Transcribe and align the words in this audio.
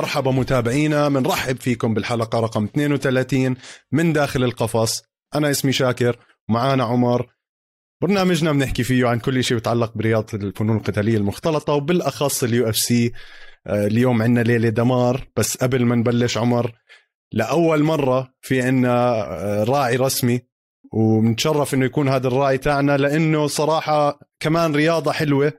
مرحبا 0.00 0.30
متابعينا 0.30 1.08
بنرحب 1.08 1.60
فيكم 1.60 1.94
بالحلقة 1.94 2.40
رقم 2.40 2.64
32 2.64 3.56
من 3.92 4.12
داخل 4.12 4.44
القفص. 4.44 5.02
أنا 5.34 5.50
اسمي 5.50 5.72
شاكر 5.72 6.18
ومعانا 6.48 6.84
عمر. 6.84 7.26
برنامجنا 8.02 8.52
بنحكي 8.52 8.82
فيه 8.82 9.06
عن 9.06 9.18
كل 9.18 9.44
شيء 9.44 9.56
بيتعلق 9.56 9.92
برياضة 9.94 10.26
الفنون 10.34 10.76
القتالية 10.76 11.16
المختلطة 11.16 11.72
وبالأخص 11.72 12.42
ال 12.42 12.68
UFC. 12.68 13.12
اليوم 13.66 14.22
عندنا 14.22 14.42
ليلة 14.42 14.68
دمار 14.68 15.28
بس 15.36 15.56
قبل 15.56 15.84
ما 15.84 15.94
نبلش 15.96 16.38
عمر 16.38 16.72
لأول 17.32 17.82
مرة 17.82 18.34
في 18.40 18.62
عنا 18.62 19.12
آه، 19.22 19.64
راعي 19.64 19.96
رسمي 19.96 20.40
وبنتشرف 20.92 21.74
إنه 21.74 21.84
يكون 21.84 22.08
هذا 22.08 22.28
الراعي 22.28 22.58
تاعنا 22.58 22.96
لإنه 22.96 23.46
صراحة 23.46 24.20
كمان 24.40 24.74
رياضة 24.74 25.12
حلوة 25.12 25.52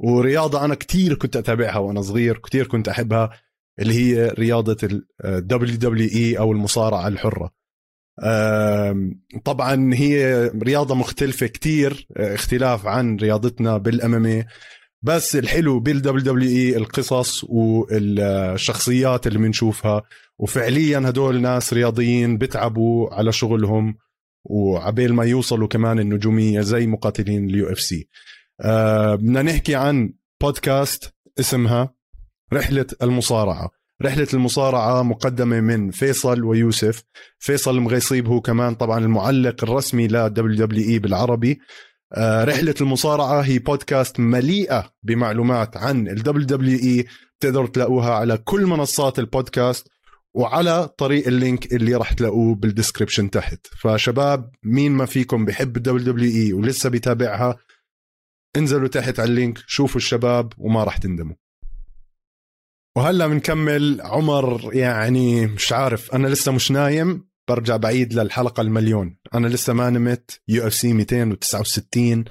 ورياضة 0.00 0.64
أنا 0.64 0.74
كتير 0.74 1.14
كنت 1.14 1.36
أتابعها 1.36 1.78
وأنا 1.78 2.02
صغير 2.02 2.38
كتير 2.38 2.66
كنت 2.66 2.88
أحبها. 2.88 3.30
اللي 3.78 3.94
هي 3.94 4.28
رياضة 4.28 4.76
ال 4.82 5.06
WWE 5.52 6.38
أو 6.38 6.52
المصارعة 6.52 7.08
الحرة. 7.08 7.50
آم، 8.24 9.20
طبعا 9.44 9.94
هي 9.94 10.46
رياضة 10.62 10.94
مختلفة 10.94 11.46
كتير 11.46 12.06
آه، 12.16 12.34
اختلاف 12.34 12.86
عن 12.86 13.16
رياضتنا 13.16 13.78
بال 13.78 14.04
MMA 14.04 14.44
بس 15.02 15.36
الحلو 15.36 15.80
بال 15.80 16.24
WWE 16.24 16.76
القصص 16.76 17.44
والشخصيات 17.44 19.26
اللي 19.26 19.38
بنشوفها. 19.38 20.02
وفعليا 20.38 20.98
هدول 20.98 21.40
ناس 21.40 21.72
رياضيين 21.72 22.38
بتعبوا 22.38 23.14
على 23.14 23.32
شغلهم 23.32 23.96
وعبيل 24.44 25.14
ما 25.14 25.24
يوصلوا 25.24 25.68
كمان 25.68 25.98
النجومية 25.98 26.60
زي 26.60 26.86
مقاتلين 26.86 27.48
ال 27.48 27.72
UFC. 27.72 28.08
آه، 28.60 29.14
بدنا 29.14 29.42
نحكي 29.42 29.74
عن 29.74 30.12
بودكاست 30.40 31.14
اسمها 31.40 31.94
رحلة 32.52 32.86
المصارعة. 33.02 33.70
رحلة 34.02 34.26
المصارعة 34.34 35.02
مقدمة 35.02 35.60
من 35.60 35.90
فيصل 35.90 36.44
ويوسف. 36.44 37.02
فيصل 37.38 37.76
المغيصيب 37.76 38.26
هو 38.28 38.40
كمان 38.40 38.74
طبعا 38.74 38.98
المعلق 38.98 39.64
الرسمي 39.64 40.08
ل 40.08 40.28
WWE 40.28 41.00
بالعربي. 41.00 41.58
آه، 42.14 42.44
رحلة 42.44 42.74
المصارعة 42.80 43.40
هي 43.40 43.58
بودكاست 43.58 44.20
مليئة 44.20 44.92
بمعلومات 45.02 45.76
عن 45.76 46.08
ال 46.08 46.22
WWE 46.22 47.10
بتقدروا 47.38 47.66
تلاقوها 47.66 48.14
على 48.14 48.36
كل 48.38 48.66
منصات 48.66 49.18
البودكاست 49.18 49.88
وعلى 50.34 50.88
طريق 50.98 51.26
ال 51.26 51.35
link 51.35 51.72
اللي 51.72 51.94
راح 51.94 52.12
تلاقوه 52.12 52.54
بال 52.54 52.66
description 52.66 53.30
تحت. 53.30 53.66
فشباب 53.80 54.50
مين 54.62 54.92
ما 54.92 55.06
فيكم 55.06 55.44
بحب 55.44 55.88
ال 55.88 56.00
WWE 56.00 56.54
ولسه 56.54 56.90
بيتابعها 56.90 57.56
انزلوا 58.56 58.88
تحت 58.88 59.20
على 59.20 59.30
ال 59.30 59.36
link 59.36 59.58
شوفوا 59.66 59.96
الشباب 59.96 60.52
وما 60.58 60.84
راح 60.84 60.96
تندموا. 60.96 61.34
وهلا 62.96 63.26
بنكمل. 63.26 64.00
عمر 64.00 64.74
يعني 64.74 65.46
مش 65.46 65.72
عارف 65.72 66.14
أنا 66.14 66.28
لسه 66.28 66.52
مش 66.52 66.70
نايم 66.70 67.28
برجع 67.48 67.76
بعيد 67.76 68.14
للحلقة 68.14 68.60
المليون. 68.60 69.18
أنا 69.34 69.46
لسه 69.46 69.72
ما 69.72 69.90
نمت. 69.90 70.40
UFC 70.48 70.92
269 70.92 72.24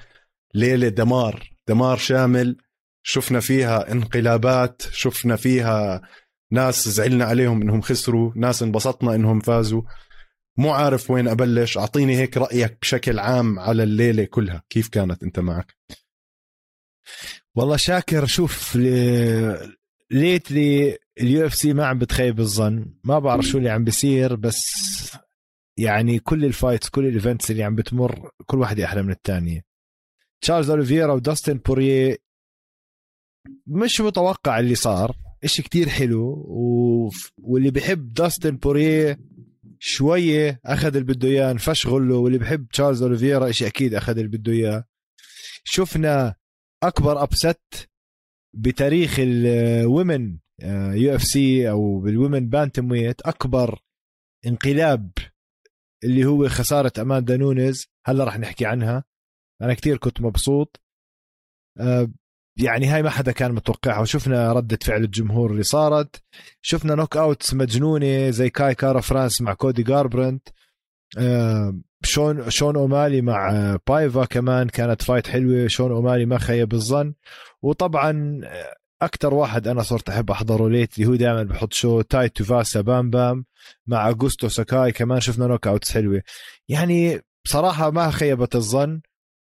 ليلة 0.54 0.88
دمار 0.88 1.50
دمار 1.68 1.98
شامل. 1.98 2.58
شفنا 3.04 3.40
فيها 3.40 3.92
انقلابات 3.92 4.82
شفنا 4.92 5.36
فيها 5.36 6.02
ناس 6.52 6.90
زعلنا 6.90 7.26
عليهم 7.26 7.62
إنهم 7.62 7.82
خسروا 7.82 8.32
ناس 8.36 8.64
انبسطنا 8.64 9.16
إنهم 9.16 9.40
فازوا. 9.40 9.82
مو 10.58 10.72
عارف 10.72 11.12
وين 11.12 11.28
أبلش. 11.28 11.78
أعطيني 11.78 12.18
هيك 12.18 12.38
رأيك 12.38 12.78
بشكل 12.82 13.20
عام 13.20 13.60
على 13.60 13.84
الليلة 13.84 14.26
كلها. 14.26 14.64
كيف 14.70 14.88
كانت 14.88 15.24
أنت 15.24 15.40
معك؟ 15.40 15.78
والله 17.56 17.78
شاكر. 17.78 18.26
شوف 18.26 18.78
lately 20.12 20.98
ال 21.22 21.46
UFC 21.46 21.74
ما 21.74 21.86
عم 21.86 22.00
بتخيب 22.00 22.40
الظن. 22.40 22.94
ما 23.04 23.20
بعرف 23.20 23.46
شو 23.46 23.58
اللي 23.58 23.70
عم 23.70 23.84
بيصير 23.84 24.36
بس 24.36 24.62
يعني 25.78 26.20
كل 26.20 26.46
ال 26.46 26.52
fights 26.52 26.90
كل 26.90 27.06
ال 27.06 27.13
events 27.13 27.52
اللي 27.52 27.64
عم 27.64 27.76
بتمر 27.76 28.30
كل 28.46 28.58
واحدة 28.58 28.86
أحلى 28.86 29.04
من 29.04 29.12
الثانية 29.12 29.62
تشارلز 30.42 30.70
أوليفيرا 30.70 31.14
وداستن 31.14 31.58
بوريه 31.58 32.18
مش 33.68 34.02
متوقع 34.02 34.60
اللي 34.60 34.76
صار. 34.76 35.16
إشي 35.44 35.62
كتير 35.64 35.90
حلو 35.90 36.24
و... 36.48 37.10
واللي 37.38 37.72
بحب 37.72 38.14
داستن 38.14 38.58
بوريه 38.58 39.20
شوية 39.80 40.60
أخذ 40.66 40.96
اللي 40.96 41.14
بده 41.14 41.28
إياه 41.28 41.52
انفش 41.52 41.88
غله. 41.88 42.16
واللي 42.16 42.38
بحب 42.38 42.68
تشارلز 42.68 43.04
أوليفيرا 43.04 43.50
إشي 43.50 43.68
أكيد 43.68 43.94
أخذ 43.94 44.18
اللي 44.18 44.38
بده 44.38 44.52
إياه. 44.52 44.84
شفنا 45.64 46.36
أكبر 46.84 47.24
upset 47.24 47.90
بتاريخ 48.58 49.16
ال 49.20 49.40
women 49.40 50.38
UFC 50.94 51.70
أو 51.70 52.00
بال 52.00 52.50
women 52.50 52.92
bantamweight 52.92 53.22
أكبر 53.22 53.80
انقلاب 54.48 55.12
اللي 56.04 56.26
هو 56.26 56.48
خسارة 56.48 56.92
أماندا 57.00 57.38
نونيز. 57.38 57.88
هلا 58.06 58.24
رح 58.24 58.40
نحكي 58.40 58.66
عنها. 58.66 59.04
أنا 59.62 59.74
كتير 59.74 59.98
كنت 59.98 60.22
مبسوط. 60.22 60.82
آه، 61.80 62.12
يعني 62.60 62.88
هاي 62.88 63.04
ما 63.04 63.10
حدا 63.10 63.32
كان 63.32 63.52
متوقعها. 63.52 64.00
وشفنا 64.00 64.54
ردة 64.54 64.80
فعل 64.82 65.04
الجمهور 65.04 65.52
اللي 65.52 65.64
صارت. 65.64 66.24
شفنا 66.62 66.96
knockouts 66.96 67.54
مجنونة 67.54 68.30
زي 68.30 68.50
كاي 68.50 68.76
كارا 68.76 69.02
فرانس 69.02 69.42
مع 69.42 69.54
كودي 69.54 69.84
جاربرنت 69.84 70.50
شون 72.04 72.50
شون 72.50 72.76
أومالي 72.76 73.22
مع 73.22 73.52
آه، 73.52 73.80
بايفا 73.88 74.26
كمان 74.26 74.68
كانت 74.70 75.02
fight 75.02 75.28
حلوة. 75.28 75.68
شون 75.68 75.92
أومالي 75.92 76.26
ما 76.26 76.38
خيب 76.38 76.74
الظن. 76.74 77.14
وطبعا 77.62 78.42
أكثر 79.02 79.34
واحد 79.34 79.68
أنا 79.68 79.84
صرت 79.84 80.10
أحب 80.10 80.32
أحضره 80.32 80.70
lately 80.70 80.98
اللي 80.98 81.10
هو 81.10 81.16
دائما 81.16 81.44
بحط 81.44 81.74
show 81.74 82.02
تاي 82.02 82.30
توفاسا 82.30 82.82
بام 82.82 83.10
بام 83.10 83.46
مع 83.88 84.10
اغوستو 84.10 84.48
ساكاي 84.48 84.92
كمان 84.92 85.20
شفنا 85.20 85.48
knockouts 85.48 85.92
حلوة. 85.92 86.22
يعني 86.70 87.22
بصراحه 87.46 87.92
ما 87.92 88.12
خيبت 88.12 88.56
الظن. 88.56 89.02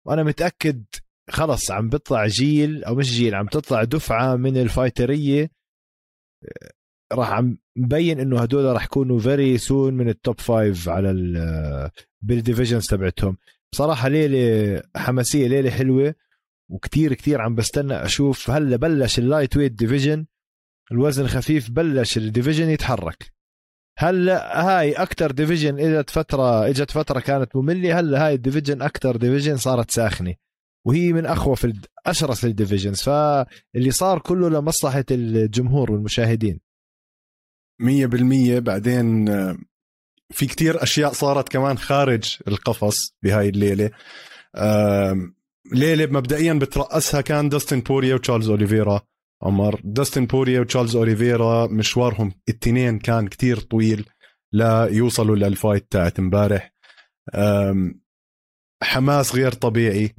وأنا 0.06 0.24
متأكد 0.24 0.86
خلص 1.30 1.72
عم 1.72 1.90
بيطلع 1.90 2.28
جيل 2.28 2.84
أو 2.84 2.96
مش 2.96 3.12
جيل 3.12 3.36
عم 3.36 3.48
تطلع 3.48 3.84
دفعة 3.84 4.36
من 4.36 4.58
ال 4.58 4.67
fighter 4.67 5.33
ية 5.33 5.52
راح 7.14 7.32
عم 7.32 7.58
مبين 7.78 8.20
إنه 8.20 8.42
هدول 8.42 8.66
راح 8.66 8.84
يكونوا 8.86 9.20
very 9.20 9.58
soon 9.58 9.94
من 9.94 10.10
ال 10.10 10.17
top 10.17 10.40
five 10.40 10.90
على 10.90 11.12
ال 11.12 11.92
بال 12.22 12.34
divisions 12.34 12.88
تبعتهم. 12.88 13.38
بصراحة 13.72 14.08
ليلة 14.08 14.82
حماسية 14.96 15.48
ليلة 15.48 15.70
حلوة 15.70 16.16
وكتير 16.70 17.14
كتير 17.14 17.42
عم 17.42 17.56
بستنى 17.56 17.94
أشوف 17.94 18.50
هلأ 18.50 18.76
بلش 18.76 19.20
ال 19.20 19.58
lightweight 19.58 19.72
division 19.72 20.26
الوزن 20.92 21.24
الخفيف 21.24 21.72
بلش 21.72 22.18
ال 22.18 22.24
division 22.24 22.70
يتحرك. 22.70 23.34
هلأ 23.98 24.62
هاي 24.62 24.94
أكثر 24.94 25.32
division 25.32 25.80
إجت 25.80 26.10
فترة 26.10 26.70
إجت 26.70 26.92
فترة 26.92 27.20
كانت 27.20 27.56
مملة 27.56 28.00
هلأ 28.00 28.28
هاي 28.28 28.34
ال 28.34 28.39
division 28.39 28.82
أكثر 28.82 29.16
division 29.16 29.58
صارت 29.58 29.92
ساخنة. 29.92 30.36
وهي 30.86 31.14
من 31.14 31.26
اخوف 31.26 31.68
أشرس 32.06 32.46
ال 32.46 32.52
divisions 32.52 33.02
فاللي 33.02 33.92
صار 33.92 34.20
كله 34.20 34.50
لمصلحة 34.50 35.06
الجمهور 35.12 35.92
والمشاهدين. 35.92 36.65
مية 37.80 38.06
بالمية. 38.06 38.60
بعدين 38.60 39.30
آه، 39.30 39.58
في 40.32 40.46
كتير 40.46 40.84
أشياء 40.84 41.14
صارت 41.14 41.50
كمان 41.50 41.78
خارج 41.78 42.38
القفص 42.48 43.16
بهاي 43.24 43.50
الليلة. 43.50 43.92
ليلة 45.72 46.06
مبدئيا 46.06 46.54
بترأسها 46.54 47.22
كان 47.22 47.50
داستن 47.50 47.80
بوريا 47.80 48.16
وتشارلز 48.16 48.50
أوليفيرا. 48.50 49.02
عمر 49.44 49.82
داستن 49.84 50.26
بوريا 50.26 50.60
وتشارلز 50.60 50.96
أوليفيرا 50.96 51.68
مشوارهم 51.68 52.32
التنين 52.50 53.00
كان 53.00 53.28
كتير 53.28 53.60
طويل 53.60 54.10
ليوصلوا 54.52 54.88
لل 54.92 55.36
fight 55.36 55.92
تاعت 55.92 56.20
امبارح. 56.20 56.74
حماس 58.84 59.36
غير 59.36 59.52
طبيعي. 59.52 60.16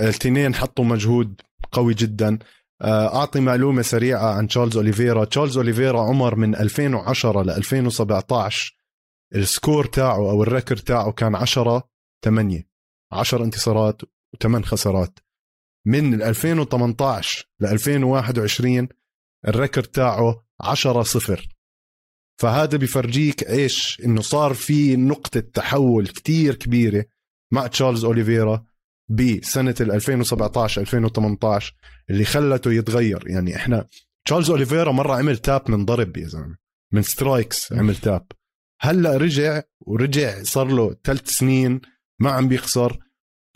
التنين 0.00 0.54
حطوا 0.54 0.84
مجهود 0.84 1.40
قوي 1.72 1.94
جدا. 1.94 2.38
أعطي 2.82 3.40
معلومة 3.40 3.82
سريعة 3.82 4.34
عن 4.34 4.48
تشارلز 4.48 4.76
أوليفيرا. 4.76 5.24
تشارلز 5.24 5.56
أوليفيرا 5.56 6.00
عمر 6.00 6.34
من 6.34 6.54
2010 6.54 7.42
ل 7.42 7.50
2017 7.50 8.76
ال 9.34 9.42
score 9.42 9.84
تاعه 9.86 10.30
أو 10.30 10.42
ال 10.42 10.47
record 10.47 10.80
تاعه 10.80 11.12
كان 11.12 11.34
10 11.34 11.88
8 12.24 12.68
10 13.12 13.44
انتصارات 13.44 14.02
و8 14.04 14.62
خسارات. 14.64 15.18
من 15.86 16.22
2018 16.22 17.48
ل 17.60 17.66
2021 17.66 18.88
ال 19.48 19.53
record 19.53 19.86
تاعه 19.86 20.44
10 20.60 21.02
0 21.02 21.48
فهذا 22.40 22.78
بفرجيك 22.78 23.48
إيش؟ 23.48 24.02
إنه 24.04 24.20
صار 24.20 24.54
في 24.54 24.96
نقطة 24.96 25.40
تحول 25.40 26.06
كتير 26.06 26.54
كبيرة 26.54 27.04
مع 27.52 27.66
تشارلز 27.66 28.04
أوليفيرا. 28.04 28.64
بسنة 29.10 29.74
ال 29.80 29.92
2017 29.92 30.80
2018 30.80 31.74
اللي 32.10 32.24
خلته 32.24 32.72
يتغير. 32.72 33.22
يعني 33.26 33.56
إحنا 33.56 33.86
تشارلز 34.24 34.50
أوليفيرا 34.50 34.92
مرة 34.92 35.14
عمل 35.14 35.36
tap 35.36 35.70
من 35.70 35.84
ضرب 35.84 36.16
يا 36.16 36.26
زلمة 36.28 36.56
من 36.92 37.02
strikes 37.02 37.72
عمل 37.72 37.96
tap. 37.96 38.26
هلأ 38.80 39.16
رجع 39.16 39.62
ورجع 39.80 40.42
صار 40.42 40.66
له 40.66 40.96
ثلاث 41.04 41.28
سنين 41.30 41.80
ما 42.18 42.30
عم 42.30 42.48
بيخسر 42.48 42.98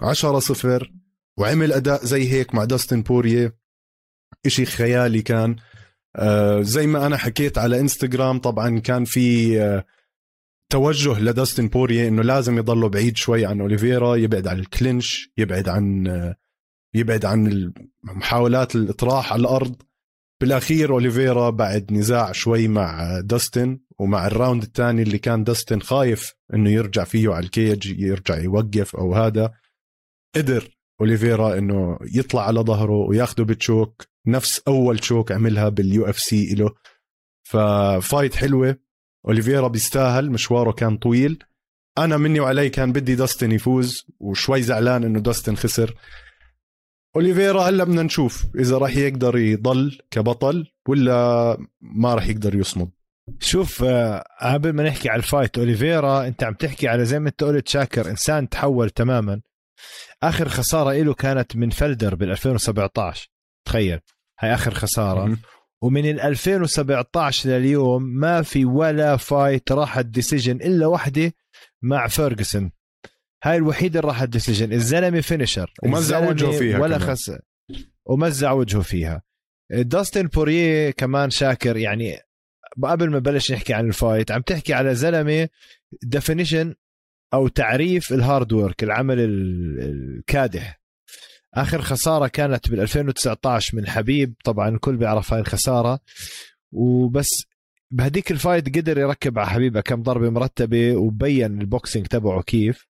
10 0.00 0.38
صفر 0.38 0.92
وعمل 1.38 1.72
أداء 1.72 2.04
زي 2.04 2.28
هيك 2.32 2.54
مع 2.54 2.64
داستن 2.64 3.02
بورية. 3.02 3.56
إشي 4.46 4.66
خيالي 4.66 5.22
كان. 5.22 5.56
آه 6.16 6.62
زي 6.62 6.86
ما 6.86 7.06
أنا 7.06 7.16
حكيت 7.16 7.58
على 7.58 7.80
إنستغرام 7.80 8.38
طبعا 8.38 8.78
كان 8.78 9.04
في 9.04 9.60
آه 9.62 9.84
توجه 10.74 11.20
لداستن 11.20 11.68
بورييه 11.68 12.08
إنه 12.08 12.22
لازم 12.22 12.58
يضله 12.58 12.88
بعيد 12.88 13.16
شوي 13.16 13.46
عن 13.46 13.60
أوليفيرا 13.60 14.16
يبعد 14.16 14.46
عن 14.46 14.58
ال 14.58 14.69
clinch 14.69 15.30
يبعد 15.36 15.68
عن 15.68 16.06
يبعد 16.94 17.24
عن 17.24 17.72
محاولات 18.04 18.76
الإطراح 18.76 19.32
على 19.32 19.40
الأرض. 19.40 19.82
بالأخير 20.40 20.92
أوليفيرا 20.92 21.50
بعد 21.50 21.92
نزاع 21.92 22.32
شوي 22.32 22.68
مع 22.68 23.20
داستن 23.20 23.80
ومع 23.98 24.26
ال 24.26 24.32
round 24.32 24.62
الثاني 24.62 25.02
اللي 25.02 25.18
كان 25.18 25.44
داستن 25.44 25.80
خايف 25.80 26.34
إنه 26.54 26.70
يرجع 26.70 27.04
فيه 27.04 27.30
على 27.30 27.44
ال 27.44 27.56
cage 27.56 28.00
يرجع 28.00 28.38
يوقف 28.38 28.96
أو 28.96 29.14
هذا. 29.14 29.52
قدر 30.36 30.68
أوليفيرا 31.00 31.58
إنه 31.58 31.98
يطلع 32.14 32.46
على 32.46 32.60
ظهره 32.60 33.06
وياخده 33.08 33.44
ب 33.44 33.55
choke 33.55 34.08
نفس 34.26 34.62
أول 34.68 35.04
choke 35.04 35.32
عملها 35.32 35.68
بال 35.68 36.04
UFC 36.04 36.54
له 36.54 36.70
ف 37.42 37.58
fight 37.58 38.34
حلوة. 38.34 38.83
اوليفيرا 39.26 39.68
بيستاهل 39.68 40.30
مشواره 40.30 40.72
كان 40.72 40.96
طويل. 40.96 41.44
أنا 41.98 42.16
مني 42.16 42.40
وعلي 42.40 42.70
كان 42.70 42.92
بدي 42.92 43.14
داستن 43.14 43.52
يفوز 43.52 44.06
وشوي 44.20 44.62
زعلان 44.62 45.04
إنه 45.04 45.20
داستن 45.20 45.56
خسر. 45.56 45.94
اوليفيرا 47.16 47.62
هلأ 47.62 47.84
بدنا 47.84 48.02
نشوف 48.02 48.46
إذا 48.58 48.78
راح 48.78 48.96
يقدر 48.96 49.36
يضل 49.36 49.98
كبطل 50.10 50.66
ولا 50.88 51.56
ما 51.80 52.14
راح 52.14 52.26
يقدر 52.26 52.54
يصمد. 52.54 52.90
شوف 53.40 53.82
آه، 53.82 54.24
قبل 54.42 54.72
ما 54.72 54.82
نحكي 54.82 55.08
على 55.08 55.18
ال 55.18 55.24
fight. 55.24 55.58
اوليفيرا 55.58 56.26
أنت 56.26 56.44
عم 56.44 56.54
تحكي 56.54 56.88
على 56.88 57.04
زي 57.04 57.18
ما 57.18 57.28
أنت 57.28 57.44
قلت 57.44 57.68
شاكر 57.68 58.10
إنسان 58.10 58.48
تحول 58.48 58.90
تماما. 58.90 59.40
آخر 60.22 60.48
خسارة 60.48 60.92
له 60.92 61.14
كانت 61.14 61.56
من 61.56 61.70
فيلدر 61.70 62.14
بال 62.14 62.30
2017 62.30 63.28
تخيل. 63.66 64.00
هاي 64.40 64.54
آخر 64.54 64.74
خسارة. 64.74 65.36
ومن 65.84 66.10
ال 66.10 66.20
2017 66.20 67.50
لليوم 67.50 68.02
ما 68.02 68.42
في 68.42 68.64
ولا 68.64 69.16
fight 69.16 69.72
راحت 69.72 70.06
decision 70.06 70.56
إلا 70.56 70.86
وحدة 70.86 71.32
مع 71.82 72.06
فيرجسون 72.06 72.72
هاي 73.44 73.56
الوحيدة 73.56 74.00
اللي 74.00 74.08
راحت 74.08 74.28
decision 74.28 74.72
الزلمة 74.72 75.20
finisher. 75.20 75.72
ومزع 75.82 76.28
وجهه 76.28 76.58
فيها 76.58 76.78
ولاخسه 76.78 77.32
ومزع 78.06 78.52
وجهه 78.52 78.80
فيها. 78.80 79.22
داستن 79.70 80.26
بوريه 80.26 80.90
كمان 80.90 81.30
شاكر. 81.30 81.76
يعني 81.76 82.18
قبل 82.82 83.10
ما 83.10 83.18
بلش 83.18 83.52
نحكي 83.52 83.74
عن 83.74 83.86
ال 83.86 83.94
fight 83.94 84.30
عم 84.30 84.42
تحكي 84.42 84.74
على 84.74 84.94
زلمة 84.94 85.48
definition 86.02 86.74
أو 87.34 87.48
تعريف 87.48 88.12
ال 88.12 88.20
hard 88.20 88.52
work 88.52 88.82
العمل 88.82 89.16
الكادح. 89.18 90.83
آخر 91.54 91.82
خسارة 91.82 92.26
كانت 92.26 92.70
بال 92.70 92.80
2019 92.80 93.76
من 93.76 93.86
حبيب. 93.86 94.34
طبعا 94.44 94.68
الكل 94.68 94.96
بيعرف 94.96 95.32
هاي 95.32 95.40
الخسارة. 95.40 95.98
وبس 96.72 97.28
بهديك 97.90 98.30
ال 98.30 98.38
fight 98.38 98.76
قدر 98.76 98.98
يركب 98.98 99.38
على 99.38 99.48
حبيب 99.48 99.80
كم 99.80 100.02
ضربة 100.02 100.30
مرتبة 100.30 100.96
وبين 100.96 101.60
ال 101.60 101.67
boxing 101.67 102.06
تبعه 102.06 102.42
كيف. 102.42 102.86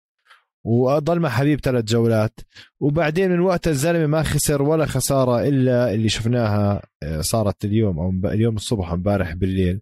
وضل 0.64 1.20
مع 1.20 1.28
حبيب 1.28 1.60
ثلاث 1.60 1.84
جولات. 1.84 2.40
وبعدين 2.80 3.30
من 3.30 3.40
وقت 3.40 3.68
الزلمة 3.68 4.06
ما 4.06 4.22
خسر 4.22 4.62
ولا 4.62 4.86
خسارة 4.86 5.48
إلا 5.48 5.94
اللي 5.94 6.08
شفناها 6.08 6.82
آه، 7.02 7.20
صارت 7.20 7.64
اليوم 7.64 7.98
أو 7.98 8.10
اليوم 8.32 8.56
الصبح 8.56 8.92
امبارح 8.92 9.32
بالليل. 9.32 9.80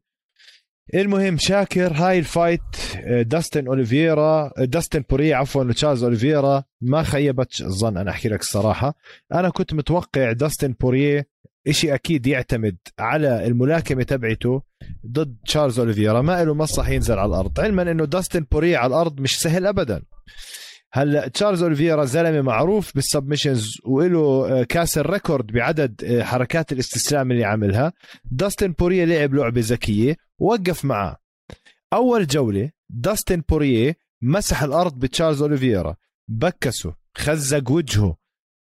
المهم 0.94 1.36
شاكر 1.38 1.92
هاي 1.92 2.18
ال 2.18 2.25
fight 2.25 2.60
آه، 3.06 3.22
داستن 3.22 3.66
أوليفيرا 3.66 4.52
آه، 4.58 4.64
داستن 4.64 5.04
بوري 5.10 5.34
عفوا 5.34 5.72
تشارلز 5.72 6.04
أوليفيرا. 6.04 6.64
ما 6.80 7.02
خيبت 7.02 7.60
الظن 7.60 7.96
أنا 7.96 8.10
أحكي 8.10 8.28
لك 8.28 8.40
الصراحة. 8.40 8.94
أنا 9.34 9.50
كنت 9.50 9.74
متوقع 9.74 10.32
داستن 10.32 10.74
بوريه 10.80 11.26
إشي 11.66 11.94
أكيد 11.94 12.26
يعتمد 12.26 12.76
على 12.98 13.46
الملاكمة 13.46 14.02
تبعته 14.02 14.62
ضد 15.06 15.36
تشارلز 15.46 15.78
أوليفيرا. 15.78 16.22
ما 16.22 16.44
له 16.44 16.54
مصلحة 16.54 16.88
ينزل 16.88 17.18
على 17.18 17.28
الأرض. 17.28 17.60
علما 17.60 17.82
إنه 17.82 18.04
داستن 18.04 18.46
بوريه 18.52 18.76
على 18.78 18.86
الأرض 18.86 19.20
مش 19.20 19.40
سهل 19.40 19.66
ابدا. 19.66 20.02
هلا 20.94 21.28
تشارلز 21.28 21.62
أوليفيرا 21.62 22.04
زلمة 22.04 22.40
معروف 22.40 22.94
بال 22.94 23.07
submissions 23.07 23.78
وله 23.84 24.20
آه، 24.60 24.62
كاسر 24.62 25.10
record 25.10 25.46
بعدد 25.46 26.04
آه، 26.04 26.22
حركات 26.22 26.72
الاستسلام 26.72 27.30
اللي 27.30 27.44
عملها. 27.44 27.92
داستن 28.24 28.72
بوريه 28.72 29.04
لعب 29.04 29.34
لعبة 29.34 29.60
ذكية 29.64 30.16
ووقف 30.38 30.84
معاه 30.84 31.16
أول 31.92 32.26
جولة 32.26 32.70
داستن 32.90 33.42
بوريه 33.48 33.96
مسح 34.22 34.62
الأرض 34.62 34.98
بتشارلز 34.98 35.42
أوليفيرا. 35.42 35.96
بكسه 36.28 36.94
خزق 37.16 37.70
وجهه 37.70 38.16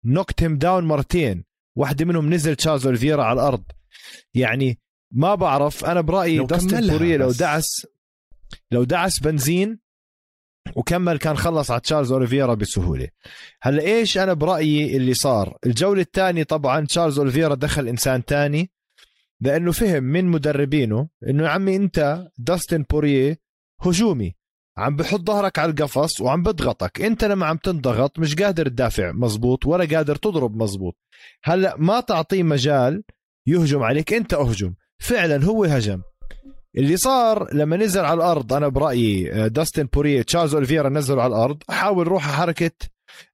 knocked 0.05 0.43
him 0.43 0.57
down 0.57 0.83
مرتين. 0.83 1.43
واحدة 1.77 2.05
منهم 2.05 2.33
نزل 2.33 2.55
تشارلز 2.55 2.85
أوليفيرا 2.85 3.23
على 3.23 3.33
الأرض. 3.41 3.63
يعني 4.33 4.79
ما 5.11 5.35
بعرف 5.35 5.85
أنا 5.85 6.01
برأيي 6.01 6.45
داستن 6.45 6.87
بورية 6.87 7.17
لو 7.17 7.31
دعس 7.31 7.87
لو 8.71 8.83
دعس 8.83 9.19
بنزين 9.19 9.79
وكمل 10.75 11.17
كان 11.17 11.37
خلص 11.37 11.71
على 11.71 11.79
تشارلز 11.79 12.11
أوليفيرا 12.11 12.53
بسهولة. 12.53 13.07
هلا 13.61 13.83
إيش 13.83 14.17
أنا 14.17 14.33
برأيي 14.33 14.97
اللي 14.97 15.13
صار؟ 15.13 15.57
الجولة 15.65 16.01
الثانية 16.01 16.43
طبعا 16.43 16.85
تشارلز 16.85 17.19
أوليفيرا 17.19 17.55
دخل 17.55 17.87
إنسان 17.87 18.21
ثاني 18.27 18.71
لأنه 19.41 19.71
فهم 19.71 20.03
من 20.03 20.25
مدربينه 20.25 21.09
إنه 21.29 21.43
يا 21.43 21.49
عمي 21.49 21.75
أنت 21.75 22.27
داستن 22.37 22.85
بوريه 22.89 23.39
هجومي 23.81 24.35
عم 24.77 24.95
بحط 24.95 25.27
ظهرك 25.27 25.59
على 25.59 25.71
القفص 25.71 26.21
وعم 26.21 26.43
بضغطك. 26.43 27.01
أنت 27.01 27.23
لما 27.23 27.45
عم 27.45 27.57
تنضغط 27.57 28.19
مش 28.19 28.35
قادر 28.35 28.67
تدافع 28.67 29.11
مزبوط 29.11 29.65
ولا 29.65 29.97
قادر 29.97 30.15
تضرب 30.15 30.55
مزبوط. 30.55 30.97
هلا 31.43 31.75
ما 31.77 31.99
تعطيه 31.99 32.43
مجال 32.43 33.03
يهجم 33.47 33.83
عليك 33.83 34.13
أنت 34.13 34.33
أهجم. 34.33 34.73
فعلا 34.99 35.45
هو 35.45 35.63
هجم. 35.63 36.01
اللي 36.77 36.97
صار 36.97 37.53
لما 37.53 37.77
نزل 37.77 38.05
على 38.05 38.13
الأرض 38.13 38.53
أنا 38.53 38.67
برأيي 38.67 39.49
داستن 39.49 39.83
بوريه 39.83 40.21
تشارلز 40.21 40.53
اوليفيرا 40.53 40.89
نزلوا 40.89 41.21
على 41.23 41.35
الأرض 41.35 41.63
حاول 41.69 42.05
يروح 42.07 42.23
حركة 42.31 42.71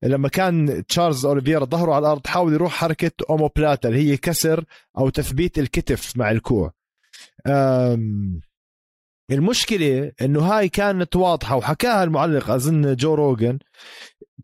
لما 0.03 0.29
كان 0.29 0.83
تشارلز 0.88 1.25
اوليفيرا 1.25 1.65
ظهره 1.65 1.93
على 1.93 2.05
الأرض 2.05 2.27
حاول 2.27 2.53
يروح 2.53 2.71
حركة 2.74 3.12
omoplata 3.29 3.89
اللي 3.89 4.12
هي 4.12 4.17
كسر 4.17 4.63
أو 4.98 5.10
تثبيت 5.10 5.60
الكتف 5.60 6.17
مع 6.17 6.31
الكوع. 6.31 6.74
المشكلة 9.31 10.12
إنه 10.21 10.39
هاي 10.41 10.69
كانت 10.69 11.15
واضحة 11.15 11.55
وحكاها 11.55 12.03
المعلق 12.03 12.50
أظن 12.50 12.95
جو 12.95 13.13
روجن 13.13 13.60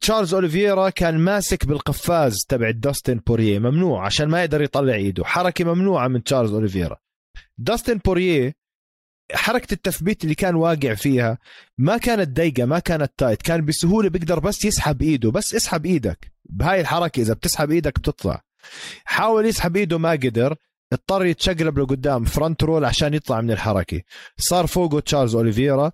تشارلز 0.01 0.33
اوليفيرا 0.33 0.89
كان 0.89 1.17
ماسك 1.17 1.65
بالقفاز 1.65 2.45
تبع 2.49 2.71
داستن 2.71 3.19
بوريه 3.27 3.59
ممنوع 3.59 4.05
عشان 4.05 4.27
ما 4.27 4.39
يقدر 4.39 4.61
يطلع 4.61 4.93
ايده 4.93 5.25
حركة 5.25 5.65
ممنوعة 5.65 6.07
من 6.07 6.23
تشارلز 6.23 6.53
اوليفيرا 6.53 6.97
داستن 7.57 7.97
بوريه 7.97 8.60
حركة 9.33 9.73
التثبيت 9.73 10.23
اللي 10.23 10.35
كان 10.35 10.55
واقع 10.55 10.93
فيها 10.93 11.37
ما 11.77 11.97
كانت 11.97 12.29
ضيقه 12.37 12.65
ما 12.65 12.79
كانت 12.79 13.11
tight 13.17 13.41
كان 13.41 13.65
بسهولة 13.65 14.09
بيقدر 14.09 14.39
بس 14.39 14.65
يسحب 14.65 15.01
إيده 15.01 15.31
بس 15.31 15.55
اسحب 15.55 15.85
إيدك. 15.85 16.31
بهاي 16.45 16.81
الحركة 16.81 17.21
إذا 17.21 17.33
بتسحب 17.33 17.71
إيدك 17.71 17.99
بتطلع. 17.99 18.41
حاول 19.05 19.45
يسحب 19.45 19.75
إيده 19.77 19.97
ما 19.97 20.11
قدر. 20.11 20.55
اضطر 20.93 21.25
يتشقلب 21.25 21.79
لقدام 21.79 22.23
front 22.23 22.63
roll 22.63 22.85
عشان 22.85 23.13
يطلع 23.13 23.41
من 23.41 23.51
الحركة. 23.51 24.01
صار 24.37 24.67
فوقه 24.67 24.99
تشارلز 24.99 25.35
أوليفيرا. 25.35 25.91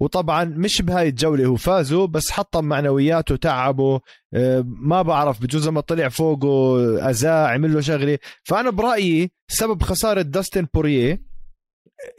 وطبعا 0.00 0.44
مش 0.44 0.82
بهاي 0.82 1.08
الجولة 1.08 1.46
هو 1.46 1.56
فاز 1.56 2.06
بس 2.06 2.30
حطم 2.30 2.64
معنوياته 2.64 3.36
تعبه. 3.36 4.00
آه، 4.34 4.64
ما 4.66 5.02
بعرف 5.02 5.42
بجوز 5.42 5.68
لما 5.68 5.80
طلع 5.80 6.08
فوقه 6.08 6.78
اذاه 7.10 7.46
عمل 7.46 7.74
له 7.74 7.80
شغلة. 7.80 8.18
فأنا 8.44 8.70
برأيي 8.70 9.30
سبب 9.48 9.82
خسارة 9.82 10.22
داستن 10.22 10.66
بوريه 10.74 11.29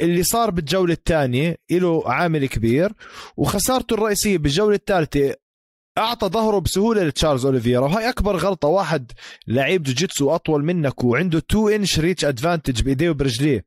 اللي 0.01 0.23
صار 0.23 0.49
بالجولة 0.51 0.93
الثانية 0.93 1.57
له 1.71 2.03
عامل 2.05 2.45
كبير 2.45 2.93
وخسارته 3.37 3.93
الرئيسية 3.93 4.37
بالجولة 4.37 4.75
الثالثة 4.75 5.35
أعطى 5.97 6.27
ظهره 6.27 6.59
بسهولة 6.59 7.03
لتشارلز 7.03 7.45
أوليفيرا 7.45 7.85
وهي 7.85 8.09
أكبر 8.09 8.37
غلطة 8.37 8.67
واحد 8.67 9.11
لعيب 9.47 9.83
جوجيتسو 9.83 10.35
أطول 10.35 10.63
منك 10.63 11.03
وعنده 11.03 11.37
2 11.37 11.73
inch 11.73 11.99
reach 11.99 12.25
advantage 12.25 12.81
بإيديه 12.81 13.09
وبرجليه. 13.09 13.65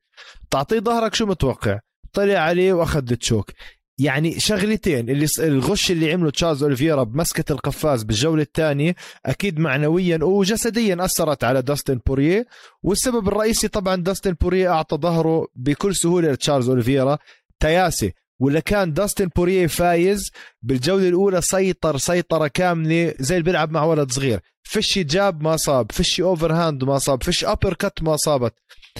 تعطيه 0.50 0.78
ظهرك 0.78 1.14
شو 1.14 1.26
متوقع؟ 1.26 1.80
طلع 2.12 2.38
عليه 2.38 2.72
وأخذ 2.72 3.12
ال 3.12 3.18
choke. 3.18 3.50
يعني 3.98 4.40
شغلتين 4.40 5.10
اللي 5.10 5.26
الغش 5.38 5.90
اللي 5.90 6.12
عمله 6.12 6.30
تشارلز 6.30 6.62
اوليفيرا 6.62 7.02
بمسكة 7.02 7.52
القفاز 7.52 8.02
بالجولة 8.02 8.42
الثانية 8.42 8.94
أكيد 9.26 9.58
معنويا 9.58 10.18
وجسديا 10.22 11.04
أثرت 11.04 11.44
على 11.44 11.62
داستن 11.62 12.00
بوريه 12.06 12.46
والسبب 12.82 13.28
الرئيسي 13.28 13.68
طبعا 13.68 13.96
داستن 13.96 14.32
بوريه 14.40 14.68
أعطى 14.72 14.96
ظهره 14.96 15.46
بكل 15.56 15.96
سهولة 15.96 16.32
لتشارلز 16.32 16.68
اوليفيرا 16.68 17.18
تيأسي. 17.60 18.12
ولا 18.40 18.60
كان 18.60 18.92
داستن 18.92 19.28
بوريه 19.36 19.66
فايز 19.66 20.30
بالجولة 20.62 21.08
الأولى 21.08 21.40
سيطر 21.40 21.96
سيطرة 21.96 22.46
كاملة 22.46 23.14
زي 23.18 23.34
اللي 23.34 23.44
بيلعب 23.44 23.70
مع 23.70 23.84
ولد 23.84 24.12
صغير. 24.12 24.40
فيش 24.62 24.98
jab 24.98 25.42
ما 25.42 25.56
صاب 25.56 25.92
فيش 25.92 26.20
overhand 26.20 26.84
ما 26.84 26.98
صاب 26.98 27.22
فيش 27.22 27.44
uppercut 27.44 28.02
ما 28.02 28.16
صابت. 28.16 28.54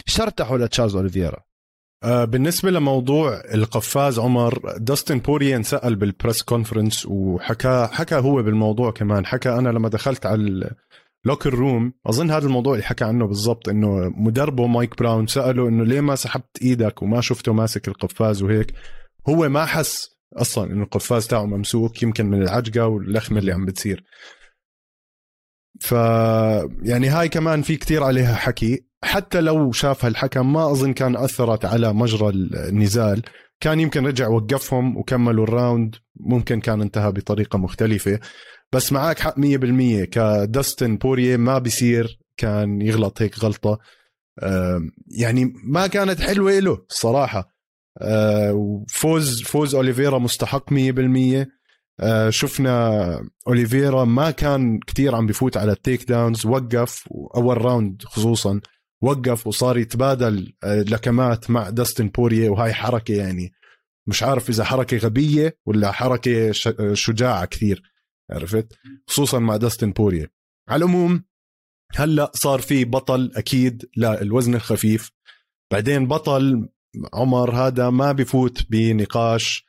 شرتحوا 0.06 0.58
لتشارلز 0.58 0.96
اوليفيرا 0.96 1.43
بالنسبة 2.04 2.70
لموضوع 2.70 3.42
القفاز 3.54 4.18
عمر 4.18 4.76
داستن 4.78 5.18
بورييه 5.18 5.62
انسأل 5.62 5.96
بال 5.96 6.09
press 6.09 6.42
conference 6.42 7.06
وحكى 7.06 7.88
حكى 7.92 8.14
هو 8.14 8.42
بالموضوع 8.42 8.90
كمان. 8.90 9.26
حكى 9.26 9.48
أنا 9.48 9.68
لما 9.68 9.88
دخلت 9.88 10.26
على 10.26 10.70
locker 11.24 11.54
room 11.54 11.92
أظن 12.06 12.30
هذا 12.30 12.46
الموضوع 12.46 12.72
اللي 12.72 12.84
حكى 12.84 13.04
عنه 13.04 13.26
بالضبط 13.26 13.68
إنه 13.68 14.12
مدربه 14.16 14.66
مايك 14.66 14.98
براون 14.98 15.26
سأله 15.26 15.68
إنه 15.68 15.84
ليه 15.84 16.00
ما 16.00 16.14
سحبت 16.14 16.62
إيدك 16.62 17.02
وما 17.02 17.20
شفته 17.20 17.52
ماسك 17.52 17.88
القفاز 17.88 18.42
وهيك. 18.42 18.74
هو 19.28 19.48
ما 19.48 19.64
حس 19.64 20.08
أصلا 20.36 20.72
إنه 20.72 20.82
القفاز 20.82 21.26
تاعه 21.26 21.44
ممسوك 21.44 22.02
يمكن 22.02 22.26
من 22.26 22.42
العجقة 22.42 22.86
واللخمة 22.86 23.38
اللي 23.38 23.52
عم 23.52 23.64
بتصير. 23.64 24.04
ف 25.80 25.92
يعني 26.82 27.08
هاي 27.08 27.28
كمان 27.28 27.62
في 27.62 27.76
كتير 27.76 28.02
عليها 28.04 28.34
حكي. 28.34 28.86
حتى 29.04 29.40
لو 29.40 29.72
شافها 29.72 30.08
الحكم 30.08 30.52
ما 30.52 30.70
أظن 30.70 30.92
كان 30.92 31.16
أثرت 31.16 31.64
على 31.64 31.92
مجرى 31.92 32.28
النزال. 32.28 33.22
كان 33.60 33.80
يمكن 33.80 34.06
رجع 34.06 34.28
وقفهم 34.28 34.96
وكملوا 34.96 35.44
الراوند. 35.44 35.94
ممكن 36.20 36.60
كان 36.60 36.80
انتهى 36.80 37.12
بطريقة 37.12 37.58
مختلفة. 37.58 38.20
بس 38.72 38.92
معك 38.92 39.18
حق 39.18 39.38
100% 39.38 40.04
كداستن 40.04 40.96
بوريه 40.96 41.36
ما 41.36 41.58
بيصير 41.58 42.18
كان 42.36 42.80
يغلط 42.82 43.22
هيك 43.22 43.38
غلطة. 43.38 43.78
يعني 45.18 45.52
ما 45.64 45.86
كانت 45.86 46.20
حلوة 46.20 46.58
له 46.58 46.78
الصراحه 46.90 47.48
فوز 48.88 49.42
فوز 49.42 49.74
أوليفيرا 49.74 50.18
مستحق 50.18 50.72
100% 50.72 51.46
شفنا 52.28 53.00
أوليفيرا 53.48 54.04
ما 54.04 54.30
كان 54.30 54.78
كتير 54.86 55.14
عم 55.14 55.26
بفوت 55.26 55.56
على 55.56 55.72
ال 55.72 56.08
takedowns. 56.08 56.46
وقف 56.46 57.08
اول 57.36 57.64
round 57.64 58.02
خصوصا. 58.04 58.60
وقف 59.04 59.46
وصار 59.46 59.78
يتبادل 59.78 60.52
لكمات 60.64 61.50
مع 61.50 61.70
داستن 61.70 62.08
بوريه 62.08 62.48
وهاي 62.48 62.74
حركة 62.74 63.14
يعني 63.14 63.52
مش 64.06 64.22
عارف 64.22 64.50
إذا 64.50 64.64
حركة 64.64 64.96
غبية 64.96 65.58
ولا 65.66 65.92
حركة 65.92 66.52
شجاعة 66.94 67.44
كثير 67.44 67.82
عرفت؟ 68.30 68.72
خصوصا 69.06 69.38
مع 69.38 69.56
داستن 69.56 69.90
بوريه 69.92 70.32
على 70.68 70.84
العموم 70.84 71.24
هلأ 71.94 72.32
صار 72.34 72.60
في 72.60 72.84
بطل 72.84 73.32
أكيد 73.36 73.90
للوزن 73.96 74.54
الخفيف 74.54 75.10
بعدين 75.72 76.06
بطل 76.06 76.68
عمر 77.14 77.50
هذا 77.50 77.90
ما 77.90 78.12
بفوت 78.12 78.70
بنقاش 78.70 79.66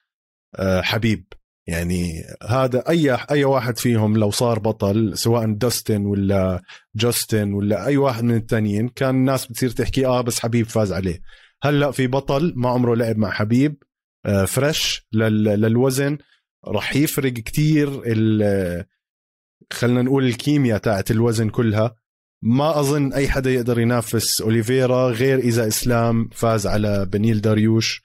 آه، 0.55 0.81
حبيب. 0.81 1.33
يعني 1.67 2.23
هذا 2.49 2.89
أي 2.89 3.17
أي 3.31 3.43
واحد 3.43 3.77
فيهم 3.77 4.17
لو 4.17 4.31
صار 4.31 4.59
بطل 4.59 5.17
سواء 5.17 5.53
داستن 5.53 6.05
ولا 6.05 6.61
جاستن 6.95 7.53
ولا 7.53 7.85
أي 7.85 7.97
واحد 7.97 8.23
من 8.23 8.35
التانيين 8.35 8.87
كان 8.87 9.15
الناس 9.15 9.45
بتصير 9.45 9.69
تحكي 9.69 10.05
آه 10.05 10.21
بس 10.21 10.39
حبيب 10.39 10.65
فاز 10.65 10.93
عليه. 10.93 11.21
هلأ 11.63 11.91
في 11.91 12.07
بطل 12.07 12.53
ما 12.55 12.69
عمره 12.69 12.95
لعب 12.95 13.17
مع 13.17 13.31
حبيب 13.31 13.83
آه، 14.25 14.45
فريش 14.45 15.07
للوزن 15.13 16.17
راح 16.67 16.95
يفرق 16.95 17.33
كتير 17.33 18.01
خلينا 19.73 20.01
نقول 20.01 20.25
الكيمياء 20.25 20.77
تاعت 20.77 21.11
الوزن 21.11 21.49
كلها. 21.49 21.95
ما 22.41 22.79
أظن 22.79 23.13
أي 23.13 23.29
حدا 23.29 23.51
يقدر 23.51 23.79
ينافس 23.79 24.41
أوليفيرا 24.41 25.09
غير 25.09 25.39
إذا 25.39 25.67
إسلام 25.67 26.29
فاز 26.31 26.67
على 26.67 27.05
بنيل 27.05 27.41
داريوش. 27.41 28.03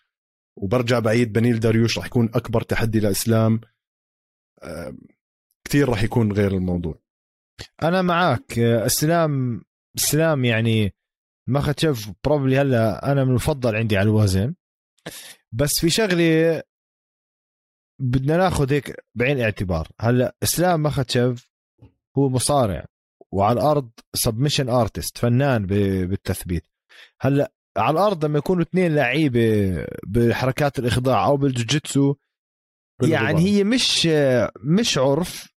وبرجع 0.62 0.98
بعيد 0.98 1.32
بنيل 1.32 1.60
داريوش 1.60 1.98
راح 1.98 2.06
يكون 2.06 2.30
أكبر 2.34 2.62
تحدي 2.62 3.00
لإسلام. 3.00 3.60
كتير 5.64 5.88
راح 5.88 6.02
يكون 6.02 6.32
غير 6.32 6.54
الموضوع. 6.54 6.98
أنا 7.82 8.02
معك 8.02 8.58
إسلام 8.58 9.62
إسلام 9.96 10.44
يعني 10.44 10.94
مخاتشيف 11.46 12.12
probably 12.24 12.58
هلا 12.58 13.12
أنا 13.12 13.24
من 13.24 13.30
المفضل 13.30 13.76
عندي 13.76 13.96
على 13.96 14.08
الوزن. 14.08 14.54
بس 15.52 15.80
في 15.80 15.90
شغلة 15.90 16.62
بدنا 18.00 18.36
ناخذ 18.36 18.72
هيك 18.72 19.04
بعين 19.14 19.36
الاعتبار 19.36 19.88
هلا 20.00 20.36
إسلام 20.42 20.82
مخاتشيف 20.82 21.50
هو 22.18 22.28
مصارع 22.28 22.86
وعلى 23.32 23.60
الأرض 23.60 23.90
submission 24.14 24.68
artist 24.68 25.18
فنان 25.18 25.66
بالتثبيت. 25.66 26.66
هلا 27.20 27.52
على 27.76 27.92
الأرض 27.94 28.24
لما 28.24 28.38
يكونوا 28.38 28.62
اثنين 28.62 28.94
لعيبة 28.94 29.76
بحركات 30.06 30.78
الإخضاع 30.78 31.26
أو 31.26 31.36
بالجوجيتسو 31.36 32.14
يعني 33.02 33.40
هي 33.40 33.64
مش 33.64 34.08
مش 34.64 34.98
عرف 34.98 35.50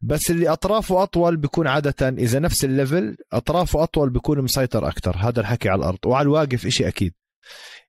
بس 0.00 0.30
اللي 0.30 0.48
أطرافه 0.48 1.02
أطول 1.02 1.36
بيكون 1.36 1.66
عادة 1.66 2.08
إذا 2.08 2.38
نفس 2.38 2.64
ال 2.64 2.73
level 2.73 3.16
أطرافه 3.32 3.82
أطول 3.82 4.10
بيكون 4.10 4.42
مسيطر 4.42 4.88
أكثر 4.88 5.16
هذا 5.16 5.40
الحكي 5.40 5.68
على 5.68 5.78
الأرض. 5.78 5.98
وعلى 6.06 6.22
الواقف 6.22 6.66
إشي 6.66 6.88
أكيد. 6.88 7.14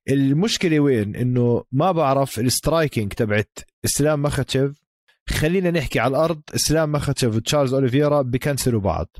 المشكلة 0.08 0.80
وين؟ 0.80 1.16
إنه 1.16 1.64
ما 1.72 1.92
بعرف 1.92 2.38
ال 2.38 2.46
striking 2.46 3.12
تبعت 3.12 3.58
إسلام 3.84 4.22
مخاتشيف 4.22 4.80
خلينا 5.28 5.70
نحكي 5.70 6.00
على 6.00 6.10
الأرض. 6.10 6.42
إسلام 6.54 6.92
مخاتشيف 6.92 7.34
وتشارلز 7.34 7.74
اوليفيرا 7.74 8.22
ب 8.22 8.29
cancel 8.29 8.73
وا 8.73 8.80
بعض. 8.80 9.16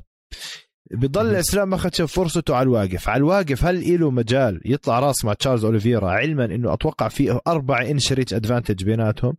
بضل 0.93 1.35
اسلام 1.35 1.69
مخاتشيف 1.69 2.11
فرصته 2.11 2.55
على 2.55 2.63
الواقف. 2.63 3.09
على 3.09 3.17
الواقف 3.17 3.65
هل 3.65 3.99
له 3.99 4.11
مجال 4.11 4.61
يطلع 4.65 4.99
راس 4.99 5.25
مع 5.25 5.33
تشارلز 5.33 5.65
أوليفيرا 5.65 6.09
علما 6.09 6.45
إنه 6.45 6.73
أتوقع 6.73 7.07
في 7.07 7.39
أربع 7.47 7.81
inch 7.81 8.13
reach 8.13 8.33
advantage 8.33 8.83
بيناتهم؟ 8.83 9.37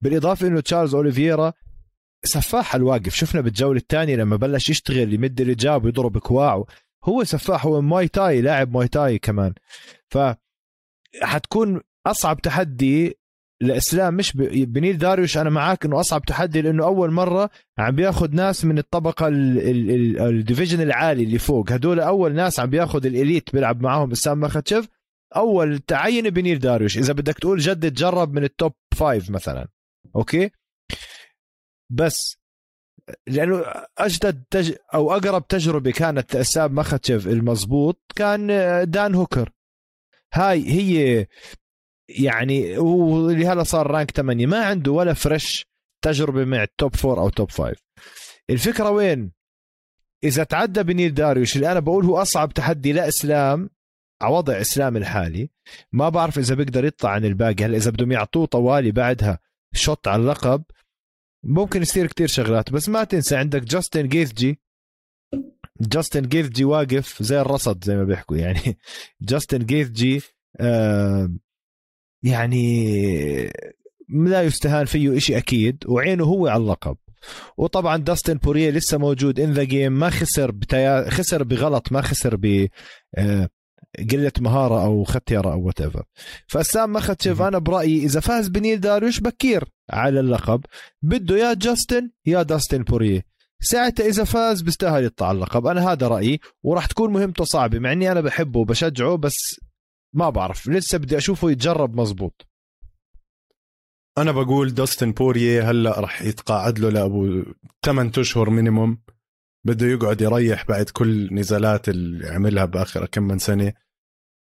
بالإضافة 0.00 0.46
إنه 0.46 0.60
تشارلز 0.60 0.94
أوليفيرا 0.94 1.52
سفاح 2.24 2.74
على 2.74 2.80
الواقف. 2.80 3.14
شفنا 3.14 3.40
بالجولة 3.40 3.78
الثانية 3.80 4.16
لما 4.16 4.36
بلش 4.36 4.70
يشتغل 4.70 5.14
يمد 5.14 5.40
الركاب 5.40 5.84
ويضرب 5.84 6.18
كواعه 6.18 6.66
هو 7.04 7.24
سفاح 7.24 7.66
هو 7.66 7.80
مواي 7.80 8.08
تاي 8.08 8.40
لاعب 8.40 8.72
مواي 8.76 8.88
تاي 8.88 9.18
كمان. 9.18 9.52
ف 10.08 10.18
حتكون 11.22 11.80
أصعب 12.06 12.40
تحدي 12.40 13.18
لإسلام 13.62 14.14
مش 14.14 14.36
بنيل 14.52 14.98
داريوش 14.98 15.38
أنا 15.38 15.50
معاك 15.50 15.84
إنه 15.84 16.00
أصعب 16.00 16.24
تحدي 16.24 16.62
لأنه 16.62 16.84
أول 16.84 17.10
مرة 17.10 17.50
عم 17.78 17.96
بياخذ 17.96 18.34
ناس 18.34 18.64
من 18.64 18.78
الطبقة 18.78 19.28
ال 19.28 19.45
division 19.45 20.80
العالي 20.80 21.22
اللي 21.22 21.38
فوق. 21.38 21.72
هدول 21.72 22.00
أول 22.00 22.34
ناس 22.34 22.60
عم 22.60 22.70
بياخذ 22.70 23.06
ال 23.06 23.14
elite 23.14 23.52
بيلعب 23.52 23.82
معاهم 23.82 24.10
اسلام 24.10 24.40
مخاتشف 24.40 24.88
أول 25.36 25.78
twain 25.78 26.30
بنيل 26.30 26.58
داريوش. 26.58 26.98
إذا 26.98 27.12
بدك 27.12 27.38
تقول 27.38 27.58
جد 27.58 27.90
تجرب 27.90 28.32
من 28.32 28.44
ال 28.44 28.51
top 28.51 28.72
five 28.96 29.30
مثلا. 29.30 29.68
okay؟ 30.16 30.50
بس 31.90 32.38
لأنه 33.26 33.64
أجدد 33.98 34.44
تج... 34.50 34.72
أو 34.94 35.12
أقرب 35.12 35.46
تجربة 35.46 35.90
كانت 35.90 36.36
لاسلام 36.36 36.74
مخاتشف 36.74 37.26
المضبوط 37.26 38.00
كان 38.16 38.46
دان 38.90 39.14
هوكر. 39.14 39.50
هاي 40.34 40.70
هي 40.70 41.26
يعني 42.08 42.78
واللي 42.78 43.46
هلا 43.46 43.62
صار 43.62 43.86
rank 43.86 44.10
8 44.10 44.46
ما 44.46 44.64
عنده 44.64 44.92
ولا 44.92 45.14
fresh 45.14 45.66
تجربة 46.04 46.44
مع 46.44 46.62
ال 46.62 46.70
top 46.70 46.94
4 47.04 47.22
أو 47.22 47.28
top 47.28 47.50
5 47.50 47.74
الفكرة 48.50 48.90
وين؟ 48.90 49.32
إذا 50.24 50.44
تعدى 50.44 50.82
بنيل 50.82 51.14
داريوش 51.14 51.56
اللي 51.56 51.72
أنا 51.72 51.80
بقول 51.80 52.04
هو 52.04 52.22
أصعب 52.22 52.52
تحدي 52.52 52.92
لإسلام 52.92 53.70
على 54.22 54.34
وضع 54.34 54.60
إسلام 54.60 54.96
الحالي. 54.96 55.50
ما 55.92 56.08
بعرف 56.08 56.38
إذا 56.38 56.54
بيقدر 56.54 56.84
يطلع 56.84 57.10
عن 57.10 57.24
الباقي. 57.24 57.64
هلا 57.64 57.76
إذا 57.76 57.90
بدهم 57.90 58.12
يعطوه 58.12 58.46
طوالي 58.46 58.90
بعدها 58.90 59.38
shot 59.74 60.08
على 60.08 60.22
اللقب؟ 60.22 60.62
ممكن 61.44 61.82
يصير 61.82 62.06
كتير 62.06 62.26
شغلات 62.26 62.72
بس 62.72 62.88
ما 62.88 63.04
تنسى 63.04 63.36
عندك 63.36 63.62
جاستن 63.62 64.08
جيثجي 64.08 64.60
جاستن 65.80 66.22
جيثجي 66.22 66.64
واقف 66.64 67.22
زي 67.22 67.40
الرصد 67.40 67.84
زي 67.84 67.96
ما 67.96 68.04
بيحكوا. 68.04 68.36
يعني 68.36 68.78
جاستن 69.30 69.58
جيثجي 69.58 70.20
آه 70.60 71.30
يعني 72.22 73.52
لا 74.08 74.42
يستهان 74.42 74.84
فيه 74.84 75.16
إشي 75.16 75.36
أكيد 75.36 75.84
وعينه 75.88 76.24
هو 76.24 76.46
على 76.46 76.62
اللقب. 76.62 76.96
وطبعا 77.56 77.96
داستن 77.96 78.34
بوريه 78.34 78.70
لسه 78.70 78.98
موجود 78.98 79.40
in 79.40 79.52
the 79.52 79.62
game 79.62 79.92
ما 79.92 80.10
خسر 80.10 80.50
بتيا... 80.50 81.10
خسر 81.10 81.42
بغلط 81.42 81.92
ما 81.92 82.02
خسر 82.02 82.36
ب 82.36 82.68
آه، 83.18 83.48
قلة 84.10 84.32
مهارة 84.40 84.84
أو 84.84 85.04
ختيرة 85.04 85.52
أو 85.52 85.66
whatever 85.66 86.02
فإسلام 86.46 86.92
مخاتشيف 86.92 87.42
أنا 87.42 87.58
برأيي 87.58 88.04
إذا 88.04 88.20
فاز 88.20 88.48
بنيل 88.48 88.80
داريوش 88.80 89.20
بكير 89.20 89.64
على 89.90 90.20
اللقب. 90.20 90.64
بده 91.02 91.36
يا 91.36 91.54
جاستن 91.54 92.10
يا 92.26 92.42
داستن 92.42 92.82
بوريه 92.82 93.24
ساعتها 93.60 94.06
إذا 94.06 94.24
فاز 94.24 94.62
بيستاهل 94.62 95.04
يطلع 95.04 95.30
اللقب. 95.30 95.66
أنا 95.66 95.92
هذا 95.92 96.08
رأيي 96.08 96.40
وراح 96.62 96.86
تكون 96.86 97.12
مهمته 97.12 97.44
صعبة 97.44 97.78
مع 97.78 97.92
إني 97.92 98.12
أنا 98.12 98.20
بحبه 98.20 98.60
وبشجعه 98.60 99.16
بس 99.16 99.60
ما 100.16 100.30
بعرف 100.30 100.68
لسه 100.68 100.98
بدي 100.98 101.16
أشوفه 101.16 101.50
يتجرب 101.50 102.00
مزبوط. 102.00 102.48
أنا 104.18 104.32
بقول 104.32 104.74
دوستن 104.74 105.12
بورية 105.12 105.70
هلأ 105.70 106.00
رح 106.00 106.22
يتقاعد 106.22 106.78
له 106.78 106.88
لأبو 106.88 107.42
8 107.84 108.12
أشهر 108.18 108.50
minimum 108.50 108.98
بده 109.66 109.86
يقعد 109.86 110.20
يريح 110.20 110.66
بعد 110.66 110.90
كل 110.90 111.34
نزالات 111.34 111.88
اللي 111.88 112.28
عملها 112.28 112.64
بآخر 112.64 113.06
كم 113.06 113.22
من 113.22 113.38
سنة. 113.38 113.72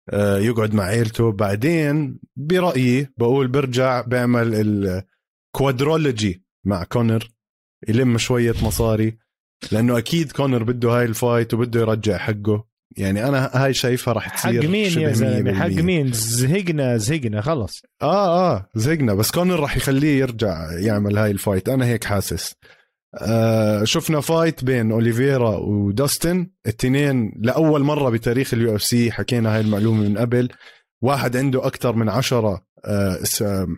آه، 0.09 0.37
يقعد 0.37 0.73
مع 0.73 0.83
عيلته. 0.83 1.31
بعدين 1.31 2.19
برأيي 2.35 3.07
بقول 3.17 3.47
برجع 3.47 4.01
بيعمل 4.01 4.53
ال 5.55 5.63
quadrilogy 5.63 6.43
مع 6.65 6.83
كونر. 6.83 7.29
يلم 7.87 8.17
شوية 8.17 8.55
مصاري. 8.63 9.17
لأنه 9.71 9.97
أكيد 9.97 10.31
كونر 10.31 10.63
بده 10.63 10.89
هاي 10.89 11.05
ال 11.05 11.13
fight 11.13 11.53
وبده 11.53 11.79
يرجع 11.79 12.17
حقه. 12.17 12.70
يعني 12.97 13.27
أنا 13.27 13.49
هاي 13.53 13.73
شايفها 13.73 14.13
راح 14.13 14.35
تصير 14.37 14.61
حق 14.61 14.69
مين 14.69 14.99
يا 14.99 15.11
زلمة؟ 15.13 15.59
حق 15.59 15.67
مين؟ 15.67 16.11
زهقنا 16.13 16.97
زهقنا 16.97 17.41
خلص. 17.41 17.81
آه 18.01 18.53
آه 18.53 18.69
زهقنا. 18.75 19.13
بس 19.13 19.31
كونر 19.31 19.59
راح 19.59 19.77
يخليه 19.77 20.19
يرجع 20.19 20.71
يعمل 20.79 21.17
هاي 21.17 21.31
ال 21.31 21.37
fight. 21.37 21.69
أنا 21.69 21.85
هيك 21.85 22.03
حاسس. 22.03 22.55
آه 23.21 23.83
شفنا 23.83 24.21
fight 24.21 24.63
بين 24.63 24.91
أوليفيرا 24.91 25.57
وداستن. 25.57 26.47
التنين 26.67 27.33
لأول 27.39 27.81
مرة 27.81 28.09
بتاريخ 28.09 28.53
اليو 28.53 28.75
إف 28.75 28.83
سي 28.83 29.11
حكينا 29.11 29.55
هاي 29.55 29.61
المعلومة 29.61 30.09
من 30.09 30.17
قبل. 30.17 30.49
واحد 31.01 31.37
عنده 31.37 31.67
أكثر 31.67 31.95
من 31.95 32.09
عشرة 32.09 32.61
آه 32.85 33.17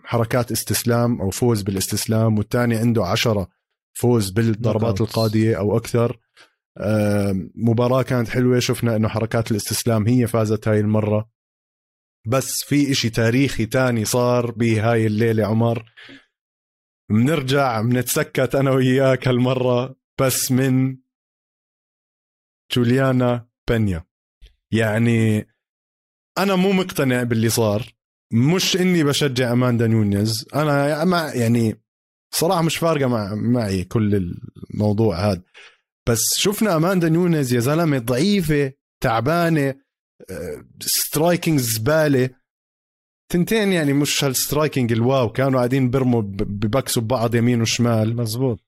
حركات 0.04 0.52
استسلام 0.52 1.20
أو 1.20 1.30
فوز 1.30 1.62
بالاستسلام 1.62 2.38
والثاني 2.38 2.76
عنده 2.76 3.04
عشرة 3.06 3.48
فوز 3.92 4.30
بالضربات 4.30 5.00
القاضية 5.00 5.58
أو 5.58 5.76
أكثر. 5.76 6.18
مباراة 7.54 8.02
كانت 8.02 8.28
حلوة. 8.28 8.58
شفنا 8.58 8.96
إنه 8.96 9.08
حركات 9.08 9.50
الاستسلام 9.50 10.06
هي 10.06 10.26
فازت 10.26 10.68
هاي 10.68 10.80
المرة. 10.80 11.30
بس 12.26 12.64
في 12.64 12.90
إشي 12.90 13.10
تاريخي 13.10 13.66
تاني 13.66 14.04
صار 14.04 14.50
بهاي 14.50 15.06
الليلة 15.06 15.46
عمر. 15.46 15.92
بنرجع 17.10 17.80
بنتسكت 17.80 18.54
أنا 18.54 18.70
وياك 18.70 19.28
هالمرة 19.28 19.96
بس 20.20 20.52
من 20.52 20.96
جوليانا 22.72 23.48
بنيا 23.70 24.04
يعني 24.72 25.48
أنا 26.38 26.56
مو 26.56 26.72
مقتنع 26.72 27.22
باللي 27.22 27.48
صار. 27.48 27.94
مش 28.32 28.76
إني 28.76 29.04
بشجع 29.04 29.52
أماندا 29.52 29.86
نونيز 29.86 30.46
أنا 30.54 31.04
مع 31.04 31.34
يعني 31.34 31.82
صراحة 32.34 32.62
مش 32.62 32.76
فارقة 32.76 33.06
مع 33.06 33.34
معي 33.34 33.84
كل 33.84 34.34
الموضوع 34.74 35.30
هذا. 35.30 35.42
بس 36.08 36.34
شفنا 36.36 36.76
أماندا 36.76 37.08
نونيز 37.08 37.52
يا 37.52 37.60
زلمة 37.60 37.98
ضعيفة 37.98 38.72
تعبانة 39.02 39.74
striking 40.80 41.60
زبالة. 41.60 42.30
تنتين 43.32 43.72
يعني 43.72 43.92
مش 43.92 44.24
هال 44.24 44.38
striking 44.38 44.92
ال 44.92 45.02
wow 45.02 45.32
كانوا 45.32 45.58
قاعدين 45.58 45.90
برموا 45.90 46.22
ب 46.22 46.38
box 46.38 46.86
وا 46.86 47.02
ببعض 47.02 47.34
يمين 47.34 47.60
وشمال. 47.60 48.16
مزبوط 48.16 48.60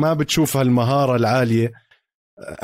ما 0.00 0.14
بتشوف 0.14 0.56
هالمهارة 0.56 1.16
العالية. 1.16 1.72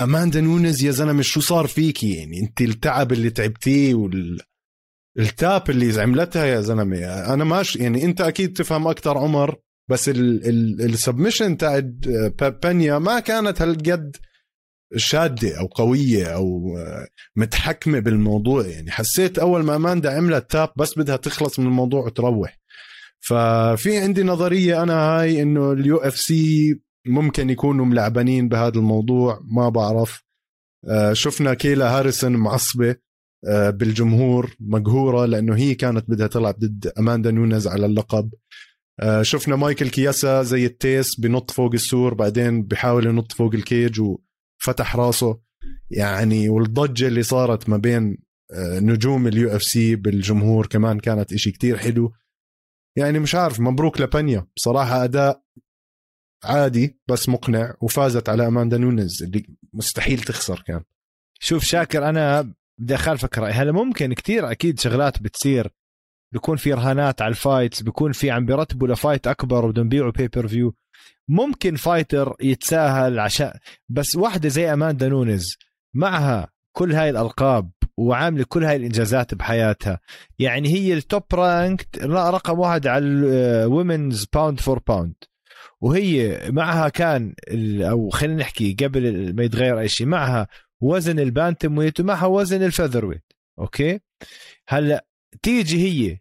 أماندا 0.00 0.40
نونز 0.40 0.84
يا 0.84 0.90
زلمة 0.90 1.22
شو 1.22 1.40
صار 1.40 1.66
فيكي 1.66 2.14
يعني؟ 2.14 2.40
أنت 2.40 2.60
التعب 2.60 3.12
اللي 3.12 3.30
تعبتيه 3.30 3.94
وال 3.94 4.40
ال 5.18 5.31
tap 5.31 5.70
اللي 5.70 6.02
عملتها 6.02 6.44
يا 6.44 6.60
زلمة 6.60 6.96
أنا 7.34 7.44
ماش 7.44 7.76
يعني 7.76 8.04
أنت 8.04 8.20
أكيد 8.20 8.52
تفهم 8.52 8.86
أكثر 8.86 9.18
عمر. 9.18 9.56
بس 9.90 10.08
ال 10.08 10.22
submission 10.22 11.56
تاع 11.56 11.82
بينيا 12.62 12.98
ما 12.98 13.20
كانت 13.20 13.62
هالقد 13.62 14.16
شادة 14.96 15.60
أو 15.60 15.66
قوية 15.66 16.26
أو 16.26 16.76
متحكمة 17.36 17.98
بالموضوع. 17.98 18.66
يعني 18.66 18.90
حسيت 18.90 19.38
أول 19.38 19.62
ما 19.62 19.76
أماندا 19.76 20.16
عملت 20.16 20.50
tap 20.50 20.72
بس 20.76 20.98
بدها 20.98 21.16
تخلص 21.16 21.58
من 21.58 21.66
الموضوع 21.66 22.04
وتروح. 22.04 22.58
ففي 23.20 23.98
عندي 23.98 24.22
نظرية 24.22 24.82
أنا 24.82 24.94
هاي 24.94 25.42
إنه 25.42 25.72
اليو 25.72 25.96
اف 25.96 26.16
سي 26.16 26.80
ممكن 27.06 27.50
يكونوا 27.50 27.86
ملعبانين 27.86 28.48
بهذا 28.48 28.78
الموضوع. 28.78 29.40
ما 29.44 29.68
بعرف. 29.68 30.24
آه، 30.88 31.12
شفنا 31.12 31.54
كيلا 31.54 31.98
هاريسون 31.98 32.32
معصبة 32.36 32.96
آه، 33.48 33.70
بالجمهور 33.70 34.56
مقهورة 34.60 35.26
لأنه 35.26 35.56
هي 35.56 35.74
كانت 35.74 36.10
بدها 36.10 36.26
تلعب 36.26 36.54
ضد 36.58 36.92
أماندا 36.98 37.30
نونز 37.30 37.66
على 37.66 37.86
اللقب. 37.86 38.30
آه، 38.34 38.38
شفنا 39.22 39.56
مايكل 39.56 39.88
كياسا 39.88 40.42
زي 40.42 40.66
التيس 40.66 41.20
بنط 41.20 41.50
فوق 41.50 41.72
السور 41.72 42.14
بعدين 42.14 42.62
بحاول 42.62 43.06
ينط 43.06 43.32
فوق 43.32 43.54
ال 43.54 43.63
cage 43.63 44.00
و 44.00 44.18
فتح 44.58 44.96
راسه. 44.96 45.40
يعني 45.90 46.48
والضجة 46.48 47.06
اللي 47.06 47.22
صارت 47.22 47.68
ما 47.68 47.76
بين 47.76 48.18
آه، 48.52 48.78
نجوم 48.80 49.26
اليو 49.26 49.56
اف 49.56 49.62
سي 49.62 49.96
بالجمهور 49.96 50.66
كمان 50.66 51.00
كانت 51.00 51.32
إشي 51.32 51.50
كتير 51.50 51.76
حلو. 51.76 52.12
يعني 52.96 53.18
مش 53.18 53.34
عارف 53.34 53.60
مبروك 53.60 54.00
لبينيا. 54.00 54.46
بصراحة 54.56 55.04
أداء 55.04 55.44
عادي 56.44 57.00
بس 57.08 57.28
مقنع 57.28 57.74
وفازت 57.80 58.28
على 58.28 58.46
أماندا 58.46 58.78
نونز 58.78 59.22
اللي 59.22 59.46
مستحيل 59.72 60.18
تخسر 60.18 60.62
كان. 60.66 60.82
شوف 61.40 61.64
شاكر 61.64 62.08
أنا 62.08 62.54
بدي 62.78 62.94
أخالفك 62.94 63.38
رأي. 63.38 63.52
هلا 63.52 63.72
ممكن 63.72 64.12
كتير 64.12 64.50
أكيد 64.50 64.80
شغلات 64.80 65.22
بتصير 65.22 65.70
بيكون 66.34 66.56
في 66.56 66.72
رهانات 66.72 67.22
على 67.22 67.30
ال 67.30 67.38
fights 67.38 67.82
بيكون 67.82 68.12
في 68.12 68.30
عم 68.30 68.46
بيرتبوا 68.46 68.88
ل 68.88 68.94
fight 68.94 69.26
أكبر 69.26 69.64
وبدهم 69.64 69.86
يبيعوا 69.86 70.10
pay-per-view 70.10 70.74
ممكن 71.28 71.76
fighter 71.76 72.36
يتساهل 72.40 73.18
عشان 73.18 73.52
بس 73.88 74.16
واحدة 74.16 74.48
زي 74.48 74.72
أماندا 74.72 75.08
نونز 75.08 75.56
معها 75.94 76.48
كل 76.72 76.92
هاي 76.92 77.10
الألقاب 77.10 77.70
وعاملة 77.96 78.44
كل 78.48 78.64
هاي 78.64 78.76
الإنجازات 78.76 79.34
بحياتها. 79.34 80.00
يعني 80.38 80.68
هي 80.68 80.92
ال 80.92 81.00
top 81.00 81.22
ranked 81.34 82.04
رقم 82.04 82.58
واحد 82.58 82.86
على 82.86 83.04
ال 83.04 83.19
women's 83.19 84.26
pound 84.34 84.60
for 84.60 84.78
pound 84.88 85.14
وهي 85.80 86.40
معها 86.50 86.88
كان 86.88 87.34
أو 87.82 88.10
خلينا 88.10 88.36
نحكي 88.36 88.76
قبل 88.80 89.34
ما 89.34 89.42
يتغير 89.42 89.80
أي 89.80 89.88
شيء 89.88 90.06
معها 90.06 90.48
وزن 90.80 91.18
ال 91.18 91.78
bantamweight 91.78 92.00
ومعها 92.00 92.26
وزن 92.26 92.62
ال 92.62 93.04
featherweight 93.04 93.32
okay؟ 93.58 94.00
هلا 94.68 95.06
تيجي 95.42 95.78
هي 95.82 96.18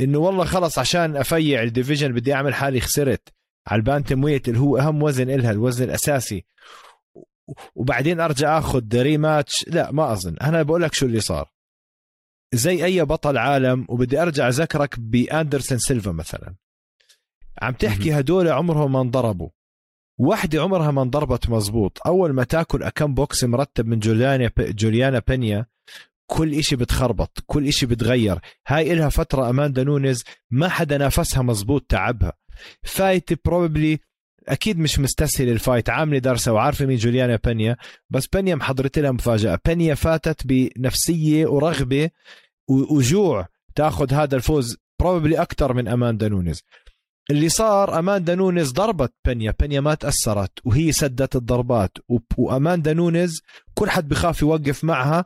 إنه 0.00 0.18
والله 0.18 0.44
خلص 0.44 0.78
عشان 0.78 1.16
أفيع 1.16 1.62
ال 1.62 1.68
division 1.68 2.12
بدي 2.12 2.34
أعمل 2.34 2.54
حالي 2.54 2.80
خسرت. 2.80 3.28
على 3.66 3.78
ال 3.78 4.24
bantamweight 4.24 4.48
اللي 4.48 4.60
هو 4.60 4.78
أهم 4.78 5.02
وزن 5.02 5.30
إلها 5.30 5.50
الوزن 5.50 5.84
الأساسي. 5.84 6.44
وبعدين 7.74 8.20
أرجع 8.20 8.58
آخذ 8.58 9.02
rematch. 9.02 9.64
لا 9.68 9.92
ما 9.92 10.12
أظن. 10.12 10.36
أنا 10.36 10.62
بقول 10.62 10.82
لك 10.82 10.94
شو 10.94 11.06
اللي 11.06 11.20
صار. 11.20 11.52
زي 12.52 12.84
أي 12.84 13.04
بطل 13.04 13.38
عالم 13.38 13.86
وبدي 13.88 14.22
أرجع 14.22 14.48
أذكرك 14.48 15.00
بأندرسون 15.00 15.78
سيلفا 15.78 16.12
مثلا. 16.12 16.54
عم 17.62 17.72
تحكي 17.72 18.20
هدول 18.20 18.48
عمرهم 18.48 18.92
ما 18.92 19.00
انضربوا. 19.00 19.48
واحدة 20.18 20.62
عمرها 20.62 20.90
ما 20.90 21.02
انضربت 21.02 21.50
مزبوط 21.50 21.98
أول 22.06 22.32
ما 22.32 22.44
تاكل 22.44 22.82
أكم 22.82 23.14
بوكس 23.14 23.44
مرتب 23.44 23.86
من 23.86 23.98
جوليانا 23.98 24.50
جوليانا 24.58 25.22
بينيا 25.28 25.66
كل 26.26 26.54
إشي 26.54 26.76
بتخربط 26.76 27.38
كل 27.46 27.66
إشي 27.66 27.86
بتغير. 27.86 28.38
هاي 28.66 28.92
إلها 28.92 29.08
فترة 29.08 29.50
أماندا 29.50 29.84
نونز 29.84 30.24
ما 30.50 30.68
حدا 30.68 30.98
نافسها 30.98 31.42
مزبوط 31.42 31.86
تعبها. 31.88 32.32
fight 32.82 33.46
probably 33.46 33.98
أكيد 34.48 34.78
مش 34.78 34.98
مستسهل 34.98 35.48
ال 35.48 35.55
fight 35.55 35.90
عاملة 35.90 36.18
درسة 36.18 36.52
وعارفة 36.52 36.86
مين 36.86 36.96
جوليانا 36.96 37.38
بنيا 37.44 37.76
بس 38.10 38.26
بنيا 38.26 38.54
محضرت 38.54 38.98
لها 38.98 39.10
مفاجأة. 39.10 39.58
بنيا 39.66 39.94
فاتت 39.94 40.46
بنفسية 40.46 41.46
ورغبة 41.46 42.10
وجوع 42.68 43.48
تاخذ 43.74 44.14
هذا 44.14 44.36
الفوز 44.36 44.76
probably 45.00 45.42
أكثر 45.42 45.72
من 45.72 45.88
أماندا 45.88 46.28
نونيز. 46.28 46.62
اللي 47.30 47.48
صار 47.48 47.98
أماندا 47.98 48.34
نونيز 48.34 48.72
ضربت 48.72 49.12
بنيا 49.24 49.54
بنيا 49.60 49.80
ما 49.80 49.94
تأثرت 49.94 50.52
وهي 50.64 50.92
سدت 50.92 51.36
الضربات. 51.36 51.98
وأماندا 52.36 52.92
نونيز 52.92 53.42
كل 53.74 53.90
حد 53.90 54.08
بخاف 54.08 54.42
يوقف 54.42 54.84
معها 54.84 55.24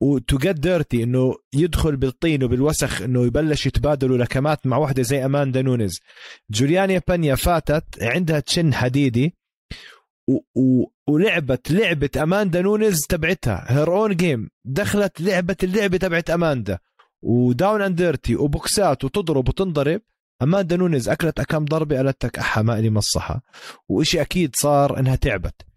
و 0.00 0.13
to 0.13 0.38
get 0.38 0.56
dirty 0.56 1.02
إنه 1.02 1.34
يدخل 1.54 1.96
بالطين 1.96 2.44
وبالوسخ 2.44 3.02
إنه 3.02 3.26
يبلش 3.26 3.66
يتبادلوا 3.66 4.18
لكمات 4.18 4.66
مع 4.66 4.76
وحدة 4.76 5.02
زي 5.02 5.24
أماندا 5.24 5.62
نونيز. 5.62 6.00
جوليانيا 6.50 7.02
بانيا 7.08 7.34
فاتت 7.34 7.84
عندها 8.02 8.40
chin 8.40 8.74
حديدي 8.74 9.36
و... 10.28 10.34
و... 10.34 10.84
ولعبت 11.08 11.70
لعبة 11.70 12.10
أماندا 12.16 12.62
نونيز 12.62 13.00
تبعتها. 13.00 13.64
her 13.68 13.96
own 13.96 14.16
game 14.16 14.50
دخلت 14.64 15.20
لعبة 15.20 15.56
اللعبة 15.62 15.96
تبعت 15.96 16.30
أماندا. 16.30 16.78
و 17.22 17.34
down 17.34 17.82
and 17.82 17.96
dirty 17.96 18.36
وبوكسات 18.36 19.04
وتضرب 19.04 19.48
وتنضرب. 19.48 20.00
أماندا 20.42 20.76
نونيز 20.76 21.08
أكلت 21.08 21.40
أكم 21.40 21.64
ضربة؟ 21.64 21.96
قالت 21.96 22.24
لك 22.24 22.38
أحا 22.38 22.62
ما 22.62 22.78
إلي 22.78 22.90
مصحة. 22.90 23.42
وإشي 23.88 24.20
أكيد 24.20 24.56
صار 24.56 24.98
إنها 24.98 25.16
تعبت. 25.16 25.69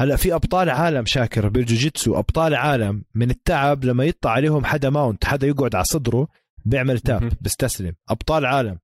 هلا 0.00 0.16
في 0.16 0.34
أبطال 0.34 0.70
عالم 0.70 1.06
شاكر 1.06 1.48
بالجوجيتسو 1.48 2.18
أبطال 2.18 2.54
عالم 2.54 3.04
من 3.14 3.30
التعب 3.30 3.84
لما 3.84 4.04
يطلع 4.04 4.30
عليهم 4.32 4.64
حدا 4.64 4.90
mount 4.90 5.24
حدا 5.24 5.46
يقعد 5.46 5.74
على 5.74 5.84
صدره 5.84 6.28
بيعمل 6.64 6.98
tap 6.98 7.32
بيستسلم. 7.40 7.94
أبطال 8.08 8.46
عالم. 8.46 8.78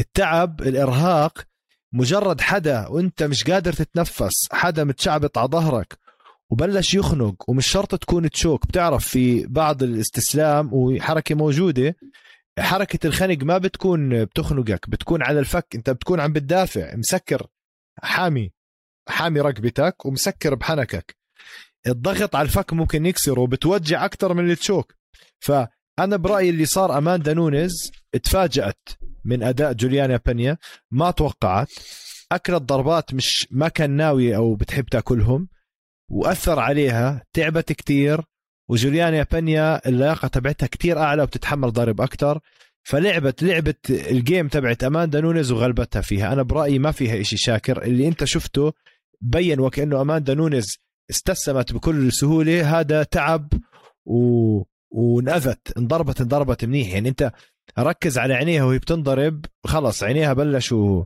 التعب 0.00 0.60
الإرهاق 0.60 1.44
مجرد 1.92 2.40
حدا 2.40 2.86
وأنت 2.86 3.22
مش 3.22 3.44
قادر 3.44 3.72
تتنفس 3.72 4.48
حدا 4.52 4.84
متشعبط 4.84 5.38
على 5.38 5.48
ظهرك 5.48 5.98
وبلش 6.50 6.94
يخنق 6.94 7.50
ومش 7.50 7.66
شرط 7.66 7.94
تكون 7.94 8.30
choke. 8.30 8.66
بتعرف 8.66 9.08
في 9.08 9.46
بعض 9.46 9.82
الاستسلام 9.82 10.70
وحركة 10.72 11.34
موجودة 11.34 11.96
حركة 12.58 13.06
الخنق 13.06 13.44
ما 13.44 13.58
بتكون 13.58 14.24
بتخنقك 14.24 14.90
بتكون 14.90 15.22
على 15.22 15.38
الفك 15.38 15.66
أنت 15.74 15.90
بتكون 15.90 16.20
عم 16.20 16.32
بتدافع 16.32 16.96
مسكر 16.96 17.46
حامي. 18.02 18.52
حامي 19.08 19.40
رقبتك 19.40 20.06
ومسكر 20.06 20.54
بحنكك. 20.54 21.16
الضغط 21.86 22.36
على 22.36 22.46
الفك 22.46 22.72
ممكن 22.72 23.06
يكسره 23.06 23.46
بتوجع 23.46 24.04
أكثر 24.04 24.34
من 24.34 24.50
التشوك 24.50 24.94
فأنا 25.40 26.16
برأيي 26.16 26.50
اللي 26.50 26.64
صار 26.64 26.98
أماندا 26.98 27.34
نونيز 27.34 27.92
تفاجأت 28.22 28.88
من 29.24 29.42
أداء 29.42 29.72
جوليانا 29.72 30.20
بانيا 30.26 30.58
ما 30.90 31.10
توقعت. 31.10 31.68
اكلت 32.32 32.62
ضربات 32.62 33.14
مش 33.14 33.48
ما 33.50 33.68
كان 33.68 33.90
ناوي 33.90 34.36
أو 34.36 34.54
بتحب 34.54 34.84
تأكلهم. 34.84 35.48
وأثر 36.10 36.58
عليها 36.58 37.22
تعبت 37.32 37.72
كتير. 37.72 38.20
وجوليانا 38.68 39.26
بانيا 39.32 39.88
اللياقة 39.88 40.28
تبعتها 40.28 40.66
كتير 40.66 40.98
أعلى 40.98 41.22
وبتتحمل 41.22 41.72
ضرب 41.72 42.00
أكثر 42.00 42.40
فلعبت 42.82 43.42
لعبت 43.42 43.90
ال 43.90 44.02
game 44.02 44.48
تبعت 44.48 44.84
أماندا 44.84 45.20
نونيز 45.20 45.52
وغلبتها 45.52 46.02
فيها. 46.02 46.32
أنا 46.32 46.42
برأيي 46.42 46.78
ما 46.78 46.90
فيها 46.90 47.20
إشي 47.20 47.36
شاكر. 47.36 47.82
اللي 47.82 48.08
أنت 48.08 48.24
شفته 48.24 48.72
بين 49.22 49.60
وكأنه 49.60 50.00
أماندا 50.00 50.34
نونيز 50.34 50.78
استسلمت 51.10 51.72
بكل 51.72 52.12
سهولة. 52.12 52.80
هذا 52.80 53.02
تعب 53.02 53.48
و... 54.04 54.62
وانأذت 54.90 55.78
انضربت 55.78 56.20
انضربت 56.20 56.64
منيح. 56.64 56.88
يعني 56.88 57.08
أنت 57.08 57.32
ركز 57.78 58.18
على 58.18 58.34
عينيها 58.34 58.64
وهي 58.64 58.78
بتنضرب 58.78 59.44
خلص 59.66 60.02
عينيها 60.02 60.32
بلشوا 60.32 61.04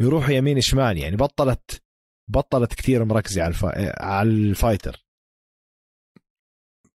يروحوا 0.00 0.30
يمين 0.30 0.60
شمال. 0.60 0.98
يعني 0.98 1.16
بطلت 1.16 1.82
بطلت 2.28 2.74
كثير 2.74 3.04
مركزة 3.04 3.42
على 3.42 3.48
الف... 3.50 3.64
على 4.00 4.28
ال 4.30 4.38
fighter. 4.38 5.06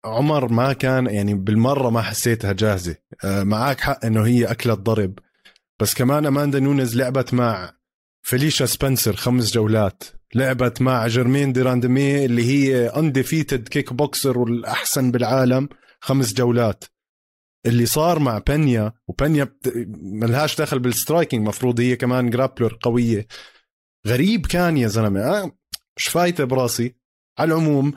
عمر 0.06 0.52
ما 0.52 0.74
كان 0.74 1.06
يعني 1.06 1.34
بالمرة 1.34 1.90
ما 1.90 2.02
حسيتها 2.02 2.54
جاهزة. 2.54 2.96
آه، 3.24 3.44
معك 3.44 3.80
حق 3.80 4.06
إنه 4.06 4.26
هي 4.26 4.46
أكلت 4.46 4.80
ضرب. 4.80 5.20
بس 5.82 5.94
كمان 5.94 6.26
أماندا 6.26 6.60
نونز 6.60 6.98
لعبت 6.98 7.34
مع 7.34 7.74
فيليشا 8.22 8.66
سبنسر 8.66 9.16
خمس 9.16 9.54
جولات. 9.54 10.04
لعبت 10.36 10.82
مع 10.82 11.08
جيرمين 11.08 11.54
ديراندمي 11.54 12.26
اللي 12.26 12.44
هي 12.44 12.88
undefeated 12.88 13.68
kickboxer 13.68 14.38
والأحسن 14.40 15.12
بالعالم 15.12 15.70
خمس 16.00 16.34
جولات. 16.34 16.84
اللي 17.66 17.86
صار 17.86 18.20
مع 18.20 18.38
بنيا 18.38 18.94
وبنيا 19.08 19.44
بت... 19.44 19.74
ملهاش 20.02 20.62
دخل 20.62 20.80
بال 20.80 20.93
striking 20.93 21.48
مفروض 21.48 21.80
هي 21.80 21.96
كمان 21.96 22.30
grappler 22.30 22.78
قوية. 22.82 23.28
غريب 24.08 24.46
كان 24.46 24.78
يا 24.78 24.88
زلمة 24.88 25.20
آه 25.22 25.52
مش 25.98 26.08
فايتة 26.08 26.44
براسي. 26.44 26.96
على 27.40 27.54
العموم 27.54 27.94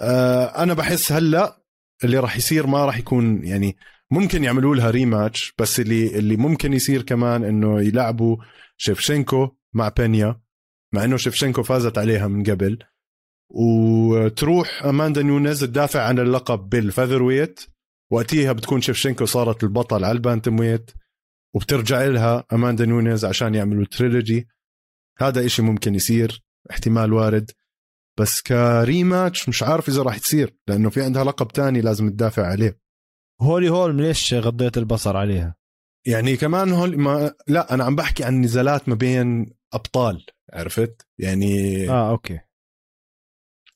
آه 0.00 0.44
أنا 0.62 0.74
بحس 0.74 1.12
هلأ 1.12 1.62
اللي 2.04 2.18
راح 2.18 2.36
يصير 2.36 2.66
ما 2.66 2.84
راح 2.86 2.98
يكون 2.98 3.44
يعني 3.44 3.76
ممكن 4.10 4.44
يعملوا 4.44 4.76
لها 4.76 4.90
rematch 4.90 5.54
بس 5.58 5.80
اللي 5.80 6.18
اللي 6.18 6.36
ممكن 6.36 6.72
يصير 6.72 7.02
كمان 7.02 7.44
إنه 7.44 7.80
يلعبوا 7.80 8.36
شيفشينكو. 8.76 9.48
مع 9.74 9.88
بينيا 9.88 10.40
مع 10.94 11.04
إنه 11.04 11.16
شيفشينكو 11.16 11.62
فازت 11.62 11.98
عليها 11.98 12.28
من 12.28 12.42
قبل. 12.42 12.78
وتروح 13.50 14.82
أماندا 14.84 15.22
نونيز 15.22 15.60
تدافع 15.60 16.02
عن 16.02 16.18
اللقب 16.18 16.68
بال 16.68 17.22
featherweight 17.22 17.60
وقتها 18.10 18.52
بتكون 18.52 18.80
شيفشينكو 18.80 19.24
صارت 19.24 19.64
البطل 19.64 20.04
على 20.04 20.12
ال 20.12 20.60
bantamweight 20.60 20.90
وبترجع 21.54 22.04
لها 22.04 22.44
أماندا 22.52 22.86
نونيز 22.86 23.24
عشان 23.24 23.54
يعملوا 23.54 23.84
trilogy. 23.84 24.48
هذا 25.18 25.46
إشي 25.46 25.62
ممكن 25.62 25.94
يصير 25.94 26.42
احتمال 26.70 27.12
وارد. 27.12 27.50
بس 28.18 28.40
ك 28.40 28.53
rematch 28.53 29.48
مش 29.48 29.62
عارف 29.62 29.88
إذا 29.88 30.02
راح 30.02 30.18
تصير 30.18 30.56
لأنه 30.68 30.90
في 30.90 31.02
عندها 31.02 31.24
لقب 31.24 31.48
تاني 31.48 31.80
لازم 31.80 32.10
تدافع 32.10 32.46
عليه. 32.46 32.78
هولي 33.40 33.68
هولم 33.68 33.96
ليش 33.96 34.34
غضيت 34.34 34.78
البصر 34.78 35.16
عليها؟ 35.16 35.54
يعني 36.06 36.36
كمان 36.36 36.72
هول 36.72 36.98
ما 36.98 37.34
لا 37.48 37.74
أنا 37.74 37.84
عم 37.84 37.96
بحكي 37.96 38.24
عن 38.24 38.40
نزالات 38.40 38.88
ما 38.88 38.94
بين 38.94 39.54
أبطال 39.72 40.26
عرفت؟ 40.52 41.06
يعني 41.18 41.90
آه 41.90 42.10
okay. 42.10 42.40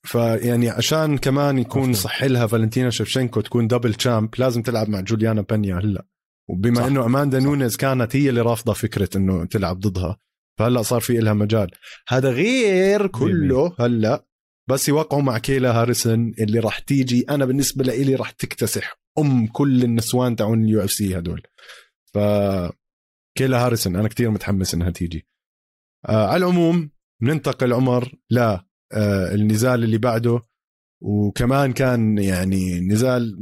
فيعني 0.04 0.68
عشان 0.68 1.18
كمان 1.18 1.58
يكون 1.58 1.92
صح 1.92 2.24
لها 2.24 2.46
فالنتينا 2.46 2.90
شفشنكو 2.90 3.40
تكون 3.40 3.66
double 3.66 3.94
champ 3.94 4.34
لازم 4.38 4.62
تلعب 4.62 4.88
مع 4.88 5.00
جوليانا 5.00 5.40
بنيا 5.40 5.76
هلأ. 5.76 6.06
وبما 6.48 6.80
صح. 6.80 6.84
إنه 6.86 7.04
أماندا 7.04 7.40
صح. 7.40 7.44
نونيز 7.44 7.76
كانت 7.76 8.16
هي 8.16 8.28
اللي 8.28 8.40
رافضة 8.40 8.72
فكرة 8.72 9.16
إنه 9.16 9.44
تلعب 9.44 9.80
ضدها 9.80 10.18
فهلأ 10.58 10.82
صار 10.82 11.00
في 11.00 11.16
لها 11.16 11.32
مجال. 11.32 11.70
هذا 12.08 12.30
غير 12.30 13.06
كله 13.06 13.76
هلأ 13.80 14.26
بس 14.68 14.88
يوقعوا 14.88 15.22
مع 15.22 15.38
كيلا 15.38 15.72
هاريسون 15.72 16.34
اللي 16.38 16.58
راح 16.58 16.78
تيجي 16.78 17.24
أنا 17.30 17.44
بالنسبة 17.44 17.84
لي 17.84 18.14
راح 18.14 18.30
تكتسح 18.30 19.00
أم 19.18 19.46
كل 19.46 19.84
النسوان 19.84 20.36
تاعون 20.36 20.64
ال 20.64 20.84
UFC 20.84 21.18
هدول. 21.18 21.42
ف 22.14 22.18
كيلا 23.38 23.66
هاريسون 23.66 23.96
أنا 23.96 24.08
كتير 24.08 24.30
متحمس 24.30 24.74
إنها 24.74 24.90
تيجي. 24.90 25.26
آه 26.08 26.26
على 26.26 26.36
العموم 26.36 26.90
ننتقل 27.22 27.72
عمر 27.72 28.14
ل 28.30 28.38
آه 28.38 28.64
النزال 29.34 29.84
اللي 29.84 29.98
بعده 29.98 30.46
وكمان 31.02 31.72
كان 31.72 32.18
يعني 32.18 32.80
نزال 32.80 33.36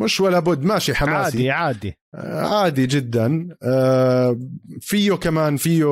مش 0.00 0.20
ولا 0.20 0.38
بد 0.38 0.64
ماشي 0.64 0.94
حماسي. 0.94 1.14
عادي 1.14 1.50
عادي. 1.50 1.98
آه 2.14 2.62
عادي 2.62 2.86
جدا. 2.86 3.56
آه 3.62 4.40
فيه 4.80 5.12
كمان 5.12 5.56
فيه 5.56 5.86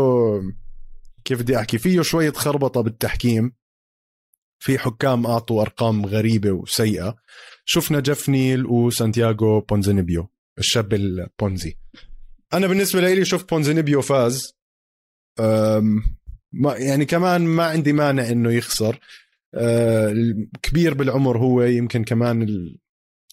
كيف 1.24 1.42
بدي 1.42 1.58
أحكي 1.58 1.78
فيه 1.78 2.02
شوية 2.02 2.32
خربطة 2.32 2.80
بالتحكيم. 2.80 3.52
في 4.58 4.78
حكام 4.78 5.26
أعطوا 5.26 5.62
أرقام 5.62 6.06
غريبة 6.06 6.50
وسيئة. 6.50 7.16
شفنا 7.64 8.00
جيف 8.00 8.28
نيل 8.28 8.66
وسانتياغو 8.66 9.60
بونزينيبيو 9.60 10.28
الشاب 10.58 10.94
البونزي. 10.94 11.76
أنا 12.54 12.66
بالنسبة 12.66 13.00
لي 13.00 13.24
شفت 13.24 13.50
بونزينيبيو 13.50 14.02
فاز. 14.02 14.61
ما 16.52 16.76
يعني 16.76 17.04
كمان 17.04 17.42
ما 17.42 17.64
عندي 17.64 17.92
مانع 17.92 18.28
إنه 18.28 18.52
يخسر. 18.52 19.00
أه 19.54 20.34
كبير 20.62 20.94
بالعمر 20.94 21.38
هو 21.38 21.62
يمكن 21.62 22.04
كمان 22.04 22.46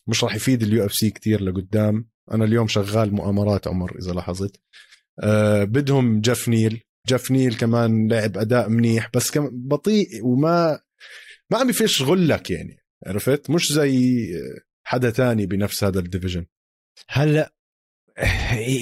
مش 0.07 0.23
راح 0.23 0.35
يفيد 0.35 0.63
ال 0.63 0.85
UFC 0.85 1.09
كثير 1.09 1.43
لقدام. 1.43 2.09
أنا 2.31 2.45
اليوم 2.45 2.67
شغال 2.67 3.13
مؤامرات 3.13 3.67
عمر 3.67 3.97
إذا 3.99 4.11
لاحظت. 4.11 4.61
أه 5.23 5.63
بدهم 5.63 6.21
جيف 6.21 6.49
نيل. 6.49 6.81
جيف 7.07 7.31
نيل 7.31 7.57
كمان 7.57 8.07
لعب 8.07 8.37
أداء 8.37 8.69
منيح 8.69 9.09
بس 9.13 9.31
كم 9.31 9.49
بطيء 9.51 10.25
وما 10.25 10.79
ما 11.51 11.57
عم 11.57 11.67
بفش 11.67 12.01
غلك 12.01 12.49
يعني 12.49 12.77
عرفت؟ 13.07 13.49
مش 13.49 13.73
زي 13.73 14.27
حدا 14.83 15.09
تاني 15.09 15.45
بنفس 15.45 15.83
هذا 15.83 15.99
ال 15.99 16.04
division. 16.04 16.45
هلا 17.09 17.53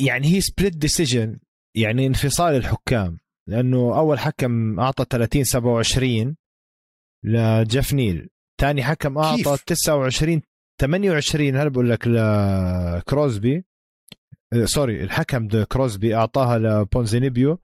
يعني 0.05 0.35
هي 0.35 0.41
split 0.41 0.77
decision 0.77 1.39
يعني 1.77 2.07
انفصال 2.07 2.55
الحكام 2.55 3.19
لأنه 3.49 3.97
أول 3.97 4.19
حكم 4.19 4.79
أعطى 4.79 5.05
30 5.09 5.43
27 5.43 6.35
لجيف 7.23 7.93
نيل 7.93 8.29
ثاني 8.61 8.83
حكم 8.83 9.17
أعطى 9.17 9.43
كيف؟ 9.43 9.63
29 9.63 10.41
28 10.81 11.55
هل 11.55 11.69
بقول 11.69 11.89
لك 11.89 12.07
لكروزبي 12.07 13.65
sorry 14.63 15.03
الحكم 15.03 15.63
كروزبي 15.63 16.15
أعطاها 16.15 16.57
لبونزينيبيو 16.57 17.59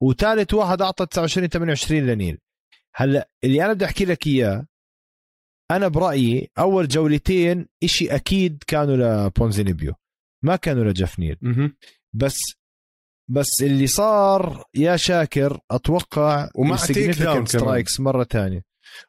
وثالث 0.00 0.54
واحد 0.54 0.82
أعطى 0.82 1.06
29 1.06 1.48
28 1.48 2.06
لنيل. 2.06 2.38
هلأ 2.94 3.28
اللي 3.44 3.64
أنا 3.64 3.72
بدي 3.72 3.84
أحكي 3.84 4.04
لك 4.04 4.26
إياه 4.26 4.66
أنا 5.70 5.88
برأيي 5.88 6.50
أول 6.58 6.88
جولتين 6.88 7.66
إشي 7.84 8.14
أكيد 8.14 8.62
كانوا 8.66 9.26
لبونزينيبيو 9.28 9.94
ما 10.44 10.56
كانوا 10.56 10.84
لجيف 10.84 11.18
نيل. 11.18 11.38
بس 12.12 12.38
بس 13.28 13.62
اللي 13.62 13.86
صار 13.86 14.64
يا 14.74 14.96
شاكر 14.96 15.58
أتوقع 15.70 16.48
ومع 16.54 16.76
takedown 16.76 17.46
strikes 17.46 18.00
مرة 18.00 18.24
ثانية 18.24 18.62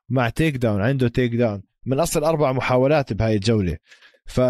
مع 0.09 0.29
takedown 0.29 0.81
عنده 0.81 1.07
takedown 1.07 1.63
من 1.85 1.99
أصل 1.99 2.23
أربع 2.23 2.51
محاولات 2.51 3.13
بهاي 3.13 3.35
الجولة. 3.35 3.77
ف 4.25 4.41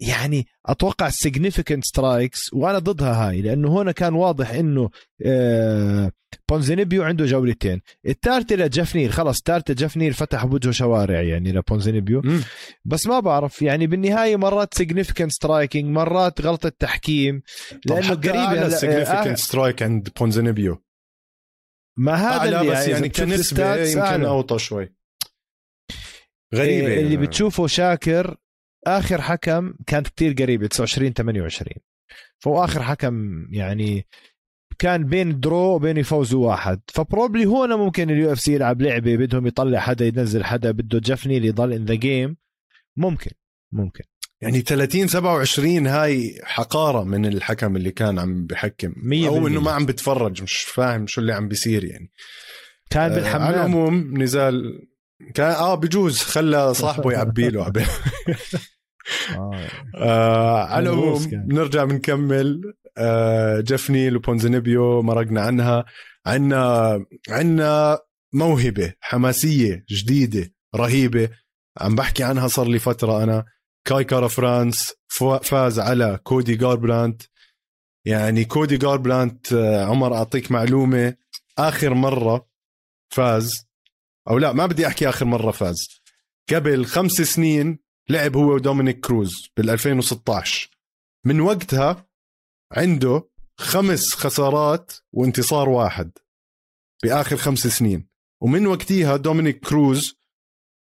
يعني 0.00 0.46
أتوقع 0.66 1.08
significant 1.08 1.84
strikes 1.84 2.52
وأنا 2.52 2.78
ضدها 2.78 3.28
هاي 3.28 3.42
لأنه 3.42 3.82
هنا 3.82 3.92
كان 3.92 4.14
واضح 4.14 4.50
إنه 4.50 4.90
آه 5.26 6.12
بونزينيبيو 6.50 7.02
عنده 7.02 7.24
جولتين. 7.24 7.80
الثالثة 8.06 8.56
لجفنيل 8.56 9.12
خلص 9.12 9.38
الثالثة 9.38 9.74
جفنيل 9.74 10.14
فتح 10.14 10.46
بوجهه 10.46 10.70
شوارع 10.70 11.22
يعني 11.22 11.52
لبونزينيبيو. 11.52 12.22
بس 12.84 13.06
ما 13.06 13.20
بعرف 13.20 13.62
يعني 13.62 13.86
بالنهاية 13.86 14.36
مرات 14.36 14.74
significant 14.74 15.32
striking 15.32 15.90
مرات 15.90 16.40
غلطة 16.40 16.68
تحكيم 16.68 17.42
لأنه 17.86 18.14
قريب 18.14 18.68
significant 18.68 19.38
strike 19.38 19.82
عند 19.82 20.08
بونزينيبيو. 20.20 20.82
ما 21.98 22.14
هذا 22.14 22.60
اللي 22.60 22.72
بس 22.72 22.88
يعني 22.88 23.08
كنسبة 23.08 23.76
يمكن 23.76 24.24
أوطى 24.24 24.58
شوي. 24.58 24.94
غريبة 26.54 26.86
اللي 26.86 27.14
يعني. 27.14 27.16
بتشوفه 27.16 27.66
شاكر 27.66 28.36
آخر 28.86 29.20
حكم 29.22 29.74
كانت 29.86 30.08
كتير 30.08 30.32
قريبه 30.32 30.66
29 30.66 31.12
28 31.12 31.72
فهو 32.38 32.64
آخر 32.64 32.82
حكم 32.82 33.46
يعني 33.50 34.06
كان 34.78 35.04
بين 35.04 35.40
draw 35.40 35.74
وبين 35.74 35.96
يفوزوا 35.96 36.48
واحد. 36.48 36.80
ف 36.88 36.94
probably 36.94 37.46
هون 37.46 37.72
ممكن 37.72 38.10
ال 38.10 38.32
UFC 38.32 38.54
يلعب 38.54 38.82
لعبة 38.82 39.16
بدهم 39.16 39.46
يطلع 39.46 39.80
حدا 39.80 40.06
ينزل 40.06 40.44
حدا 40.44 40.70
بده 40.70 40.98
جفني 40.98 41.36
اللي 41.36 41.48
يضل 41.48 41.72
in 41.72 41.84
the 41.84 41.94
game 41.94 42.36
ممكن 42.96 43.30
ممكن. 43.72 44.04
يعني 44.40 44.60
30 44.60 45.06
27 45.06 45.86
هاي 45.86 46.40
حقارة 46.44 47.04
من 47.04 47.26
الحكم 47.26 47.76
اللي 47.76 47.90
كان 47.90 48.18
عم 48.18 48.46
بحكم. 48.46 48.94
أو 49.26 49.46
إنه 49.46 49.60
ما 49.60 49.70
عم 49.70 49.86
بتفرج 49.86 50.42
مش 50.42 50.56
فاهم 50.62 51.06
شو 51.06 51.20
اللي 51.20 51.32
عم 51.32 51.48
بيصير 51.48 51.84
يعني. 51.84 52.10
كان 52.90 53.12
بالحمام. 53.14 53.42
آه 53.42 53.46
على 53.46 53.56
العموم 53.56 54.22
نزال 54.22 54.86
كان 55.34 55.52
آه 55.52 55.74
بجوز 55.74 56.18
خلى 56.18 56.74
صاحبه 56.74 57.12
يعبي 57.12 57.48
له. 57.48 57.72
آه. 59.36 59.68
آه 59.96 60.64
على 60.64 60.88
العموم 60.90 61.28
نرجع 61.32 61.84
بنكمل. 61.84 62.74
آه 62.98 63.60
جيف 63.60 63.90
نيل 63.90 64.16
وبونزينيبيو 64.16 65.02
مرقنا 65.02 65.40
عنها. 65.40 65.84
عنا 66.26 67.04
عنا 67.28 67.98
موهبة 68.32 68.94
حماسية 69.00 69.84
جديدة 69.90 70.52
رهيبة. 70.76 71.28
عم 71.80 71.94
بحكي 71.94 72.22
عنها 72.24 72.48
صار 72.48 72.68
لي 72.68 72.78
فترة 72.78 73.22
أنا. 73.22 73.44
كاي 73.84 74.04
كارا 74.04 74.28
فرانس 74.28 74.94
فاز 75.42 75.78
على 75.80 76.20
كودي 76.22 76.56
جاربرانت 76.56 77.22
يعني 78.04 78.44
كودي 78.44 78.76
جاربرانت 78.76 79.52
آه، 79.52 79.84
عمر 79.84 80.14
أعطيك 80.14 80.52
معلومة. 80.52 81.14
آخر 81.58 81.94
مرة 81.94 82.48
فاز. 83.08 83.66
أو 84.28 84.38
لا 84.38 84.52
ما 84.52 84.66
بدي 84.66 84.86
أحكي 84.86 85.08
آخر 85.08 85.24
مرة 85.24 85.50
فاز. 85.50 86.02
قبل 86.52 86.84
خمس 86.86 87.12
سنين 87.12 87.78
لعب 88.08 88.36
هو 88.36 88.54
ودومينيك 88.54 89.00
كروز 89.00 89.50
بال 89.56 89.70
2016 89.70 90.70
من 91.26 91.40
وقتها 91.40 92.06
عنده 92.72 93.28
خمس 93.58 94.14
خسارات 94.14 94.92
وانتصار 95.12 95.68
واحد 95.68 96.10
بآخر 97.02 97.36
خمس 97.36 97.66
سنين. 97.66 98.08
ومن 98.42 98.66
وقتها 98.66 99.16
دومينيك 99.16 99.60
كروز 99.60 100.18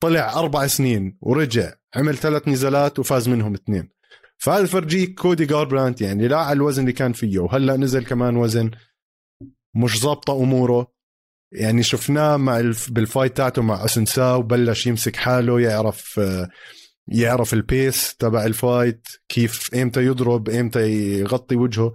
طلع 0.03 0.39
أربع 0.39 0.67
سنين 0.67 1.17
ورجع 1.21 1.73
عمل 1.95 2.17
ثلاث 2.17 2.47
نزالات 2.47 2.99
وفاز 2.99 3.29
منهم 3.29 3.53
اثنين. 3.53 3.89
فهذا 4.37 4.65
فرجيك 4.65 5.19
كودي 5.19 5.45
جاربرانت 5.45 6.01
يعني 6.01 6.27
لا 6.27 6.37
على 6.37 6.57
الوزن 6.57 6.81
اللي 6.81 6.93
كان 6.93 7.13
فيه. 7.13 7.39
وهلا 7.39 7.77
نزل 7.77 8.05
كمان 8.05 8.37
وزن 8.37 8.71
مش 9.75 9.99
ظابطة 9.99 10.43
أموره. 10.43 10.93
يعني 11.51 11.83
شفناه 11.83 12.37
مع 12.37 12.59
الف... 12.59 12.91
بال 12.91 13.04
fight 13.04 13.37
تاعته 13.37 13.61
مع 13.61 13.85
اسونساو 13.85 14.33
وبلش 14.33 14.87
يمسك 14.87 15.15
حاله 15.15 15.61
يعرف 15.61 16.19
يعرف 17.07 17.53
ال 17.53 17.66
pace 17.66 18.15
تبع 18.15 18.45
ال 18.45 18.56
fight 18.56 19.07
كيف 19.29 19.75
إمتى 19.75 20.05
يضرب 20.05 20.49
إمتى 20.49 20.91
يغطي 21.19 21.55
وجهه. 21.55 21.93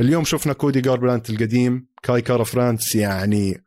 اليوم 0.00 0.24
شفنا 0.24 0.52
كودي 0.52 0.80
جاربرانت 0.80 1.30
القديم 1.30 1.88
كاي 2.02 2.22
كارا 2.22 2.44
فرانس 2.44 2.94
يعني 2.94 3.64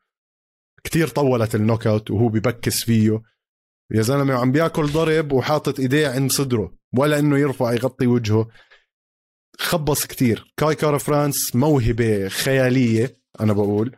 كتير 0.83 1.07
طولت 1.07 1.55
ال 1.55 1.87
knockout 1.87 2.11
وهو 2.11 2.27
ببكس 2.27 2.83
فيه. 2.83 3.21
يا 3.91 4.01
زلمة 4.01 4.33
عم 4.33 4.51
بياكل 4.51 4.85
ضرب 4.85 5.31
وحاطط 5.31 5.79
إيديه 5.79 6.07
عند 6.07 6.31
صدره 6.31 6.73
ولا 6.97 7.19
إنه 7.19 7.37
يرفع 7.37 7.73
يغطي 7.73 8.07
وجهه. 8.07 8.47
خبص 9.59 10.05
كتير. 10.05 10.53
كاي 10.57 10.75
كارا 10.75 10.97
فرانس 10.97 11.55
موهبة 11.55 12.27
خيالية 12.27 13.17
أنا 13.41 13.53
بقول. 13.53 13.95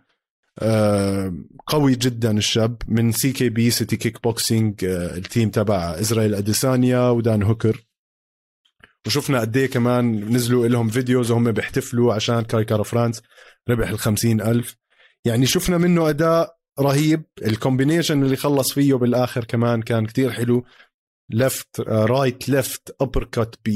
قوي 1.68 1.96
جدا 1.96 2.38
الشاب. 2.38 2.82
من 2.88 3.12
CKB 3.12 3.72
City 3.72 3.98
Kickboxing 3.98 4.86
آه 4.86 5.18
ال 5.18 5.24
team 5.24 5.50
تبع 5.50 6.00
إسرائيل 6.00 6.36
أديسانيا 6.36 7.10
ودان 7.10 7.44
هوكر. 7.44 7.86
وشفنا 9.08 9.40
قد 9.40 9.58
إيه 9.58 9.68
كمان 9.70 10.34
نزلوا 10.36 10.68
لهم 10.68 10.90
videos 10.90 11.32
وهم 11.32 11.52
بيحتفلوا 11.52 12.14
عشان 12.14 12.42
كاي 12.42 12.66
كارا 12.66 12.84
فرانس 12.84 13.22
ربح 13.70 13.90
ال 13.90 14.42
ألف. 14.42 14.76
يعني 15.26 15.46
شفنا 15.46 15.78
منه 15.78 16.10
أداء 16.10 16.58
رهيب. 16.80 17.24
ال 17.46 17.52
combination 17.52 18.24
اللي 18.24 18.36
خلص 18.36 18.74
فيه 18.74 18.94
بالآخر 18.94 19.44
كمان 19.44 19.82
كان 19.82 20.06
كتير 20.06 20.32
حلو. 20.32 20.66
left 21.30 21.80
right 21.80 22.50
left 22.50 22.96
uppercut 23.02 23.56
ب 23.66 23.70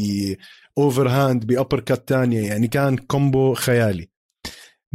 overhand 0.77 1.45
ب 1.45 1.79
uppercut 1.79 2.09
ثانية 2.09 2.47
يعني 2.47 2.67
كان 2.67 2.97
combo 2.97 3.53
خيالي. 3.53 4.09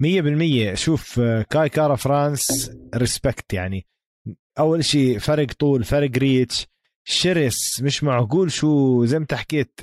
100% 0.01 0.75
شوف 0.75 1.21
آه، 1.21 1.43
كاي 1.43 1.69
كارا 1.69 1.97
فرانس 1.97 2.71
respect 2.95 3.53
يعني. 3.53 3.87
أول 4.59 4.85
شيء 4.85 5.19
فرق 5.19 5.53
طول 5.53 5.85
فرق 5.85 6.11
reach 6.19 6.67
شرس 7.05 7.83
مش 7.83 8.05
معقول 8.05 8.53
شو 8.53 9.05
زي 9.05 9.19
ما 9.19 9.27
حكيت 9.33 9.81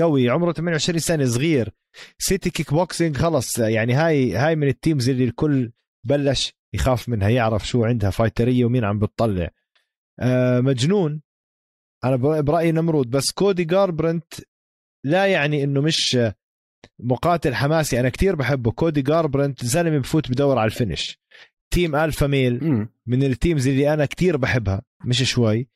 قوي. 0.00 0.30
عمره 0.30 0.52
28 0.52 0.98
سنة 0.98 1.24
صغير. 1.24 1.70
City 2.18 2.50
Kickboxing 2.50 3.16
خلص. 3.16 3.58
يعني 3.58 3.94
هاي 3.94 4.36
هاي 4.36 4.56
من 4.56 4.68
ال 4.68 4.75
teams 4.75 5.08
اللي 5.08 5.24
الكل 5.24 5.72
بلش 6.06 6.52
يخاف 6.74 7.08
منها 7.08 7.28
يعرف 7.28 7.68
شو 7.68 7.84
عندها 7.84 8.10
fighter 8.10 8.52
يه 8.52 8.64
ومين 8.64 8.84
عم 8.84 8.98
بتطلع. 8.98 9.50
آه 10.20 10.60
مجنون. 10.60 11.22
أنا 12.04 12.16
برأيي 12.16 12.72
نمرود. 12.72 13.10
بس 13.10 13.30
كودي 13.30 13.64
جاربرنت 13.64 14.34
لا 15.04 15.26
يعني 15.26 15.64
إنه 15.64 15.80
مش 15.80 16.18
مقاتل 17.02 17.54
حماسي 17.54 18.00
أنا 18.00 18.08
كتير 18.08 18.34
بحبه. 18.34 18.70
كودي 18.70 19.02
جاربرنت 19.02 19.64
زلمة 19.64 19.98
بفوت 19.98 20.30
بدور 20.30 20.58
على 20.58 20.66
ال 20.66 20.72
finish. 20.72 21.18
Team 21.70 21.96
Alpha 21.96 22.26
Male 22.26 22.86
من 23.06 23.22
ال 23.22 23.30
teams 23.30 23.68
اللي 23.68 23.94
أنا 23.94 24.06
كتير 24.06 24.36
بحبها 24.36 24.82
مش 25.04 25.22
شوي. 25.22 25.68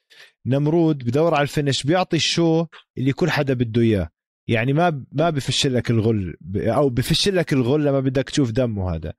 نمرود 0.47 1.05
بدور 1.05 1.35
على 1.35 1.43
ال 1.43 1.48
finish 1.48 1.83
بيعطي 1.83 2.17
ال 2.17 2.27
show 2.27 2.67
اللي 2.99 3.13
كل 3.13 3.31
حدا 3.31 3.55
بده 3.55 3.83
إياه. 3.83 4.09
يعني 4.49 4.73
ما 4.73 5.05
ما 5.13 5.31
بفش 5.31 5.67
لك 5.67 5.91
الغل 5.91 6.37
أو 6.57 6.89
بفش 6.89 7.29
لك 7.29 7.53
الغل 7.53 7.85
لما 7.85 8.01
بدك 8.01 8.31
تشوف 8.31 8.51
دمه 8.51 8.95
هذا. 8.95 9.13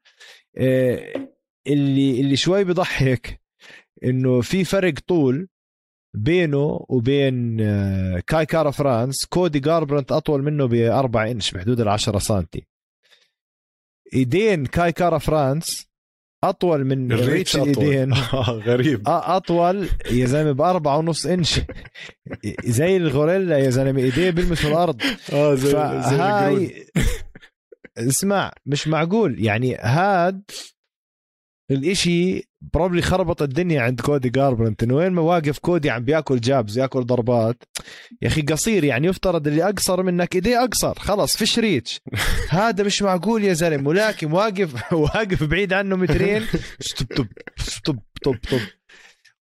آه، 0.58 1.30
اللي 1.68 2.22
اللي 2.22 2.36
شوي 2.36 2.64
بضحك 2.64 3.42
إنه 4.04 4.42
في 4.42 4.64
فرق 4.64 4.94
طول 5.08 5.48
بينه 6.24 6.86
وبين 6.90 7.58
آه، 7.62 8.20
كاي 8.28 8.46
كارا 8.46 8.72
فرانس. 8.72 9.26
كودي 9.26 9.60
جاربرنت 9.60 10.12
أطول 10.12 10.44
منه 10.44 10.66
ب 10.66 10.74
4 10.74 11.32
إنش 11.32 11.52
بحدود 11.52 11.80
ال 11.82 11.88
10 11.88 12.20
سم 12.20 12.44
إيدين 14.14 14.66
كاي 14.66 14.92
كارا 14.92 15.18
فرانس 15.18 15.88
أطول 16.44 16.86
من 16.86 17.12
reach 17.12 17.56
إيدين. 17.56 18.14
آه، 18.34 18.62
غريب. 18.66 19.02
أطول 19.08 19.90
يا 20.12 20.26
زلمة 20.26 20.52
بأربعة 20.52 20.98
ونص 20.98 21.26
إنش. 21.26 21.60
زي 22.66 22.98
الغوريلا 22.98 23.58
يا 23.58 23.70
زلمة 23.70 24.02
إيديه 24.02 24.30
بيلمسوا 24.30 24.70
الأرض. 24.70 25.02
آه 25.34 25.56
زي 25.56 25.72
فهاي 25.72 26.86
اسمع 27.98 28.52
مش 28.66 28.88
معقول. 28.88 29.44
يعني 29.46 29.76
هاد 29.76 30.42
الإشي 31.72 32.44
probably 32.74 33.02
خربط 33.02 33.42
الدنيا 33.42 33.82
عند 33.82 34.02
كودي 34.02 34.30
جاربرنت 34.30 34.84
إنه 34.84 34.96
وين 34.96 35.12
ما 35.12 35.22
واقف 35.22 35.60
كودي 35.60 35.90
عم 35.90 36.04
بياكل 36.04 36.40
jabs 36.40 36.78
ياكل 36.78 37.06
ضربات. 37.06 37.64
يا 38.22 38.28
أخي 38.28 38.42
قصير 38.42 38.84
يعني 38.84 39.08
يفترض 39.08 39.48
اللي 39.48 39.70
أقصر 39.70 40.04
منك 40.04 40.36
إيديه 40.36 40.64
أقصر. 40.64 41.00
خلص 41.00 41.38
فيش 41.38 41.60
reach. 41.60 42.02
هذا 42.50 42.84
مش 42.84 43.02
معقول 43.02 43.44
يا 43.44 43.54
زلمة. 43.54 43.90
ولكن 43.90 44.32
واقف 44.32 44.94
واقف 44.94 45.44
بعيد 45.44 45.74
عنه 45.74 45.96
مترين. 45.96 46.46
طب 47.16 47.28
طب 47.86 48.00
طب 48.24 48.36
طب 48.52 48.60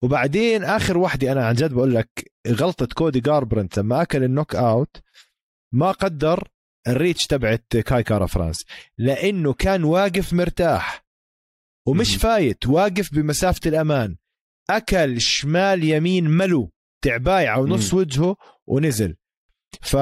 وبعدين 0.02 0.64
آخر 0.64 0.98
وحدة 0.98 1.32
أنا 1.32 1.46
عن 1.46 1.54
جد 1.54 1.72
بقول 1.72 1.94
لك 1.94 2.32
غلطة 2.48 2.88
كودي 2.94 3.20
جاربرنت 3.20 3.78
لما 3.78 4.02
أكل 4.02 4.24
ال 4.24 4.54
knockout 4.54 4.96
ما 5.72 5.92
قدر 5.92 6.48
ال 6.88 6.95
reach 6.95 7.26
تبعت 7.26 7.76
كاي 7.76 8.02
كارا 8.02 8.26
فرانس 8.26 8.64
لأنه 8.98 9.52
كان 9.52 9.84
واقف 9.84 10.32
مرتاح. 10.32 11.05
ومش 11.86 12.16
فايت 12.16 12.66
واقف 12.66 13.14
بمسافة 13.14 13.60
الأمان. 13.66 14.16
أكل 14.70 15.20
شمال 15.20 15.84
يمين 15.84 16.28
ملو 16.28 16.72
تعبايعه 17.04 17.60
ونص 17.60 17.94
وجهه 17.94 18.36
ونزل. 18.66 19.16
ف 19.80 19.96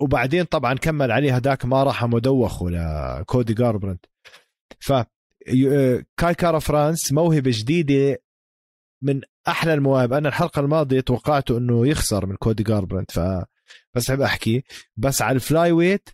وبعدين 0.00 0.44
طبعا 0.44 0.74
كمل 0.74 1.12
عليه 1.12 1.36
هداك 1.36 1.64
ما 1.64 1.82
راح 1.82 2.04
مدوخ 2.04 2.62
ولا 2.62 3.24
كودي 3.26 3.54
جاربرنت 3.54 4.06
ف 4.80 4.92
كاي 6.16 6.34
كارا 6.34 6.58
فرانس 6.58 7.12
موهبة 7.12 7.50
جديدة 7.54 8.22
من 9.02 9.20
أحلى 9.48 9.74
المواهب. 9.74 10.12
أنا 10.12 10.28
الحلقة 10.28 10.60
الماضية 10.60 11.00
توقعته 11.00 11.58
إنه 11.58 11.86
يخسر 11.86 12.26
من 12.26 12.36
كودي 12.36 12.62
جاربرنت 12.62 13.10
ف 13.10 13.20
بس 13.94 14.10
بحب 14.10 14.20
أحكي. 14.20 14.64
بس 14.96 15.22
على 15.22 15.34
ال 15.34 15.72
flyweight 15.72 16.08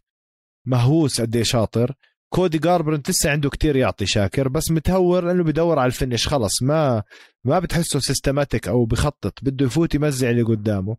مهووس 0.66 1.20
قد 1.20 1.42
شاطر. 1.42 1.94
كودي 2.34 2.58
جاربرنت 2.58 3.10
لسه 3.10 3.30
عنده 3.30 3.50
كتير 3.50 3.76
يعطي 3.76 4.06
شاكر 4.06 4.48
بس 4.48 4.70
متهور 4.70 5.24
لأنه 5.24 5.44
بدور 5.44 5.78
على 5.78 5.86
ال 5.86 5.92
finish 5.92 6.28
خلص. 6.28 6.62
ما 6.62 7.02
ما 7.44 7.58
بتحسه 7.58 8.00
systematic 8.00 8.68
أو 8.68 8.84
بخطط 8.84 9.38
بده 9.42 9.66
يفوت 9.66 9.94
يمزع 9.94 10.30
اللي 10.30 10.42
قدامه. 10.42 10.96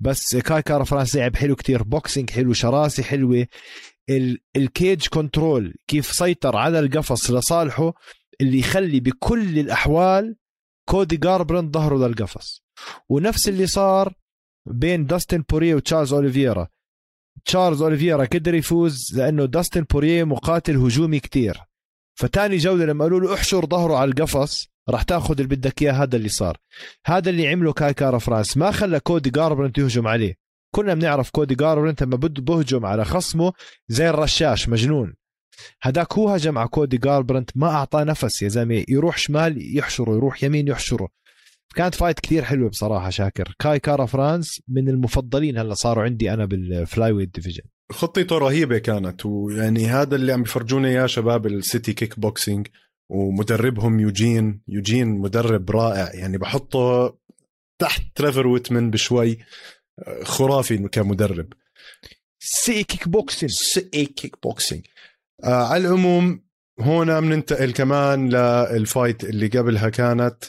بس 0.00 0.36
كاي 0.36 0.62
كارا 0.62 0.84
فرانس 0.84 1.16
لعب 1.16 1.36
حلو 1.36 1.56
كتير 1.56 1.82
boxing 1.82 2.30
حلو 2.30 2.52
شراسي 2.52 3.02
حلوة. 3.02 3.46
ال 4.56 4.66
cage 4.66 5.08
control 5.08 5.74
كيف 5.86 6.12
سيطر 6.12 6.56
على 6.56 6.78
القفص 6.78 7.30
لصالحه 7.30 7.92
اللي 8.40 8.58
يخلي 8.58 9.00
بكل 9.00 9.58
الأحوال 9.58 10.36
كودي 10.88 11.16
جاربرنت 11.16 11.74
ظهره 11.74 12.06
للقفص. 12.06 12.64
ونفس 13.08 13.48
اللي 13.48 13.66
صار 13.66 14.14
بين 14.66 15.06
داستن 15.06 15.44
بوريير 15.50 15.74
وتشارلز 15.74 16.12
اوليفيرا 16.12 16.68
تشارلز 17.44 17.82
اوليفيرا 17.82 18.24
قدر 18.24 18.54
يفوز 18.54 19.18
لأنه 19.18 19.44
داستن 19.44 19.84
بوريير 19.90 20.24
مقاتل 20.24 20.76
هجومي 20.76 21.20
كتير. 21.20 21.60
فتاني 22.14 22.56
جولة 22.56 22.84
لما 22.84 23.04
قالوا 23.04 23.20
له 23.20 23.34
احشر 23.34 23.66
ظهره 23.66 23.96
على 23.96 24.10
القفص 24.10 24.68
راح 24.88 25.02
تاخذ 25.02 25.40
اللي 25.40 25.56
بدك 25.56 25.82
إياه 25.82 25.92
هذا 25.92 26.16
اللي 26.16 26.28
صار. 26.28 26.56
هذا 27.06 27.30
اللي 27.30 27.48
عمله 27.48 27.72
كاي 27.72 27.94
كارا 27.94 28.18
فرانس. 28.18 28.56
ما 28.56 28.70
خلى 28.70 29.00
كودي 29.00 29.30
جاربرنت 29.30 29.78
يهجم 29.78 30.06
عليه. 30.06 30.34
كلنا 30.74 30.94
بنعرف 30.94 31.30
كودي 31.30 31.54
جاربرنت 31.54 32.02
لما 32.02 32.16
بده 32.16 32.42
بهجم 32.42 32.86
على 32.86 33.04
خصمه 33.04 33.52
زي 33.88 34.10
الرشاش 34.10 34.68
مجنون. 34.68 35.14
هداك 35.82 36.12
هو 36.12 36.28
هجم 36.28 36.58
على 36.58 36.68
كودي 36.68 36.96
جاربرنت 36.96 37.50
ما 37.54 37.68
أعطاه 37.68 38.04
نفس 38.04 38.42
يا 38.42 38.48
زلمة. 38.48 38.84
يروح 38.88 39.18
شمال 39.18 39.76
يحشره 39.78 40.14
يروح 40.16 40.44
يمين 40.44 40.68
يحشره. 40.68 41.08
كانت 41.76 41.94
fight 41.94 42.20
كثير 42.20 42.44
حلوة 42.44 42.68
بصراحة 42.68 43.10
شاكر. 43.10 43.54
كاي 43.58 43.78
كارا 43.78 44.06
فرانس 44.06 44.60
من 44.68 44.88
المفضلين 44.88 45.58
هلأ 45.58 45.74
صاروا 45.74 46.04
عندي 46.04 46.32
أنا 46.32 46.44
بال 46.44 47.12
flyweight 47.12 47.34
division. 47.34 47.62
خطته 47.92 48.38
رهيبة 48.38 48.78
كانت 48.78 49.26
ويعني 49.26 49.86
هذا 49.86 50.16
اللي 50.16 50.32
عم 50.32 50.42
بيفرجونا 50.42 50.88
إياه 50.88 51.06
شباب 51.06 51.46
السيتي 51.46 51.92
كيك 51.92 52.20
بوكسينج 52.20 52.66
ومدربهم 53.10 54.00
يوجين 54.00 54.62
يوجين 54.68 55.08
مدرب 55.08 55.70
رائع. 55.70 56.14
يعني 56.14 56.38
بحطه 56.38 57.16
تحت 57.78 58.02
تريفر 58.14 58.46
ويتمن 58.46 58.90
بشوي 58.90 59.38
خرافي 60.22 60.88
كمدرب. 60.88 61.52
سي 62.40 62.84
كيك 62.84 63.08
بوكسينج 63.08 63.48
سي 63.48 63.80
كيك 64.06 64.36
بوكسينج. 64.42 64.86
آه 65.44 65.66
على 65.66 65.86
العموم 65.86 66.44
هون 66.80 67.20
بننتقل 67.20 67.72
كمان 67.72 68.28
لل 68.28 68.55
fight 68.55 69.24
اللي 69.24 69.46
قبلها 69.46 69.88
كانت. 69.88 70.44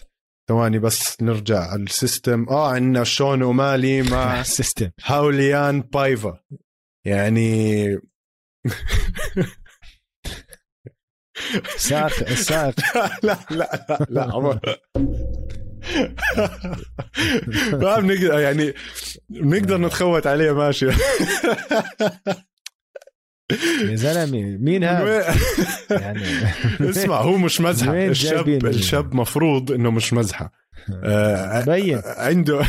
ثواني 0.49 0.79
بس 0.79 1.21
نرجع 1.21 1.59
على 1.59 1.83
ال 1.83 1.91
system. 1.91 2.45
آه 2.49 2.71
عندنا 2.71 3.03
شون 3.03 3.43
أومالي 3.43 4.01
مع 4.01 4.39
ال 4.41 4.47
system. 4.47 4.89
هاوليان 5.05 5.81
بايفا. 5.81 6.39
يعني 7.05 7.99
ساق 11.77 12.09
ساق 12.33 12.75
لا 13.23 13.39
لا 13.51 13.85
لا 13.89 14.05
لا 14.09 14.23
عمر 14.33 14.59
ما 17.73 17.99
بنقدر 17.99 18.39
يعني 18.39 18.73
بنقدر 19.29 19.77
نتخوت 19.77 20.27
عليه 20.27 20.51
ماشي. 20.51 20.87
يا 23.89 23.95
زلمة 23.95 24.57
مين 24.57 24.83
هذا؟ 24.83 25.35
يعني. 25.89 26.23
اسمع 26.89 27.21
هو 27.21 27.37
مش 27.37 27.61
مزحة. 27.61 28.05
الشاب؟ 28.05 28.47
الشاب 28.65 29.15
مفروض 29.15 29.71
إنه 29.71 29.91
مش 29.91 30.13
مزحة. 30.13 30.51
آه، 31.03 31.65
بين. 31.65 32.01
عنده 32.05 32.65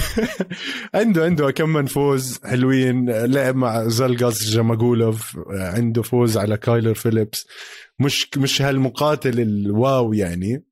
عنده 0.95 1.25
عنده 1.25 1.51
كم 1.51 1.69
من 1.69 1.87
فوز 1.87 2.41
حلوين. 2.45 3.11
لعب 3.11 3.57
مع 3.57 3.89
زلغاس 3.89 4.45
جاماجولوف 4.51 5.39
عنده 5.51 6.03
فوز 6.03 6.39
على 6.39 6.57
كايلر 6.57 6.95
فيليبس. 6.95 7.47
مش 7.99 8.31
مش 8.37 8.63
هالمقاتل 8.63 9.41
الواو 9.41 10.13
يعني. 10.13 10.65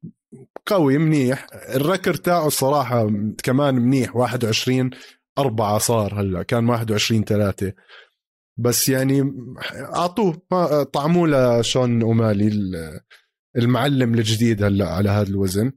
قوي 0.67 0.99
منيح. 0.99 1.47
الركر 1.75 2.15
تاعه 2.15 2.47
الصراحة 2.47 3.11
كمان 3.43 3.75
منيح. 3.75 4.17
21 4.17 4.91
أربعة 5.39 5.79
صار 5.79 6.21
هلأ. 6.21 6.43
كان 6.43 6.69
21 6.69 7.25
ثلاثة 7.25 7.73
بس 8.57 8.89
يعني 8.89 9.33
أعطوه 9.95 10.43
ما- 10.51 10.83
طعموه 10.83 11.59
لشون 11.61 12.03
أومالي 12.03 12.49
ال- 12.49 13.01
المعلم 13.57 14.15
الجديد 14.15 14.63
هلأ 14.63 14.89
على 14.89 15.11
هذا 15.11 15.29
الوزن. 15.29 15.73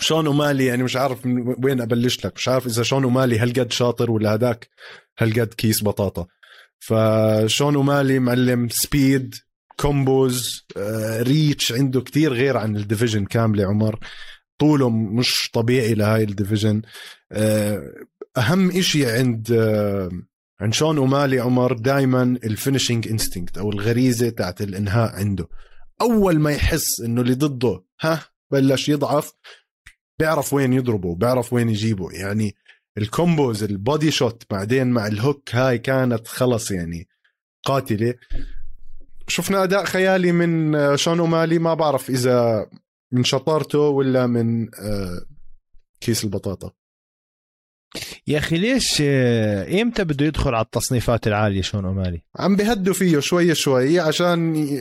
شون 0.00 0.26
أومالي 0.26 0.66
يعني 0.66 0.82
مش 0.82 0.96
عارف 0.96 1.26
من 1.26 1.54
وين 1.64 1.80
أبلش 1.80 2.26
لك 2.26 2.32
مش 2.36 2.48
عارف 2.48 2.66
إذا 2.66 2.82
شون 2.82 3.04
أومالي 3.04 3.38
هالقد 3.38 3.72
شاطر 3.72 4.10
ولا 4.10 4.34
هداك 4.34 4.68
هالقد 5.18 5.54
كيس 5.54 5.84
بطاطا. 5.84 6.26
فشون 6.78 7.74
أومالي 7.74 8.18
معلم 8.18 8.68
speed 8.68 9.34
combos 9.80 10.66
آه، 10.76 11.22
reach 11.22 11.72
عنده 11.72 12.00
كتير 12.00 12.32
غير 12.32 12.56
عن 12.56 12.76
ال 12.76 12.81
division 12.81 13.24
كاملة 13.24 13.66
عمر. 13.66 13.98
طوله 14.58 14.90
مش 14.90 15.50
طبيعي 15.52 15.94
لهاي 15.94 16.22
ال 16.24 16.30
division 16.30 16.82
آه، 17.32 17.92
أهم 18.36 18.70
إشي 18.70 19.06
عند 19.06 19.52
عند 20.60 20.74
شون 20.74 20.98
أومالي 20.98 21.40
عمر 21.40 21.72
دايما 21.72 22.22
ال 22.22 22.31
finishing 22.31 23.08
instinct 23.08 23.58
أو 23.58 23.70
الغريزة 23.70 24.28
تاعت 24.30 24.62
الإنهاء 24.62 25.14
عنده. 25.14 25.48
أول 26.00 26.38
ما 26.38 26.50
يحس 26.50 27.00
إنه 27.00 27.20
اللي 27.20 27.34
ضده 27.34 27.84
ها 28.00 28.24
بلش 28.50 28.88
يضعف 28.88 29.32
بيعرف 30.18 30.52
وين 30.52 30.72
يضربه 30.72 31.14
بيعرف 31.14 31.52
وين 31.52 31.68
يجيبه. 31.68 32.12
يعني 32.12 32.54
ال 32.98 33.07
combos 33.07 33.62
ال 33.62 33.72
body 33.72 34.10
shot 34.10 34.42
بعدين 34.50 34.86
مع 34.86 35.06
ال 35.06 35.16
hook 35.16 35.54
هاي 35.54 35.78
كانت 35.78 36.26
خلص 36.26 36.70
يعني 36.70 37.08
قاتلة. 37.64 38.14
شفنا 39.28 39.62
أداء 39.62 39.84
خيالي 39.84 40.32
من 40.32 40.74
آه، 40.74 40.96
شون 40.96 41.20
أومالي 41.20 41.58
ما 41.58 41.74
بعرف 41.74 42.10
إذا 42.10 42.66
من 43.12 43.24
شطارته 43.24 43.78
ولا 43.78 44.26
من 44.26 44.74
آه، 44.74 45.20
كيس 46.00 46.24
البطاطا. 46.24 46.72
يا 48.26 48.38
أخي 48.38 48.56
ليش 48.56 49.02
آه، 49.04 49.82
إمتى 49.82 50.04
بده 50.04 50.26
يدخل 50.26 50.54
على 50.54 50.64
التصنيفات 50.64 51.26
العالية 51.26 51.62
شون 51.62 51.84
أومالي؟ 51.84 52.22
عم 52.36 52.56
بهدوا 52.56 52.94
فيه 52.94 53.18
شوي 53.18 53.54
شوي 53.54 54.00
عشان 54.00 54.38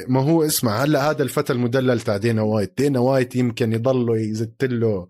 ما 0.08 0.22
هو 0.22 0.44
اسمع 0.44 0.84
هلأ 0.84 1.10
هذا 1.10 1.24
الفتى 1.24 1.54
المدلل 1.54 2.02
تاع 2.02 2.18
دينا 2.18 2.42
وايت. 2.42 2.74
دينا 2.78 3.00
وايت 3.00 3.36
يمكن 3.36 3.74
يضله 3.74 4.18
يزت 4.18 4.64
له 4.64 5.08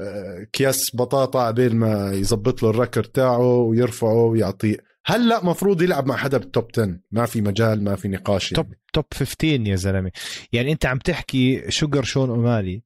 آه، 0.00 0.42
اكياس 0.42 0.96
بطاطا 0.96 1.42
عبين 1.42 1.76
ما 1.76 2.12
يزبط 2.12 2.62
له 2.62 2.70
ال 2.70 2.75
record 2.75 3.04
تاعه 3.04 3.58
ويرفعه 3.58 4.24
ويعطيه. 4.24 4.76
هلأ 5.06 5.44
مفروض 5.44 5.82
يلعب 5.82 6.06
مع 6.06 6.16
حدا 6.16 6.38
بال 6.38 6.50
top 6.50 6.68
10 6.72 6.98
ما 7.10 7.26
في 7.26 7.40
مجال 7.40 7.84
ما 7.84 7.96
في 7.96 8.08
نقاش 8.08 8.50
top 8.50 8.66
يعني. 8.66 8.80
top 8.92 9.04
15 9.14 9.44
يا 9.44 9.76
زلمة. 9.76 10.10
يعني 10.52 10.72
أنت 10.72 10.86
عم 10.86 10.98
تحكي 10.98 11.70
شوجر 11.70 12.02
شون 12.02 12.30
أومالي. 12.30 12.82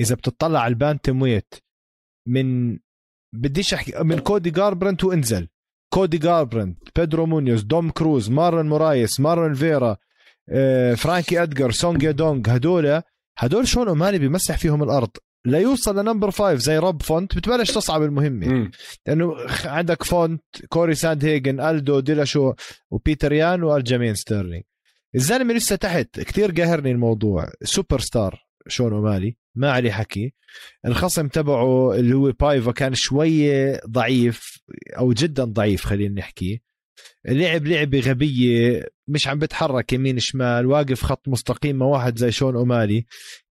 إذا 0.00 0.14
بتطلع 0.14 0.60
على 0.60 0.72
ال 0.72 1.22
bantamweight 1.22 1.54
من 2.28 2.78
بديش 3.34 3.74
أحكي. 3.74 3.92
من 4.04 4.18
كودي 4.18 4.50
جاربرنت 4.50 5.04
وإنزل. 5.04 5.48
كودي 5.92 6.18
جاربرنت 6.18 6.78
بيدرو 6.96 7.26
مونيوز 7.26 7.62
دوم 7.62 7.90
كروز 7.90 8.30
مارلون 8.30 8.68
مورايس 8.68 9.20
مارلون 9.20 9.54
فيرا 9.54 9.96
آه، 10.48 10.94
فرانكي 10.94 11.42
ادجر 11.42 11.70
سونج 11.70 12.10
دونج 12.10 12.48
هدول 12.50 13.02
هدول 13.38 13.68
شون 13.68 13.88
اومالي 13.88 14.18
بيمسح 14.18 14.58
فيهم 14.58 14.82
الأرض؟ 14.82 15.10
لا 15.44 15.58
يوصل 15.58 15.98
ل 15.98 16.03
number 16.03 16.30
five 16.30 16.60
زي 16.60 16.78
روب 16.78 17.02
فونت 17.02 17.36
بتبلش 17.36 17.70
تصعب. 17.70 18.02
لأنه 19.06 19.46
خ- 19.46 19.66
عندك 19.66 20.02
فونت 20.02 20.42
كوري 20.68 20.94
ساندهيجن 20.94 21.60
ألدو 21.60 22.00
ديلاشو 22.00 22.52
وبيتر 22.90 23.32
يان 23.32 23.62
وألجامين 23.62 24.14
ستيرلينج 24.14 24.62
الزلمة 25.14 25.54
لسه 25.54 25.76
تحت 25.76 26.20
كتير 26.20 26.50
قاهرني 26.52 26.90
الموضوع. 26.90 27.48
سوبر 27.62 28.00
ستار. 28.00 28.44
شون 28.68 28.92
اومالي 28.92 29.36
ما 29.54 29.70
عليه 29.72 29.90
حكي. 29.90 30.34
الخصم 30.86 31.28
تبعه 31.28 31.94
اللي 31.94 32.14
هو 32.14 32.32
بايفا 32.32 32.72
كان 32.72 32.94
شوية 32.94 33.80
ضعيف 33.86 34.58
أو 34.98 35.12
جدا 35.12 35.44
ضعيف 35.44 35.84
خلينا 35.84 36.20
نحكي. 36.20 36.62
لعب 37.24 37.66
لعبة 37.66 38.00
غبية 38.00 38.86
مش 39.08 39.28
عم 39.28 39.38
بتحرك 39.38 39.92
يمين 39.92 40.18
شمال 40.18 40.66
واقف 40.66 41.02
خط 41.02 41.28
مستقيم 41.28 41.76
مع 41.76 41.86
واحد 41.86 42.18
زي 42.18 42.30
شون 42.30 42.56
اومالي 42.56 43.06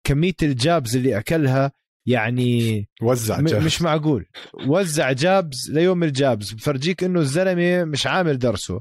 كمية 0.04 0.34
ال 0.42 0.53
jabs 0.53 0.96
اللي 0.96 1.18
أكلها 1.18 1.72
يعني 2.06 2.88
وزع 3.02 3.40
جاهز. 3.40 3.64
مش 3.64 3.82
معقول. 3.82 4.26
وزع 4.66 5.12
jabs 5.12 5.70
ليوم 5.70 6.02
ال 6.02 6.10
jabs. 6.10 6.52
بفرجيك 6.52 7.04
إنه 7.04 7.20
الزلمة 7.20 7.84
مش 7.84 8.06
عامل 8.06 8.38
درسه. 8.38 8.80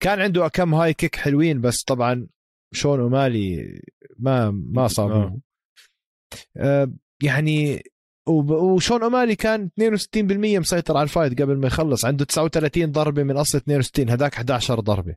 كان 0.00 0.20
عنده 0.20 0.48
كم 0.48 0.74
high 0.74 0.94
kick 0.94 1.16
حلوين 1.16 1.60
بس 1.60 1.82
طبعا 1.82 2.26
شون 2.74 3.00
أومالي 3.00 3.80
ما 4.18 4.50
ما 4.50 4.88
صابوه 4.88 5.16
آه. 5.16 5.40
يعني 7.22 7.82
وب- 8.28 8.50
وشون 8.50 9.02
اومالي 9.02 9.36
كان 9.36 9.70
62% 9.80 10.58
مسيطر 10.58 10.96
على 10.96 11.04
ال 11.04 11.10
fight 11.10 11.42
قبل 11.42 11.56
ما 11.56 11.66
يخلص 11.66 12.04
عنده 12.04 12.24
39 12.24 12.92
ضربة 12.92 13.22
من 13.22 13.36
أصل 13.36 13.58
62 13.58 14.10
هداك 14.10 14.34
11 14.34 14.80
ضربة. 14.80 15.14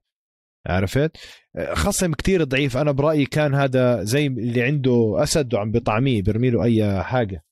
عرفت؟ 0.67 1.17
آه، 1.56 1.73
خصم 1.73 2.13
كتير 2.13 2.43
ضعيف. 2.43 2.78
أنا 2.78 2.91
برأيي 2.91 3.25
كان 3.25 3.54
هذا 3.56 4.04
زي 4.04 4.28
اللي 4.28 4.63
عنده 4.63 5.15
أسد 5.23 5.54
وعم 5.54 5.71
بطعميه 5.71 6.21
برمي 6.21 6.49
له 6.49 6.63
أي 6.63 7.04
حاجة. 7.04 7.43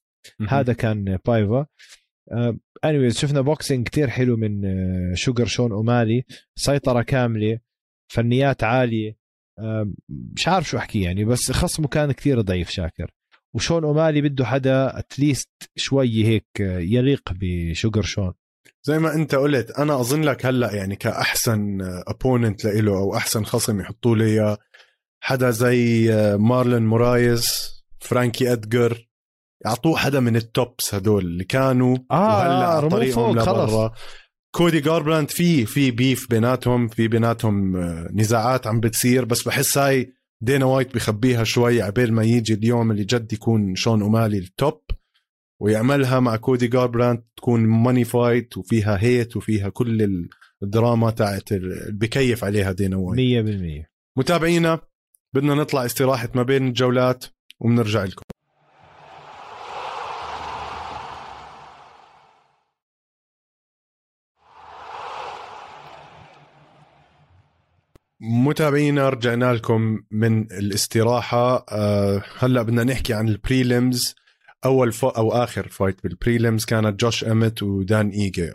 هذا 0.49 0.73
كان 0.73 1.17
بايفا. 1.26 1.65
anyways 2.86 3.18
شفنا 3.19 3.41
boxing 3.42 3.88
كتير 3.88 4.10
حلو 4.10 4.38
من 4.38 4.65
آه، 4.65 5.13
شوجر 5.13 5.45
شون 5.45 5.71
اومالي 5.71 6.23
سيطرة 6.56 7.02
كاملة 7.02 7.60
فنيات 8.13 8.63
عالية. 8.63 9.17
آه، 9.60 9.91
مش 10.10 10.47
عارف 10.47 10.69
شو 10.69 10.78
أحكي 10.78 11.02
يعني 11.02 11.26
بس 11.26 11.52
خصمه 11.52 11.88
كان 11.88 12.12
كتير 12.12 12.41
ضعيف 12.41 12.69
شاكر. 12.69 13.12
وشون 13.54 13.84
أومالي 13.84 14.22
بده 14.22 14.46
حدا 14.46 15.00
at 15.00 15.14
least 15.14 15.50
شوي 15.76 16.26
هيك 16.26 16.48
آه، 16.62 16.80
يليق 16.80 17.22
بشوجر 17.32 18.01
شون. 18.01 18.34
زي 18.84 18.99
ما 18.99 19.16
أنت 19.16 19.36
قلت 19.36 19.72
أنا 19.72 19.99
أظن 19.99 20.22
لك 20.22 20.45
هلأ 20.45 20.74
يعني 20.74 20.95
كأحسن 20.95 21.78
opponent 22.08 22.66
لإله 22.66 22.97
أو 22.97 23.16
أحسن 23.16 23.45
خصم 23.45 23.80
يحطوا 23.80 24.16
له 24.16 24.26
اياه 24.26 24.58
حدا 25.24 25.49
زي 25.49 26.10
مارلون 26.39 26.86
مورايس 26.86 27.74
فرانكي 27.99 28.54
ادجر 28.54 29.08
يعطوه 29.66 29.97
حدا 29.97 30.20
من 30.20 30.36
ال 30.36 30.47
tops 30.47 30.95
هدول 30.95 31.26
اللي 31.26 31.43
كانوا 31.43 31.97
آه، 32.12 32.38
وهلأ 32.38 32.80
رموه 32.80 32.89
طريقهم. 32.89 33.39
لبرا. 33.39 33.91
كودي 34.56 34.80
جاربرنت 34.80 35.30
في 35.30 35.66
في 35.66 35.91
beef 35.91 36.30
بيناتهم 36.30 36.88
في 36.88 37.08
بيناتهم 37.08 37.76
آه، 37.76 38.10
نزاعات 38.14 38.68
عم 38.68 38.80
بتصير 38.80 39.26
بس 39.26 39.47
بحس 39.47 39.78
هاي 39.78 40.14
دينا 40.42 40.66
وايت 40.66 40.96
بخبيها 40.96 41.44
شوي 41.44 41.82
عبال 41.82 42.14
ما 42.14 42.24
يجي 42.24 42.54
اليوم 42.54 42.92
اللي 42.92 43.04
جد 43.04 43.34
يكون 43.34 43.76
شون 43.76 44.02
أومالي 44.02 44.38
ال 44.38 44.49
top 44.49 44.82
ويعملها 45.62 46.20
مع 46.20 46.36
كودي 46.36 46.68
جاربرنت 46.68 47.24
تكون 47.38 47.60
money 47.60 48.04
fight 48.04 48.58
وفيها 48.58 48.98
hate 49.01 49.38
وفيها 49.38 49.70
كل 49.70 50.28
الدراما 50.64 51.12
تاعت 51.12 51.52
اللي 51.52 51.92
بكيف 51.92 52.44
عليها 52.44 52.72
دينا 52.72 52.98
وايت. 52.98 53.46
100% 53.86 53.88
متابعينا 54.18 54.80
بدنا 55.36 55.56
نطلع 55.56 55.86
استراحة 55.86 56.30
ما 56.36 56.44
بين 56.44 56.68
الجولات 56.68 57.26
وبنرجع 57.60 58.04
لكم. 58.04 58.24
متابعينا 68.24 69.09
رجعنا 69.09 69.53
لكم 69.53 69.99
من 70.11 70.41
الاستراحة. 70.41 71.65
أه 71.71 72.24
هلا 72.39 72.61
بدنا 72.61 72.84
نحكي 72.84 73.13
عن 73.13 73.28
ال 73.28 73.39
prelims 73.39 74.16
أول 74.65 74.91
ف... 74.93 75.05
أو 75.05 75.32
آخر 75.32 75.67
fight 75.68 76.04
بال 76.04 76.17
prelims 76.17 76.66
كانت 76.65 76.99
جوش 76.99 77.24
ايمت 77.24 77.64
ودان 77.63 78.09
إيجي 78.09 78.51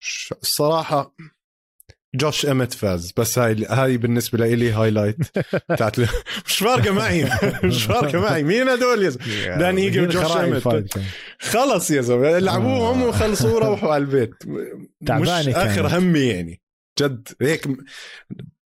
ش- 0.00 0.34
الصراحة 0.42 1.14
جوش 2.14 2.46
ايمت 2.46 2.72
فاز 2.72 3.12
بس 3.16 3.38
هاي 3.38 3.64
هاي 3.68 3.96
بالنسبة 3.96 4.38
لي 4.46 4.72
highlight 4.72 5.16
بتاعت 5.70 6.00
مش 6.46 6.56
فارقة 6.58 6.92
معي. 6.92 7.24
مش 7.64 7.84
فارقة 7.84 8.20
معي. 8.20 8.42
مين 8.42 8.68
هدول 8.68 9.02
يا 9.02 9.08
زلمة؟ 9.10 9.56
دان 9.60 9.74
مين 9.74 10.00
وجوش 10.00 10.14
كان. 10.64 10.84
خلص 11.38 11.90
يا 11.90 12.00
زلمة. 12.00 12.38
لعبوه 12.38 12.88
آه. 12.88 13.08
وخلصوا 13.08 13.58
روحوا 13.60 13.92
على 13.94 14.00
البيت. 14.04 14.34
مش 15.10 15.28
آخر. 15.48 15.98
همي 15.98 16.20
يعني. 16.20 16.60
جد 17.00 17.28
هيك 17.42 17.68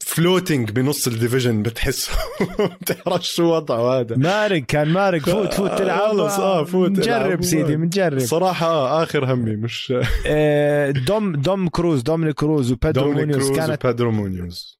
floating 0.07 0.70
بنص 0.70 1.07
ال 1.07 1.13
division 1.13 1.62
بتحس 1.62 2.11
بتعرف 2.80 3.22
شو 3.26 3.44
وضعه 3.54 4.00
هذا. 4.00 4.16
مارق 4.16 4.62
كان 4.62 4.88
مارق. 4.88 5.20
فوت 5.22 5.54
فوت 5.54 5.70
تلعب. 5.78 5.98
خلص، 6.11 6.38
آه، 6.38 6.64
فوت 6.64 6.90
نجرب. 6.90 7.42
سيدي 7.42 7.76
بنجرب 7.76 8.18
صراحة 8.18 8.66
آه 8.66 9.02
آخر 9.02 9.32
همي 9.32 9.57
مش 9.57 9.92
آه، 10.26 10.90
دوم 10.90 11.32
دوم 11.36 11.68
كروز 11.68 12.02
دومينيك 12.02 12.34
كروز 12.34 12.72
وبيدرو 12.72 13.12
مونيوز 13.12 13.50
كانت 13.50 13.84
وبيدرو 13.84 14.11
مونيوز. 14.11 14.78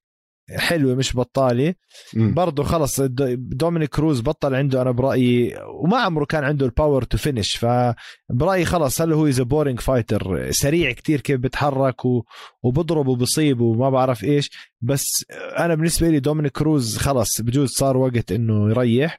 حلوة 0.51 0.95
مش 0.95 1.17
بطاله. 1.17 1.75
برضه 2.15 2.63
خلص 2.63 3.01
دومينيك 3.01 3.91
كروز 3.91 4.21
بطل 4.21 4.55
عنده 4.55 4.83
أنا 4.83 4.91
برأيي 4.91 5.57
وما 5.85 5.97
عمره 5.99 6.25
كان 6.25 6.45
عنده 6.45 6.67
ال 6.67 6.73
power 6.73 7.03
to 7.05 7.19
finish 7.19 7.57
فبرايي 7.57 8.65
خلص 8.65 9.01
هلا 9.03 9.15
هو 9.15 9.27
is 9.27 9.41
boring 9.41 9.81
fighter 9.81 10.51
سريع 10.51 10.93
كتير 10.93 11.21
كيف 11.21 11.41
بتحرك 11.41 12.05
و- 12.05 12.23
وبضرب 12.63 13.07
وبصيب 13.07 13.61
وما 13.61 13.91
بعرف 13.91 14.25
إيش 14.25 14.51
بس 14.81 15.25
أنا 15.59 15.75
بالنسبة 15.75 16.09
لي 16.09 16.21
دومينيك 16.21 16.53
كروز 16.53 16.97
خلص 16.99 17.41
بجوز 17.41 17.71
صار 17.71 17.97
وقت 17.97 18.33
إنه 18.33 18.71
يريح. 18.71 19.19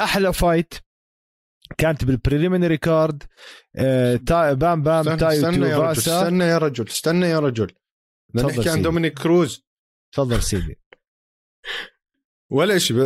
أحلى 0.00 0.32
fight 0.32 0.74
كانت 1.78 2.04
بال 2.04 2.15
preliminary 2.15 2.76
card 2.76 3.22
آه، 3.76 4.16
تا 4.16 4.52
بام 4.52 4.82
بام 4.82 4.98
استنى, 5.08 5.16
تايو 5.16 5.48
استنى 5.48 5.66
يا 5.68 5.78
رجل 5.78 5.98
استنى 5.98 6.44
يا 6.44 6.58
رجل 6.58 6.86
استنى 6.88 7.26
يا 7.26 7.38
رجل. 7.38 7.66
بدنا 8.34 8.48
نحكي 8.48 8.68
عن. 8.70 8.82
دومينيك 8.82 9.18
كروز. 9.18 9.67
تفضل 10.12 10.42
سيدي 10.42 10.78
ولا 12.50 12.78
شيء. 12.78 12.96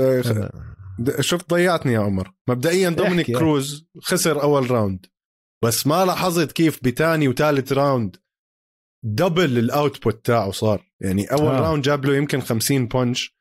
شفت 1.21 1.51
ضيعتني 1.51 1.93
يا 1.93 2.01
عمر 2.01 2.33
مبدئيا 2.49 2.91
دومينيك. 2.91 3.27
كروز 3.27 3.87
خسر 4.03 4.43
أول 4.43 4.71
round 4.71 5.07
بس 5.65 5.87
ما 5.87 6.05
لاحظت 6.05 6.53
كيف 6.53 6.85
بتاني 6.85 7.29
وثالث 7.29 7.73
round 7.73 8.17
دبل 9.05 9.59
ال 9.59 9.69
output 9.69 10.27
تاعه 10.27 10.51
صار 10.51 10.93
يعني 11.01 11.25
أول 11.27 11.55
آه. 11.55 11.61
round 11.61 11.83
جاب 11.83 12.05
له 12.05 12.17
يمكن 12.17 12.41
50 12.41 12.87
punch 12.87 13.37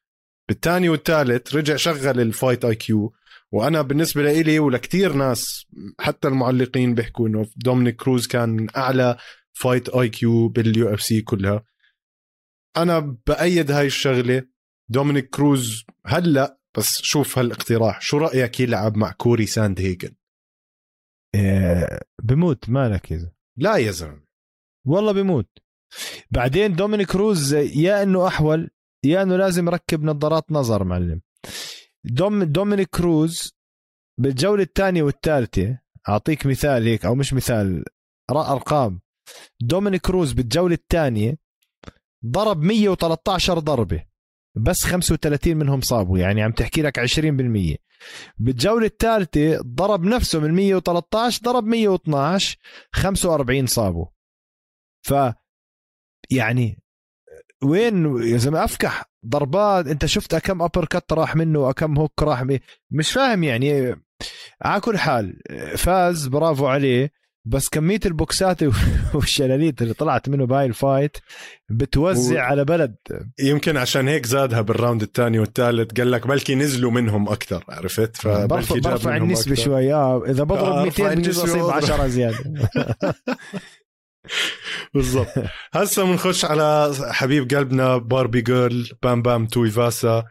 بالثاني 0.50 0.90
والثالث 0.90 1.56
رجع 1.56 1.76
شغل 1.76 2.20
ال 2.20 2.66
fight 2.66 2.76
IQ 2.76 3.14
وأنا 3.52 3.82
بالنسبة 3.82 4.24
لي 4.42 4.60
ولكتير 4.60 5.14
ناس 5.14 5.66
حتى 6.00 6.28
المعلقين 6.28 6.96
بيحكوا 6.96 7.28
إنه 7.28 7.46
دومينيك 7.56 7.96
كروز 7.96 8.28
كان 8.28 8.50
من 8.50 8.68
أعلى 8.78 9.18
fight 9.54 9.90
IQ 9.90 10.48
بال 10.48 10.94
UFC 10.94 11.22
كلها 11.22 11.64
أنا 12.78 13.18
بأيد 13.28 13.72
هاي 13.72 13.86
الشغلة. 13.86 14.48
دومينيك 14.90 15.30
كروز 15.30 15.86
هلأ 16.06 16.60
بس 16.78 17.02
شوف 17.02 17.38
هالاقتراح. 17.38 18.02
شو 18.02 18.18
رأيك 18.18 18.60
يلعب 18.60 18.98
مع 18.98 19.12
كوري 19.12 19.46
ساندهيجن 19.46 20.16
آه، 21.36 22.02
بموت. 22.24 22.70
مالك 22.70 23.12
يا 23.12 23.32
لا 23.58 23.78
يا 23.78 23.92
زلمة. 23.92 24.24
والله 24.88 25.12
بيموت 25.12 25.50
بعدين 26.32 26.76
دومينيك 26.76 27.12
كروز 27.12 27.54
يا 27.54 28.04
إنه 28.04 28.28
أحول 28.28 28.70
يا 29.06 29.22
إنه 29.24 29.36
لازم 29.38 29.68
يركب 29.68 30.04
نظارات 30.04 30.52
نظر 30.52 30.84
معلم. 30.84 31.22
دوم 32.06 32.44
دومينيك 32.44 32.90
كروز 32.90 33.54
بالجولة 34.20 34.64
الثانية 34.64 35.04
والثالثة 35.04 35.80
أعطيك 36.10 36.46
مثال 36.46 36.88
هيك 36.88 37.06
أو 37.06 37.16
مش 37.16 37.34
مثال 37.34 37.86
أرقام. 38.32 39.02
دومينيك 39.62 40.02
كروز 40.02 40.34
بالجولة 40.34 40.74
الثانية 40.76 41.38
ضرب 42.26 42.62
113 42.62 43.60
ضربة. 43.60 44.04
بس 44.56 44.86
35 44.86 45.58
منهم 45.58 45.82
صابوا 45.82 46.18
يعني 46.20 46.42
عم 46.42 46.52
تحكي 46.52 46.82
لك 46.82 47.00
20% 47.00 47.78
بالجولة 48.38 48.86
الثالثة 48.86 49.62
ضرب 49.62 50.04
نفسه 50.04 50.40
من 50.40 50.54
113 50.54 51.42
ضرب 51.44 51.64
112 51.64 52.58
45 52.94 53.66
صابوا. 53.68 54.06
ف 55.08 55.14
يعني 56.32 56.80
وين 57.64 58.24
يا 58.24 58.38
زلمة 58.38 58.64
أفكح؟ 58.64 59.12
ضربات 59.26 59.88
أنت 59.88 60.06
شفت 60.06 60.36
كم 60.36 60.62
uppercut 60.62 61.14
راح 61.14 61.36
منه 61.36 61.60
وكم 61.60 61.98
hook 61.98 62.24
راح 62.24 62.46
مش 62.92 63.12
فاهم 63.12 63.44
يعني. 63.44 63.96
على 64.62 64.82
كل 64.82 64.98
حال 64.98 65.42
فاز 65.78 66.28
برافو 66.28 66.68
عليه. 66.68 67.12
بس 67.46 67.70
كمية 67.70 68.00
البوكسات 68.06 68.58
والشلاليت 69.16 69.82
اللي 69.82 69.94
طلعت 69.94 70.30
منه 70.30 70.46
بهاي 70.46 70.66
ال 70.66 70.75
fight 70.75 71.18
بتوزع 71.70 72.36
و- 72.44 72.46
على 72.46 72.66
بلد. 72.66 72.96
يمكن 73.40 73.78
عشان 73.78 74.08
هيك 74.08 74.26
زادها 74.26 74.62
بال 74.62 74.73
round 74.73 75.02
الثاني 75.02 75.40
والثالث. 75.40 75.92
قال 76.00 76.12
لك 76.12 76.28
بلكي 76.28 76.56
نزلوا 76.56 76.92
منهم 76.92 77.30
أكثر 77.30 77.64
عرفت؟ 77.70 78.26
برفع, 78.28 78.48
فبلكي 78.48 78.80
برفع 78.80 79.18
النسبة. 79.18 79.56
شوي. 79.56 79.94
آه 79.94 80.24
إذا 80.26 80.44
بضرب 80.44 80.64
آه، 80.74 80.84
200 80.84 81.04
ارفع 81.04 81.14
بجوز 81.14 81.40
النسبة 81.40 81.44
اصيب 81.52 81.62
واضرب. 81.62 81.84
10 81.92 82.08
زيادة. 82.08 82.38
بالضبط. 84.94 85.28
هسه 85.74 86.04
بنخش 86.04 86.46
على 86.46 86.94
حبيب 87.12 87.50
قلبنا 87.56 87.98
Barbie 87.98 88.42
girl 88.42 88.90
بام 89.04 89.22
بام 89.22 89.46
تويفاسا 89.48 90.24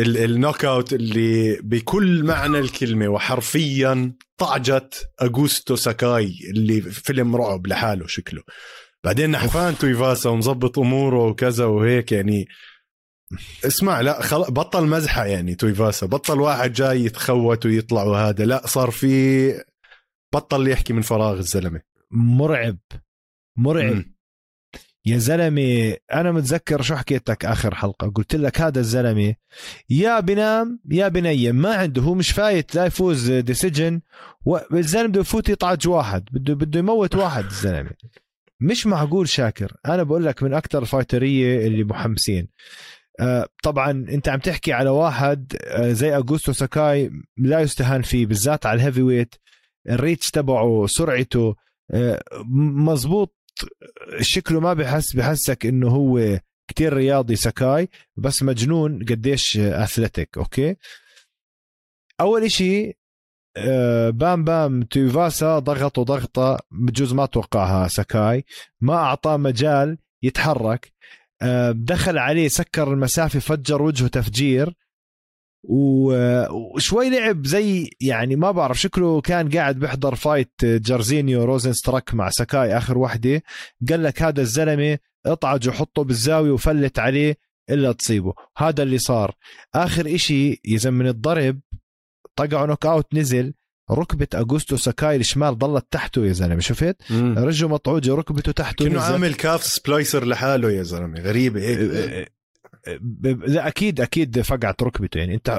ال 0.00 0.64
knockout 0.64 0.92
اللي 0.92 1.58
بكل 1.62 2.24
معنى 2.24 2.58
الكلمة 2.58 3.08
وحرفيا 3.08 4.12
طعجت 4.36 5.10
أغوستو 5.22 5.76
ساكاي 5.76 6.34
اللي 6.50 6.80
فيلم 6.80 7.36
رعب 7.36 7.66
لحاله 7.66 8.06
شكله. 8.06 8.42
بعدين 9.04 9.30
نحفان 9.30 9.78
تويفاسا 9.78 10.30
ومظبط 10.30 10.78
أموره 10.78 11.26
وكذا 11.26 11.64
وهيك 11.64 12.12
يعني. 12.12 12.46
اسمع 13.66 14.00
لا 14.00 14.22
خل... 14.22 14.42
بطل 14.42 14.86
مزحة 14.86 15.24
يعني 15.24 15.54
تويفاسا 15.54 16.06
بطل 16.06 16.40
واحد 16.40 16.72
جاي 16.72 17.04
يتخوت 17.04 17.66
ويطلع 17.66 18.02
وهذا. 18.02 18.44
لا 18.44 18.66
صار 18.66 18.90
في 18.90 19.52
بطل 20.34 20.68
يحكي 20.68 20.92
من 20.92 21.02
فراغ 21.02 21.38
الزلمة. 21.38 21.80
مرعب. 22.10 22.78
مرعب. 23.56 23.94
مم. 23.94 24.17
يا 25.08 25.18
زلمه 25.18 25.96
أنا 26.12 26.32
متذكر 26.32 26.82
شو 26.82 26.96
حكيت 26.96 27.30
لك 27.30 27.44
آخر 27.44 27.74
حلقة؟ 27.74 28.08
قلت 28.10 28.36
لك 28.36 28.60
هذا 28.60 28.80
الزلمه 28.80 29.34
يا 29.90 30.20
بنام 30.20 30.80
يا 30.90 31.08
بنيم 31.08 31.56
ما 31.56 31.74
عنده 31.74 32.02
هو 32.02 32.14
مش 32.14 32.30
fight 32.30 32.74
لا 32.74 32.86
يفوز 32.86 33.30
decision 33.30 34.00
والزلمه 34.44 35.08
بده 35.08 35.20
يفوت 35.20 35.48
يطعج 35.48 35.88
واحد 35.88 36.24
بده 36.32 36.54
بده 36.54 36.78
يموت 36.78 37.14
واحد 37.14 37.44
الزلمه 37.44 37.90
مش 38.60 38.86
معقول 38.86 39.28
شاكر 39.28 39.76
أنا 39.86 40.02
بقول 40.02 40.24
لك 40.24 40.42
من 40.42 40.54
أكثر 40.54 40.82
الفايترية 40.82 41.66
اللي 41.66 41.84
محمسين. 41.84 42.48
آه، 43.20 43.48
طبعا 43.62 43.90
أنت 43.90 44.28
عم 44.28 44.38
تحكي 44.38 44.72
على 44.72 44.90
واحد 44.90 45.56
آه، 45.64 45.92
زي 45.92 46.16
أغوستو 46.16 46.52
ساكاي 46.52 47.10
لا 47.36 47.60
يستهان 47.60 48.02
فيه 48.02 48.26
بالذات 48.26 48.66
على 48.66 48.76
ال 48.80 49.02
heavyweight 49.02 49.34
ال 49.90 49.97
reach 49.97 50.30
تبعه 50.30 50.86
سرعته 50.86 51.56
آه، 51.90 52.22
مزبوط 52.86 53.37
شكله 54.20 54.60
ما 54.60 54.74
بحس 54.74 55.16
بحسك 55.16 55.66
إنه 55.66 55.88
هو 55.88 56.40
كتير 56.68 56.92
رياضي 56.92 57.36
ساكاي 57.36 57.88
بس 58.16 58.42
مجنون 58.42 59.04
قديش 59.04 59.56
athletic 59.56 60.38
okay؟ 60.38 60.76
أول 62.20 62.44
إشي 62.44 62.98
آه، 63.56 64.10
بام 64.10 64.44
بام 64.44 64.82
تويفاسا 64.82 65.58
ضغطه 65.58 66.02
ضغطه 66.02 66.58
بجوز 66.70 67.12
ما 67.12 67.26
توقعها 67.26 67.88
ساكاي 67.88 68.44
ما 68.80 68.94
أعطاه 68.94 69.36
مجال 69.36 69.98
يتحرك 70.22 70.92
آه، 71.42 71.70
دخل 71.70 72.18
عليه 72.18 72.48
سكر 72.48 72.92
المسافة 72.92 73.38
فجر 73.38 73.82
وجهه 73.82 74.08
تفجير 74.08 74.74
وشوي 75.64 77.10
لعب 77.10 77.46
زي 77.46 77.90
يعني 78.00 78.36
ما 78.36 78.50
بعرف 78.50 78.80
شكله 78.80 79.20
كان 79.20 79.48
قاعد 79.48 79.78
بيحضر 79.78 80.14
fight 80.14 80.52
جارزينيو 80.64 81.44
روزنستراك 81.44 82.14
مع 82.14 82.30
ساكاي 82.30 82.76
آخر 82.76 82.98
وحدة. 82.98 83.42
قال 83.90 84.02
لك 84.02 84.22
هذا 84.22 84.40
الزلمة 84.40 84.98
اطعج 85.26 85.68
وحطه 85.68 86.04
بالزاوية 86.04 86.50
وفلت 86.50 86.98
عليه 86.98 87.36
إلا 87.70 87.92
تصيبه. 87.92 88.34
هذا 88.56 88.82
اللي 88.82 88.98
صار. 88.98 89.34
آخر 89.74 90.14
إشي 90.14 90.60
إذا 90.64 90.90
من 90.90 91.06
الضرب 91.06 91.60
طقعه 92.36 92.66
knockout 92.66 93.14
نزل. 93.14 93.54
ركبة 93.90 94.26
اغوستو 94.34 94.76
ساكاي 94.76 95.16
الشمال 95.16 95.58
ضلت 95.58 95.86
تحته 95.90 96.26
يا 96.26 96.32
زلمة 96.32 96.60
شفت. 96.60 96.96
رجله 97.12 97.68
مطعوجه 97.68 98.14
ركبته 98.14 98.52
تحته 98.52 98.84
نزل. 98.86 98.98
عامل 98.98 99.34
calf 99.34 99.64
slicer 99.64 100.24
لحاله 100.24 100.70
يا 100.70 100.82
زلمة 100.82 101.20
غريبة 101.20 101.60
هيك. 101.60 101.78
ب- 101.78 102.37
لا 103.46 103.68
أكيد 103.68 104.00
أكيد 104.00 104.40
فقعت 104.40 104.82
ركبته. 104.82 105.18
يعني 105.18 105.34
أنت 105.34 105.50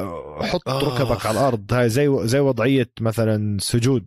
حط 0.41 0.69
آه. 0.69 0.79
ركبك 0.83 1.25
على 1.25 1.39
الأرض 1.39 1.73
هاي 1.73 1.89
زي 1.89 2.09
زي 2.27 2.39
وضعية 2.39 2.89
مثلا 3.01 3.57
سجود. 3.61 4.05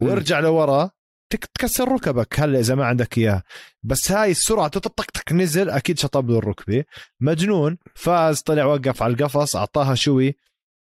وارجع 0.00 0.40
لورا 0.40 0.90
تك- 1.32 1.44
تكسر 1.54 1.92
ركبك. 1.92 2.40
هلا 2.40 2.58
إذا 2.58 2.74
ما 2.74 2.84
عندك 2.86 3.18
إياه. 3.18 3.42
بس 3.82 4.12
هاي 4.12 4.30
السرعة 4.30 4.68
تطقطق 4.68 5.32
نزل 5.32 5.70
أكيد 5.70 5.98
شطب 5.98 6.30
له 6.30 6.38
الركبة. 6.38 6.84
مجنون. 7.20 7.78
فاز 7.94 8.40
طلع 8.40 8.64
وقف 8.64 9.02
على 9.02 9.12
القفص 9.12 9.56
أعطاها 9.56 9.94
شوي. 9.94 10.34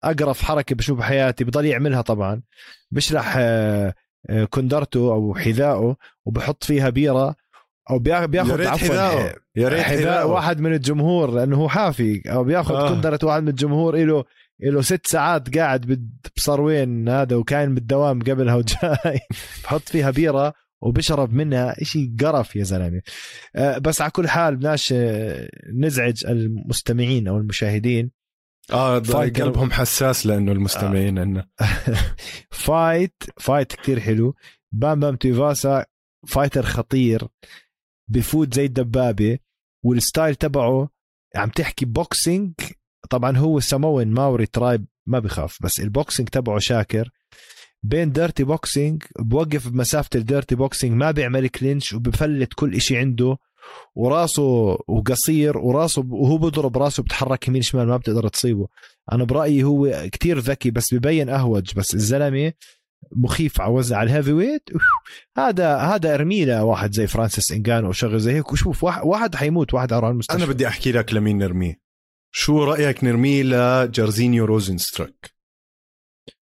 اقرف 0.03 0.41
حركة 0.41 0.75
بشوف 0.75 0.97
بحياتي 0.99 1.43
بضل 1.43 1.65
يعملها 1.65 2.01
طبعا. 2.01 2.41
بشلح 2.91 3.33
آه، 3.37 3.93
آه، 4.29 4.45
كندرته 4.45 4.99
أو 4.99 5.35
حذائه 5.35 5.95
وبحط 6.25 6.63
فيها 6.63 6.89
بيرة. 6.89 7.35
أو 7.89 7.99
بياخ- 7.99 8.21
يا 8.21 8.25
بيأخذ 8.25 8.65
عفوا. 8.67 9.29
يا 9.55 9.67
ريت 9.67 9.81
حذاء 9.81 10.29
واحد 10.29 10.59
من 10.59 10.73
الجمهور 10.73 11.31
لأنه 11.31 11.57
هو 11.57 11.69
حافي. 11.69 12.21
أو 12.31 12.43
بيأخذ 12.43 12.75
آه. 12.75 12.89
كندره 12.89 13.19
واحد 13.23 13.41
من 13.43 13.49
الجمهور 13.49 13.97
له 13.97 14.23
له 14.61 14.81
ست 14.81 15.07
ساعات 15.07 15.57
قاعد 15.57 15.99
بصروين 16.37 17.09
هذا 17.09 17.35
وكان 17.35 17.75
بالدوام 17.75 18.19
قبلها 18.19 18.55
وجاي. 18.55 19.19
بحط 19.63 19.89
فيها 19.89 20.11
بيرة 20.11 20.53
وبشرب 20.81 21.33
منها 21.33 21.81
إشي 21.81 22.11
قرف 22.21 22.55
يا 22.55 22.63
زلمة. 22.63 23.01
آه، 23.55 23.77
بس 23.77 24.01
على 24.01 24.11
كل 24.11 24.27
حال 24.27 24.55
بدناش 24.55 24.93
آه، 24.97 25.49
نزعج 25.73 26.25
المستمعين 26.25 27.27
أو 27.27 27.37
المشاهدين. 27.37 28.11
آه. 28.73 28.99
قلبهم 28.99 29.71
حساس 29.71 30.25
لأنه 30.25 30.51
المستمعين 30.51 31.17
آه. 31.17 31.21
عنا 31.21 31.47
fight 32.51 33.23
fight 33.39 33.73
كتير 33.73 33.99
حلو. 33.99 34.35
بام 34.71 34.99
بام 34.99 35.15
تويفاسا 35.15 35.85
fighter 36.27 36.63
خطير. 36.63 37.27
بفوت 38.09 38.53
زي 38.53 38.65
الدبابة 38.65 39.39
وال 39.85 39.99
style 39.99 40.35
تبعه 40.35 40.89
عم 41.35 41.49
تحكي 41.49 41.85
boxing 41.85 42.53
طبعا 43.09 43.37
هو 43.37 43.59
Samoan 43.59 44.07
Maori 44.07 44.45
tribe 44.45 44.85
ما 45.07 45.19
بخاف 45.19 45.57
بس 45.61 45.79
ال 45.79 45.86
boxing 45.86 46.29
تبعه 46.29 46.59
شاكر. 46.59 47.11
بين 47.83 48.11
dirty 48.11 48.43
boxing 48.43 49.03
بوقف 49.19 49.67
بمسافة 49.67 50.09
ال 50.15 50.22
dirty 50.22 50.55
boxing 50.55 50.93
ما 50.93 51.11
بيعمل 51.11 51.47
clinch 51.47 51.93
وبفلت 51.93 52.53
كل 52.53 52.75
إشي 52.75 52.97
عنده. 52.97 53.37
وراسه 53.95 54.43
وقصير 54.87 55.57
وراسه 55.57 56.05
وهو 56.09 56.37
بضرب 56.37 56.77
راسه 56.77 57.03
بتحرك 57.03 57.47
يمين 57.47 57.61
شمال 57.61 57.87
ما 57.87 57.97
بتقدر 57.97 58.27
تصيبه. 58.27 58.67
أنا 59.11 59.23
برأيي 59.23 59.63
هو 59.63 60.07
كتير 60.11 60.39
ذكي 60.39 60.71
بس 60.71 60.93
ببين 60.93 61.29
أهوج. 61.29 61.73
بس 61.75 61.93
الزلمة 61.95 62.53
مخيف 63.11 63.61
على 63.61 63.71
وزن 63.73 63.95
على 63.95 64.09
ال 64.11 64.31
heavyweight. 64.31 64.69
هذا 65.37 65.77
هذا 65.77 66.13
ارميله 66.13 66.63
واحد 66.63 66.93
زي 66.93 67.07
فرانسيس 67.07 67.51
انجانو 67.51 67.87
أو 67.87 67.91
شغله 67.91 68.17
زي 68.17 68.33
هيك. 68.33 68.51
وشوف 68.51 68.83
واحد, 68.83 69.01
واحد 69.03 69.35
حيموت 69.35 69.73
واحد 69.73 69.93
على 69.93 70.09
المستشفى. 70.09 70.43
أنا 70.43 70.51
بدي 70.51 70.67
أحكي 70.67 70.91
لك 70.91 71.13
لمين 71.13 71.37
نرميه. 71.37 71.79
شو 72.31 72.63
رأيك 72.63 73.03
نرميه 73.03 73.43
لجارزينيو 73.43 74.45
روزنستروك 74.45 75.25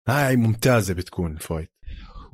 هاي 0.09 0.37
ممتازة 0.37 0.95
بتكون 0.95 1.33
ال 1.33 1.40
fight 1.40 1.73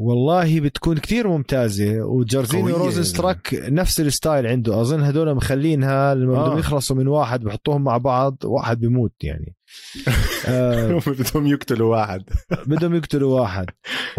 والله 0.03 0.61
بتكون 0.61 0.99
كتير 0.99 1.29
ممتازة 1.29 2.01
وجارزينيو 2.03 2.75
قوية. 2.75 2.85
روزن 2.85 2.99
يا 2.99 3.05
ستراك 3.05 3.55
نفس 3.69 4.01
ال 4.01 4.09
style 4.09 4.47
عنده. 4.47 4.81
أظن 4.81 5.01
هدول 5.01 5.35
مخلينها 5.35 6.15
لما 6.15 6.37
آه. 6.37 6.43
بدهم 6.47 6.59
يخلصوا 6.59 6.97
من 6.97 7.09
واحد 7.09 7.41
بحطوهم 7.41 7.85
مع 7.85 7.97
بعض 7.99 8.37
واحد 8.45 8.81
بيموت 8.81 9.13
يعني. 9.23 9.55
آه. 10.49 11.01
بدهم 11.07 11.47
يقتلوا 11.47 11.97
واحد. 11.97 12.23
بدهم 12.67 12.95
يقتلوا 12.95 13.41
واحد. 13.41 13.67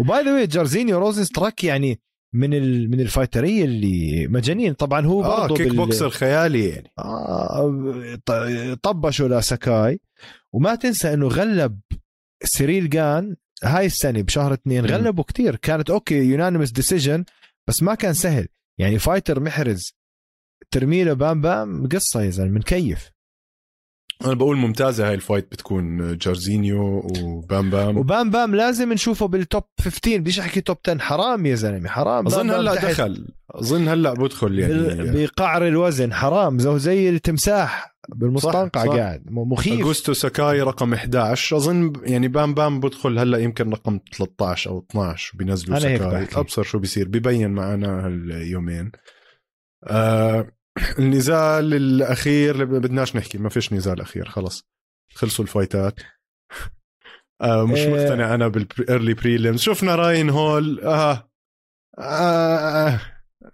و 0.00 0.07
by 0.07 0.22
the 0.24 0.44
جارزينيو 0.44 0.98
روزن 0.98 1.24
ستراك 1.24 1.64
يعني 1.64 2.00
من 2.34 2.54
ال... 2.54 2.90
من 2.90 3.00
الفايترية 3.00 3.64
اللي 3.64 4.26
مجانين. 4.26 4.72
طبعا 4.72 5.06
هو 5.06 5.24
آه 5.24 5.40
برضه 5.40 5.54
kick 5.56 5.66
بال- 5.68 5.76
بوكسر 5.76 6.10
خيالي 6.10 6.68
يعني. 6.68 6.92
آه 6.98 8.18
ط- 8.26 8.78
طبشوا 8.82 9.28
لساكاي 9.28 10.00
وما 10.52 10.74
تنسى 10.74 11.14
إنه 11.14 11.28
غلب 11.28 11.80
سيريل 12.44 12.90
جان 12.90 13.36
هاي 13.64 13.86
السنة 13.86 14.22
بشهر 14.22 14.52
اثنين. 14.52 14.86
غلبوا 14.86 15.24
كتير. 15.24 15.56
كانت 15.56 15.90
okay 15.90 16.14
unanimous 16.14 16.70
decision 16.70 17.24
بس 17.68 17.82
ما 17.82 17.94
كان 17.94 18.12
سهل. 18.12 18.48
يعني 18.78 18.98
fighter 18.98 19.40
محرز 19.40 19.94
ترميله 20.70 21.12
بام 21.12 21.40
بام 21.40 21.88
قصة 21.88 22.22
يا 22.22 22.30
زلمة 22.30 22.58
مكيف 22.58 23.10
أنا 24.24 24.34
بقول 24.34 24.56
ممتازة 24.56 25.08
هاي 25.08 25.14
ال 25.14 25.20
fight 25.20 25.52
بتكون 25.52 26.16
جارزينيو 26.18 27.08
وبام 27.18 27.70
بام. 27.70 27.98
وبام 27.98 28.30
بام 28.30 28.54
لازم 28.54 28.92
نشوفه 28.92 29.26
بال 29.26 29.40
top 29.40 29.62
15 29.80 30.18
بديش 30.18 30.40
أحكي 30.40 30.60
top 30.60 30.76
10 30.88 30.98
حرام 30.98 31.46
يا 31.46 31.54
زلمة 31.54 31.88
حرام. 31.88 32.26
أظن 32.26 32.50
هلأ 32.50 32.74
دخل. 32.74 33.28
أظن 33.50 33.88
هلأ 33.88 34.12
بدخل 34.12 34.58
يعني. 34.58 35.26
بقعر 35.26 35.68
الوزن 35.68 36.12
حرام. 36.12 36.58
زي 36.58 37.08
التمساح. 37.08 37.93
بالمستنقع. 38.08 38.96
قاعد. 38.96 39.22
مخيف. 39.30 39.80
اغوستو 39.80 40.12
ساكاي 40.12 40.60
رقم 40.60 40.94
11 40.94 41.56
أظن 41.56 41.92
يعني 42.02 42.28
بام 42.28 42.54
بام 42.54 42.80
بدخل 42.80 43.18
هلا 43.18 43.38
يمكن 43.38 43.70
رقم 43.70 44.00
13 44.12 44.70
أو 44.70 44.86
12 44.90 45.38
بينزلوا 45.38 45.78
ساكاي. 45.78 46.28
أبصر 46.34 46.62
شو 46.62 46.78
بيصير. 46.78 47.08
ببين 47.08 47.50
معنا 47.50 48.06
هاليومين. 48.06 48.92
آه 49.84 50.48
النزال 50.98 51.74
الأخير 51.74 52.54
اللي 52.54 52.64
بدناش 52.64 53.16
نحكي. 53.16 53.38
ما 53.38 53.48
فيش 53.48 53.72
نزال 53.72 54.00
أخير. 54.00 54.28
خلص. 54.28 54.68
خلصوا 55.14 55.44
الفايتات. 55.44 56.00
آه 57.42 57.66
مش 57.66 57.78
إيه. 57.78 57.90
مقتنع 57.90 58.34
أنا 58.34 58.48
بال 58.48 58.67
early 58.67 59.14
prelims 59.14 59.60
شفنا 59.60 59.94
راين 59.94 60.30
هول. 60.30 60.80
آه. 60.80 61.30
آه. 61.98 62.88
آه. 62.88 63.00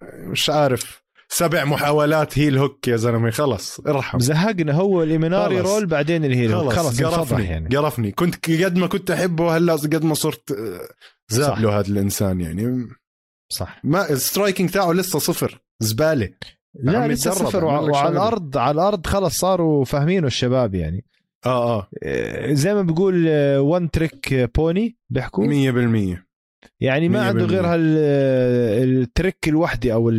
مش 0.02 0.50
عارف. 0.50 0.99
سبع 1.32 1.64
محاولات 1.64 2.38
هيل 2.38 2.58
هوك 2.58 2.88
يا 2.88 2.96
زلمة 2.96 3.30
خلص 3.30 3.80
ارحم. 3.80 4.18
زهقنا 4.18 4.72
هو 4.72 5.02
الإيميناري 5.02 5.62
خلص. 5.62 5.70
رول 5.70 5.86
بعدين 5.86 6.24
الهيرو 6.24 6.70
خلص, 6.70 7.02
خلص 7.02 7.02
قرفني 7.02 7.44
يعني. 7.44 7.76
قرفني. 7.76 8.12
كنت 8.12 8.50
قد 8.50 8.76
ما 8.76 8.86
كنت 8.86 9.10
أحبه 9.10 9.56
هلا 9.56 9.72
قد 9.72 10.04
ما 10.04 10.14
صرت 10.14 10.52
آه، 10.52 10.80
زاب. 11.28 11.58
له 11.58 11.78
هذا 11.78 11.88
الإنسان 11.88 12.40
يعني. 12.40 12.88
صح. 13.52 13.80
ما 13.84 14.10
السترايكنج 14.10 14.70
تاعه 14.70 14.92
لسه 14.92 15.18
صفر 15.18 15.60
زبالة. 15.80 16.30
لا 16.74 17.08
لسه 17.08 17.30
صفر 17.30 17.64
وعلى. 17.64 18.08
الأرض 18.08 18.58
على 18.58 18.74
الأرض 18.74 19.06
خلص 19.06 19.38
صاروا 19.38 19.84
فاهمينه 19.84 20.26
الشباب 20.26 20.74
يعني. 20.74 21.04
آه 21.46 21.78
آه. 21.78 21.88
إيه، 22.02 22.54
زي 22.54 22.74
ما 22.74 22.82
بقول 22.82 23.28
وان 23.58 23.90
تريك 23.90 24.50
بوني 24.56 24.96
بيحكوا؟ 25.10 25.46
100% 25.46 26.24
يعني 26.80 27.08
ما 27.08 27.26
عنده 27.26 27.44
غير 27.44 27.62
بالمية. 27.62 27.74
هال 27.74 29.00
التريك 29.02 29.48
الوحده 29.48 29.92
أو 29.94 30.12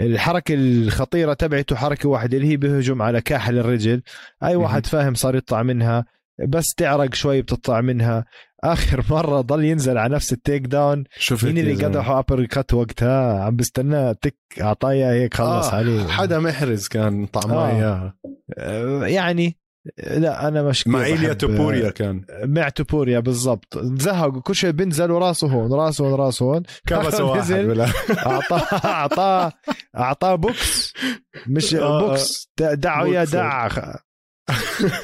ال- 0.00 0.12
الحركة 0.14 0.54
الخطيرة 0.54 1.32
تبعته 1.34 1.76
حركة 1.76 2.08
واحدة 2.08 2.36
اللي 2.36 2.48
هي 2.48 2.56
بيهجم 2.56 3.02
على 3.02 3.20
كاحل 3.20 3.58
الرجل. 3.58 4.02
أي 4.42 4.56
واحد 4.56 4.86
فاهم 4.86 5.14
صار 5.14 5.36
يطلع 5.36 5.62
منها 5.62 6.04
بس 6.48 6.74
تعرق 6.76 7.14
شوي 7.14 7.42
بتطلع 7.42 7.80
منها. 7.80 8.24
آخر 8.64 9.04
مرة 9.14 9.40
ضل 9.40 9.64
ينزل 9.64 9.98
على 9.98 10.14
نفس 10.14 10.32
التيك 10.32 10.62
داون. 10.62 11.04
شفت 11.18 11.44
مين 11.44 11.58
اللي؟ 11.58 11.84
قدحه 11.84 12.18
ابر 12.18 12.44
كات 12.44 12.74
وقتها؟ 12.74 13.44
عم 13.44 13.56
بستناه 13.56 14.12
تك 14.12 14.36
أعطاه 14.60 14.90
هيك 14.92 15.34
خلص 15.34 15.66
آه 15.68 15.74
عليه. 15.74 16.06
حدا 16.08 16.38
محرز 16.38 16.88
كان 16.88 17.26
طعماه 17.26 17.56
آه. 17.70 17.76
اياها 17.76 18.14
آه، 18.58 19.06
يعني 19.06 19.56
لا 19.98 20.48
أنا 20.48 20.62
مش 20.62 20.86
مع 20.86 21.04
إيليا 21.04 21.32
توبوريا 21.32 21.90
كان. 21.90 22.24
مع 22.44 22.68
توبوريا 22.68 23.20
بالضبط. 23.20 23.78
زهقوا 23.78 24.40
كل 24.40 24.54
شيء 24.54 24.70
بينزل 24.70 25.10
وراسه 25.10 25.46
هون 25.46 25.72
راسه 25.72 26.04
هون 26.06 26.14
راسه 26.14 26.44
هون. 26.44 26.62
كبسه 26.86 27.24
واحد 27.30 27.52
اعطاه 28.18 28.78
اعطاه 28.84 29.52
أعطاه 29.96 30.34
بوكس. 30.34 30.92
مش 31.46 31.74
آه، 31.74 31.82
آه. 31.82 32.08
بوكس 32.08 32.48
دعوا 32.58 33.08
يا. 33.08 33.24
دع 33.24 33.68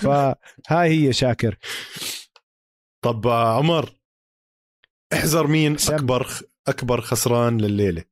فهاي 0.01 0.91
هي 0.91 1.13
شاكر. 1.13 1.59
طب 3.05 3.27
آه، 3.27 3.57
عمر 3.59 4.01
احذر 5.13 5.47
مين. 5.47 5.77
أكبر 5.89 6.27
أكبر 6.69 7.01
خسران 7.01 7.59
لليلة؟ 7.61 8.05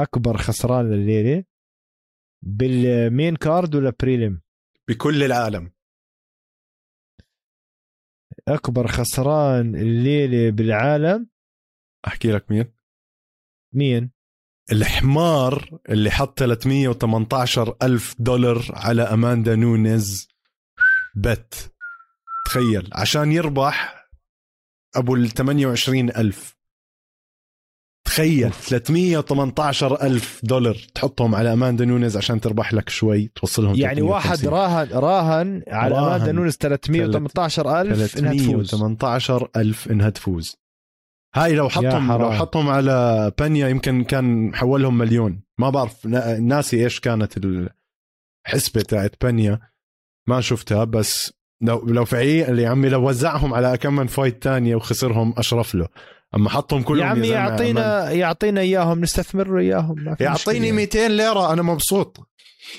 أكبر 0.00 0.36
خسران 0.36 0.90
لليلة؟ 0.90 1.44
بالمين 2.42 3.36
كارد 3.36 3.74
ولا 3.74 3.92
بريلم 4.00 4.40
بكل 4.90 5.22
العالم. 5.22 5.72
أكبر 8.48 8.86
خسران 8.86 9.74
الليلة 9.76 10.50
بالعالم؟ 10.50 11.30
أحكي 12.06 12.32
لك 12.32 12.50
مين. 12.50 12.72
مين؟ 13.74 14.10
الحمار 14.72 15.80
اللي 15.88 16.10
حط 16.10 16.38
318 16.38 17.76
ألف 17.82 18.14
دولار 18.18 18.64
على 18.70 19.02
أماندا 19.02 19.56
نونيز. 19.56 20.28
بت. 21.16 21.72
تخيل. 22.46 22.90
عشان 22.92 23.32
يربح 23.32 24.08
أبو 24.96 25.14
ال 25.14 25.28
28 25.28 26.10
ألف. 26.10 26.56
تخيل 28.14 28.50
318 28.52 30.02
ألف 30.02 30.40
دولار 30.42 30.76
تحطهم 30.94 31.34
على 31.34 31.52
أماندا 31.52 31.84
نونيز 31.84 32.16
عشان 32.16 32.40
تربح 32.40 32.74
لك 32.74 32.88
شوي 32.88 33.30
توصلهم 33.34 33.74
يعني 33.76 34.02
واحد 34.02 34.36
350. 34.36 34.52
راهن 34.52 34.88
راهن 34.98 35.62
على 35.68 35.94
راهن. 35.94 36.04
اماندا 36.14 36.32
نونس 36.32 36.56
318 36.56 37.80
ألف 37.80 38.18
إنها 38.18 38.32
تفوز 38.32 38.70
318 38.70 39.48
ألف 39.56 39.90
إنها 39.90 40.10
تفوز 40.10 40.56
هاي 41.34 41.54
لو 41.54 41.68
حطهم. 41.68 42.12
لو 42.12 42.32
حطهم 42.32 42.68
على 42.68 43.32
بانيا 43.38 43.68
يمكن 43.68 44.04
كان 44.04 44.54
حولهم 44.54 44.98
مليون 44.98 45.42
ما 45.58 45.70
بعرف 45.70 46.06
نا- 46.06 46.38
ناسي 46.38 46.84
إيش 46.84 47.00
كانت 47.00 47.34
الحسبة 48.46 48.80
تاعت 48.82 49.14
بانيا 49.22 49.60
ما 50.28 50.40
شفتها 50.40 50.84
بس 50.84 51.32
لو 51.62 51.84
لو 51.86 52.04
فعليا 52.04 52.48
اللي 52.50 52.66
عمي 52.66 52.88
لو 52.88 53.08
وزعهم 53.08 53.54
على 53.54 53.78
كم 53.78 53.96
من 53.96 54.06
fight 54.06 54.42
تانية 54.42 54.76
وخسرهم 54.76 55.34
أشرف 55.38 55.74
له 55.74 55.88
أما 56.36 56.50
حطهم 56.50 56.82
كلهم 56.82 57.00
يا 57.00 57.04
عمي 57.06 57.28
يعطينا 57.28 58.10
يعطينا 58.10 58.60
إياهم 58.60 59.00
نستثمر 59.00 59.58
إياهم 59.58 60.04
ما 60.04 60.14
في 60.14 60.24
يعطيني 60.24 60.72
مشكلة. 60.72 61.00
200 61.02 61.08
ليرة 61.08 61.52
أنا 61.52 61.62
مبسوط. 61.62 62.16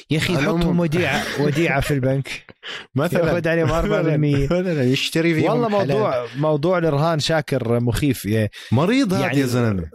يا 0.09 0.17
أخي 0.17 0.33
أنا 0.33 0.41
حطهم 0.41 0.75
م- 0.75 0.79
وديعه 0.79 1.23
وديعة 1.43 1.81
في 1.81 1.93
البنك. 1.93 2.45
مثلا. 2.95 3.25
ياخذ 3.31 3.47
عليهم 3.47 3.67
4% 3.71 4.51
مثلا. 4.51 4.83
يشتري 4.83 5.33
فيهم 5.35 5.49
والله 5.61 5.69
حلال. 5.69 5.87
موضوع 5.87 6.25
موضوع 6.37 6.77
الرهان 6.77 7.19
شاكر 7.19 7.79
مخيف 7.79 8.25
يا- 8.25 8.49
مريض 8.71 9.13
هذا 9.13 9.21
يعني- 9.21 9.39
يا 9.39 9.45
زلمة. 9.45 9.89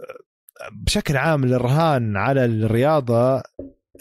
بشكل 0.71 1.17
عام 1.17 1.43
الرهان 1.43 2.17
على 2.17 2.45
الرياضة 2.45 3.43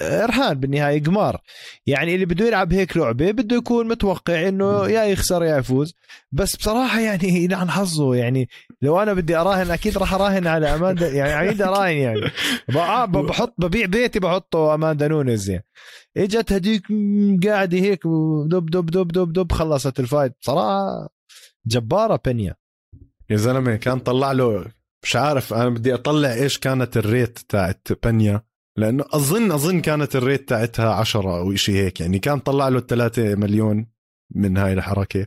رهان 0.03 0.61
بالنهاية 0.61 1.03
قمار. 1.03 1.41
يعني 1.87 2.15
اللي 2.15 2.27
بده 2.27 2.47
يلعب 2.47 2.73
هيك 2.73 2.97
لعبة 2.97 3.31
بده 3.31 3.57
يكون 3.57 3.89
متوقع 3.89 4.49
إنه 4.49 4.87
يا 4.89 5.05
يخسر 5.05 5.45
يا 5.45 5.57
يفوز. 5.59 5.95
بس 6.33 6.57
بصراحة 6.57 7.01
يعني 7.01 7.29
يلعن 7.45 7.71
حظه 7.71 8.15
يعني 8.15 8.49
لو 8.83 9.03
أنا 9.03 9.13
بدي 9.13 9.37
أراهن 9.37 9.71
أكيد 9.71 9.99
راح 9.99 10.15
أراهن 10.15 10.47
على 10.47 10.75
أماندا. 10.75 11.09
يعني 11.19 11.33
عيد 11.33 11.63
أراهن 11.63 11.97
يعني. 11.97 12.21
بحط 13.07 13.55
ببيع 13.59 13.87
بيتي 13.87 14.19
بحطه 14.19 14.75
أماندا 14.75 15.09
نونز 15.09 15.51
يعني. 15.51 15.65
إجت 16.17 16.53
هديك 16.53 16.83
قاعدة 17.47 17.79
هيك 17.79 18.07
دب 18.47 18.71
دب 18.71 18.87
دب 18.87 19.09
دب 19.09 19.33
دب 19.33 19.53
خلصت 19.53 20.01
ال 20.01 20.05
fight. 20.05 20.33
بصراحة 20.41 21.09
جبارة 21.67 22.21
بنيا 22.25 22.55
يا 23.31 23.37
زلمة 23.37 23.77
كان 23.77 23.99
طلع 23.99 24.33
له 24.33 24.65
مش 25.03 25.17
عارف 25.17 25.55
أنا 25.55 25.69
بدي 25.69 25.95
أطلع 25.95 26.33
إيش 26.33 26.59
كانت 26.59 26.97
ال 26.97 27.05
rate 27.05 27.39
تاعت 27.39 27.89
بنيا 28.05 28.43
لأنه 28.77 29.05
اظن 29.11 29.53
أظن 29.53 29.81
كانت 29.81 30.17
ال 30.17 30.23
rate 30.23 30.49
تاعتها 30.49 30.95
10 30.95 31.39
أو 31.39 31.55
شيء 31.55 31.75
هيك. 31.75 32.01
يعني 32.01 32.19
كان 32.19 32.39
طلع 32.39 32.69
له 32.69 32.81
3 32.81 33.35
مليون 33.35 33.87
من 34.35 34.57
هاي 34.57 34.73
الحركة. 34.73 35.27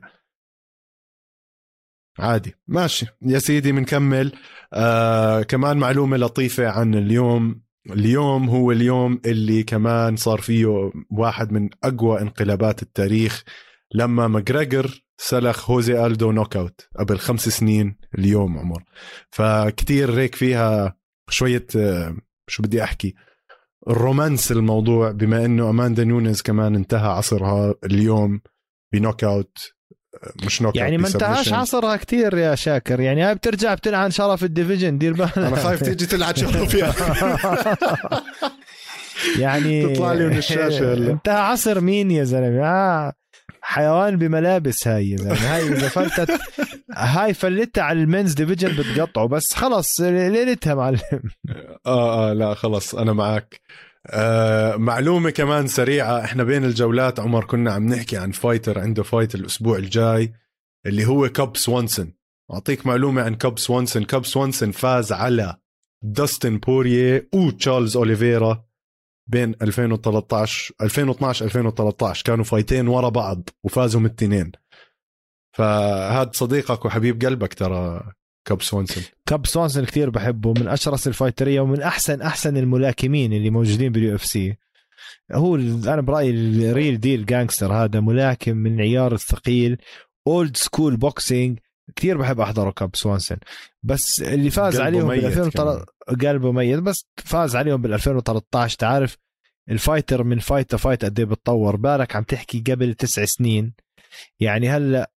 عادي. 2.19 2.55
ماشي. 2.67 3.05
يا 3.21 3.39
سيدي 3.39 3.71
بنكمل 3.71 4.31
آه 4.73 5.41
كمان 5.41 5.77
معلومة 5.77 6.17
لطيفة 6.17 6.67
عن 6.69 6.95
اليوم. 6.95 7.61
اليوم 7.89 8.49
هو 8.49 8.71
اليوم 8.71 9.21
اللي 9.25 9.63
كمان 9.63 10.15
صار 10.15 10.41
فيه 10.41 10.91
واحد 11.09 11.51
من 11.51 11.69
أقوى 11.83 12.21
انقلابات 12.21 12.81
التاريخ 12.81 13.43
لما 13.93 14.27
ماجريجر 14.27 15.03
سلخ 15.17 15.71
هوزي 15.71 16.05
ألدو 16.05 16.31
knockout 16.31 16.87
قبل 16.99 17.17
خمس 17.17 17.49
سنين 17.49 17.97
اليوم 18.17 18.57
عمر. 18.59 18.83
فكتير 19.31 20.19
هيك 20.19 20.35
فيها 20.35 20.97
شوية 21.29 21.65
آه، 21.75 22.17
شو 22.47 22.63
بدي 22.63 22.83
أحكي؟ 22.83 23.15
ال 23.87 23.95
romance 23.95 24.51
الموضوع 24.51 25.11
بما 25.11 25.45
إنه 25.45 25.69
أماندا 25.69 26.03
نونيز 26.03 26.41
كمان 26.41 26.75
انتهى 26.75 27.07
عصرها 27.07 27.75
اليوم 27.85 28.41
ب 28.93 29.23
knockout 29.23 29.57
مش 30.45 30.61
knock 30.61 30.75
يعني 30.75 30.97
ما 30.97 31.07
انتهاش 31.07 31.53
عصرها 31.53 31.95
كثير 31.95 32.37
يا 32.37 32.55
شاكر. 32.55 32.99
يعني 32.99 33.23
هاي 33.23 33.35
بترجع 33.35 33.73
بتلعن 33.73 34.11
شرف 34.11 34.43
ال 34.43 34.49
division 34.49 34.97
دير 34.97 35.13
بالك. 35.13 35.37
أنا 35.37 35.55
خايف 35.55 35.83
تيجي 35.83 36.05
تلعن 36.05 36.35
شرف 36.35 36.73
يا 36.73 36.93
يعني 39.39 39.93
تطلع 39.93 40.13
لي 40.13 40.27
من 40.27 40.37
الشاشة 40.37 40.93
هلا 40.93 41.11
انتهى 41.11 41.35
عصر 41.35 41.81
مين 41.81 42.11
يا 42.11 42.23
زلمة؟ 42.23 42.65
آه. 42.65 43.13
حيوان 43.61 44.15
بملابس 44.17 44.87
هاي 44.87 45.17
زلمه 45.17 45.33
هاي 45.33 45.67
إذا 45.67 45.87
فلتت 45.89 46.39
هاي 46.95 47.33
فلتها 47.33 47.83
على 47.83 48.01
ال 48.01 48.07
men's 48.07 48.33
division 48.33 48.75
بتقطعه 48.75 49.27
بس 49.27 49.53
خلص 49.53 50.01
ليلتها 50.01 50.75
معلم. 50.75 50.99
آه 51.85 52.29
آه 52.29 52.33
لا 52.33 52.53
خلص 52.53 52.95
أنا 52.95 53.13
معك 53.13 53.61
آه 54.07 54.75
معلومة 54.75 55.29
كمان 55.29 55.67
سريعة 55.67 56.23
إحنا 56.23 56.43
بين 56.43 56.65
الجولات 56.65 57.19
عمر 57.19 57.45
كنا 57.45 57.71
عم 57.73 57.87
نحكي 57.93 58.17
عن 58.17 58.31
fighter 58.31 58.79
عنده 58.79 59.03
fight 59.03 59.35
الأسبوع 59.35 59.77
الجاي 59.77 60.33
اللي 60.85 61.05
هو 61.05 61.29
كوب 61.29 61.57
سوانسون 61.57 62.13
أعطيك 62.53 62.85
معلومة 62.85 63.21
عن 63.21 63.35
كوب 63.35 63.59
سوانسون 63.59 64.03
كوب 64.03 64.25
سوانسون 64.25 64.71
فاز 64.71 65.11
على 65.11 65.55
داستن 66.03 66.57
بوريه 66.57 67.29
وتشارلز 67.33 67.97
اوليفيرا 67.97 68.63
بين 69.29 69.55
2013 69.61 70.73
2012 70.81 71.45
2013 71.45 72.23
كانوا 72.23 72.43
فايتين 72.43 72.87
ورا 72.87 73.09
بعض 73.09 73.49
وفازوا 73.63 74.01
من 74.01 74.05
الاثنين 74.05 74.51
فهذا 75.57 76.31
صديقك 76.33 76.85
وحبيب 76.85 77.25
قلبك 77.25 77.53
ترى 77.53 78.03
كاب 78.45 78.61
سوانسون 78.61 79.03
كاب 79.25 79.47
سوانسون 79.47 79.85
كثير 79.85 80.09
بحبه 80.09 80.53
من 80.53 80.67
أشرس 80.67 81.07
الفايترية 81.07 81.61
ومن 81.61 81.81
أحسن 81.81 82.21
أحسن 82.21 82.57
الملاكمين 82.57 83.33
اللي 83.33 83.49
موجودين 83.49 83.91
بال 83.91 84.15
UFC. 84.15 84.57
هو 85.31 85.55
أنا 85.55 86.01
برأيي 86.01 86.29
ال 86.29 86.43
real 86.43 86.99
deal 86.99 87.25
gangster 87.25 87.73
هذا 87.73 87.99
ملاكم 87.99 88.57
من 88.57 88.81
عيار 88.81 89.13
الثقيل 89.13 89.77
old 90.27 90.57
school 90.57 90.97
boxing 90.97 91.59
كثير 91.99 92.17
بحب 92.17 92.39
أحضره 92.39 92.71
كاب 92.71 92.95
سوانسون 92.95 93.37
بس 93.83 94.21
اللي 94.21 94.49
فاز 94.49 94.79
عليهم 94.79 95.07
بال 95.07 95.25
2013 95.25 95.85
قلبه 96.21 96.51
ميت. 96.51 96.79
بس 96.79 97.05
فاز 97.17 97.55
عليهم 97.55 97.81
بال 97.81 97.93
2013 97.93 98.77
تعرف 98.77 99.17
ال 99.69 99.76
fighter 99.76 100.23
من 100.23 100.39
fight 100.39 100.75
fight 100.75 101.05
قد 101.05 101.19
إيه 101.19 101.25
بتطور؟ 101.25 101.75
بالك 101.75 102.15
عم 102.15 102.23
تحكي 102.23 102.59
قبل 102.59 102.93
تسع 102.93 103.25
سنين. 103.25 103.73
يعني 104.39 104.69
هلأ 104.69 105.11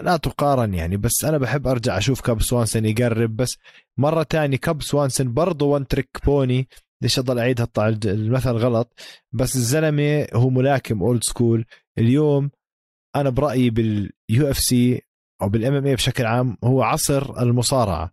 لا 0.00 0.16
تقارن 0.16 0.74
يعني. 0.74 0.96
بس 0.96 1.24
أنا 1.24 1.38
بحب 1.38 1.66
أرجع 1.66 1.98
أشوف 1.98 2.20
كاب 2.20 2.42
سوانسون 2.42 2.84
يقرب. 2.84 3.36
بس 3.36 3.56
مرة 3.98 4.22
تانية 4.22 4.56
كاب 4.56 4.82
سوانسون 4.82 5.34
برضه 5.34 5.66
one 5.66 5.86
trick 5.86 6.08
pony 6.24 6.68
ليش 7.02 7.18
أضل 7.18 7.38
أعيد 7.38 7.60
المثل 8.06 8.50
غلط؟ 8.50 9.00
بس 9.32 9.56
الزلمة 9.56 10.26
هو 10.34 10.50
ملاكم 10.50 11.02
old 11.02 11.24
school 11.24 11.64
اليوم 11.98 12.50
أنا 13.16 13.30
برأيي 13.30 13.70
بال 13.70 14.50
UFC 14.50 15.02
أو 15.42 15.48
بال 15.48 15.74
MMA 15.74 15.94
بشكل 15.94 16.24
عام 16.24 16.56
هو 16.64 16.82
عصر 16.82 17.42
المصارعة. 17.42 18.12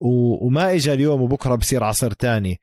وما 0.00 0.72
اجى 0.72 0.92
اليوم 0.92 1.22
وبكرة 1.22 1.54
بصير 1.54 1.84
عصر 1.84 2.12
تاني. 2.12 2.60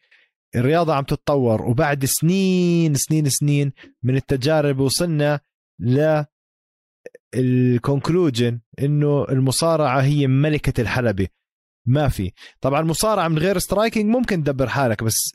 الرياضة 0.56 0.94
عم 0.94 1.04
تتطور 1.04 1.62
وبعد 1.62 2.06
سنين 2.06 2.96
سنين 2.96 3.30
سنين 3.30 3.74
من 4.04 4.16
التجارب 4.16 4.80
وصلنا 4.80 5.40
ل 5.80 6.24
ال 7.36 7.47
conclusion 7.47 8.60
إنه 8.80 9.26
المصارعة 9.30 10.02
هي 10.02 10.28
ملكة 10.28 10.82
الحلبة. 10.82 11.28
ما 11.88 12.10
في. 12.10 12.32
طبعا 12.62 12.80
المصارعه 12.80 13.28
من 13.28 13.38
غير 13.38 13.58
striking 13.58 14.06
ممكن 14.06 14.44
تدبر 14.44 14.68
حالك 14.70 15.04
بس 15.04 15.32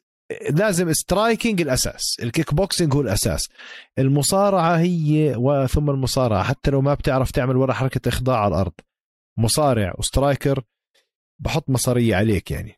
لازم 0.50 0.92
striking 0.92 1.60
الأساس 1.60 2.16
الكيك 2.22 2.54
بوكسينج 2.54 2.94
هو 2.94 3.00
الأساس. 3.00 3.48
المصارعة 3.98 4.78
هي 4.78 5.34
وثم 5.36 5.90
المصارعة 5.90 6.42
حتى 6.42 6.70
لو 6.70 6.80
ما 6.80 6.94
بتعرف 6.94 7.30
تعمل 7.30 7.56
ولا 7.56 7.72
حركة 7.74 8.08
إخضاع 8.08 8.38
على 8.38 8.54
الأرض. 8.54 8.72
مصارع 9.38 9.94
و 9.98 10.06
striker 10.06 10.62
بحط 11.38 11.70
مصارية 11.70 12.16
عليك 12.16 12.50
يعني. 12.50 12.76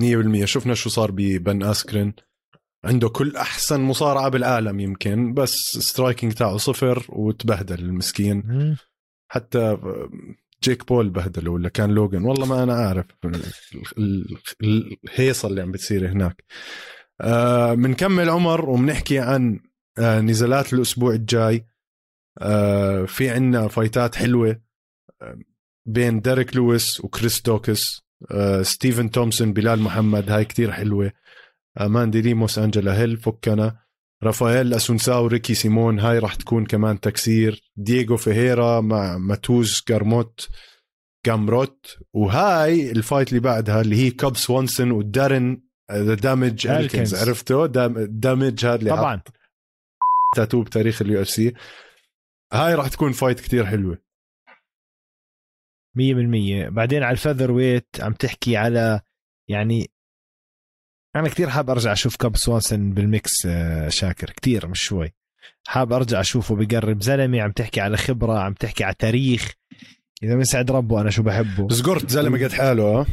100% 0.00 0.44
شفنا 0.44 0.74
شو 0.74 0.90
صار 0.90 1.10
ببن 1.10 1.62
آسكرين. 1.62 2.14
عنده 2.84 3.08
كل 3.08 3.36
أحسن 3.36 3.80
مصارعة 3.80 4.28
بالعالم 4.28 4.80
يمكن 4.80 5.34
بس 5.34 5.54
striking 5.78 6.32
تاعه 6.32 6.56
صفر 6.56 7.06
وتبهدل 7.08 7.78
المسكين. 7.78 8.76
حتى 9.30 9.78
جيك 10.66 10.86
بول 10.88 11.10
بهدلة 11.10 11.50
ولا 11.50 11.68
كان 11.68 11.90
لوجن 11.90 12.24
والله 12.24 12.46
ما 12.46 12.62
أنا 12.62 12.74
عارف 12.74 13.06
الهيصة 15.04 15.48
اللي 15.48 15.62
عم 15.62 15.72
بتصير 15.72 16.08
هناك. 16.08 16.44
بنكمل 17.76 18.28
آه 18.28 18.32
عمر 18.32 18.70
وبنحكي 18.70 19.18
عن 19.18 19.60
آه 19.98 20.20
نزالات 20.20 20.72
الأسبوع 20.72 21.14
الجاي. 21.14 21.66
آه 22.38 23.04
في 23.04 23.30
عنا 23.30 23.68
فايتات 23.68 24.14
حلوة 24.14 24.60
آه 25.22 25.38
بين 25.86 26.20
ديريك 26.20 26.56
لويس 26.56 27.00
وكريس 27.00 27.42
دوكس. 27.42 28.02
آه 28.30 28.62
ستيفن 28.62 29.10
تومسون 29.10 29.52
بلال 29.52 29.80
محمد 29.80 30.30
هاي 30.30 30.44
كتير 30.44 30.72
حلوة. 30.72 31.12
أماندا 31.80 32.22
ليموس 32.22 32.58
أنجلا 32.58 32.98
هيل 32.98 33.16
فكنا. 33.16 33.85
رافائيل 34.22 34.74
أسونساو 34.74 35.26
ريكي 35.26 35.54
سيمون 35.54 36.00
هاي 36.00 36.18
راح 36.18 36.34
تكون 36.34 36.66
كمان 36.66 37.00
تكسير. 37.00 37.62
دييغو 37.76 38.16
فيريرا 38.16 38.80
مع 38.80 39.18
ماتوز 39.18 39.80
كارموت 39.80 40.48
جامروت 41.26 41.96
وهاي 42.12 42.90
ال 42.90 42.96
fight 42.96 43.28
اللي 43.28 43.40
بعدها 43.40 43.80
اللي 43.80 43.96
هي 43.96 44.10
كاب 44.10 44.36
سوانسون 44.36 44.90
ودارن 44.90 45.62
the 45.92 46.14
damage 46.14 46.66
الكنز 46.66 47.14
عرفته 47.14 47.66
damage 48.06 48.66
هذا 48.66 48.74
اللي 48.74 48.90
طبعا. 48.90 49.22
تاتو 50.36 50.62
بتاريخ 50.62 51.02
ال 51.02 51.22
UFC. 51.22 51.54
هاي 52.52 52.74
راح 52.74 52.88
تكون 52.88 53.12
fight 53.12 53.40
كتير 53.40 53.66
حلوة. 53.66 53.98
100% 55.94 56.68
بعدين 56.68 57.02
على 57.02 57.12
ال 57.12 57.50
featherweight 57.50 57.88
عم 58.00 58.12
تحكي 58.12 58.56
على 58.56 59.00
يعني 59.48 59.86
أنا 61.16 61.28
كثير 61.28 61.50
حاب 61.50 61.70
أرجع 61.70 61.92
أشوف 61.92 62.16
كاب 62.16 62.36
سوانسون 62.36 62.92
بال 62.92 63.14
mix 63.14 63.46
آه، 63.46 63.88
شاكر. 63.88 64.30
كثير 64.30 64.66
مش 64.66 64.80
شوي. 64.80 65.12
حاب 65.66 65.92
أرجع 65.92 66.20
أشوفه 66.20 66.56
بقرب 66.56 67.02
زلمة 67.02 67.40
عم 67.40 67.52
تحكي 67.52 67.80
على 67.80 67.96
خبرة 67.96 68.38
عم 68.38 68.52
تحكي 68.54 68.84
على 68.84 68.94
تاريخ. 68.98 69.52
إذا 70.22 70.34
من 70.34 70.44
سعد 70.44 70.70
ربه 70.70 71.00
أنا 71.00 71.10
شو 71.10 71.22
بحبه. 71.22 71.68
زقرت 71.68 72.10
زلمة 72.10 72.44
قد 72.44 72.52
حاله 72.52 73.06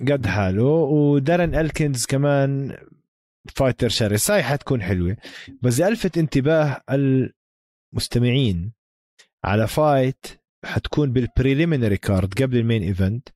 قد 0.00 0.26
حاله. 0.26 0.64
ودارن 0.64 1.54
ألكنز 1.54 2.06
كمان 2.06 2.76
fighter 3.54 3.88
شرس. 3.88 4.30
هاي 4.30 4.42
حتكون 4.42 4.82
حلوة. 4.82 5.16
بس 5.62 5.80
ألفت 5.80 6.18
انتباه 6.18 6.80
المستمعين 7.92 8.72
على 9.44 9.66
fight 9.66 10.26
حتكون 10.64 11.12
بال 11.12 11.25
preliminary 11.25 11.96
card 11.96 12.42
قبل 12.42 12.56
ال 12.56 12.61
main 12.61 12.82
event 12.82 13.28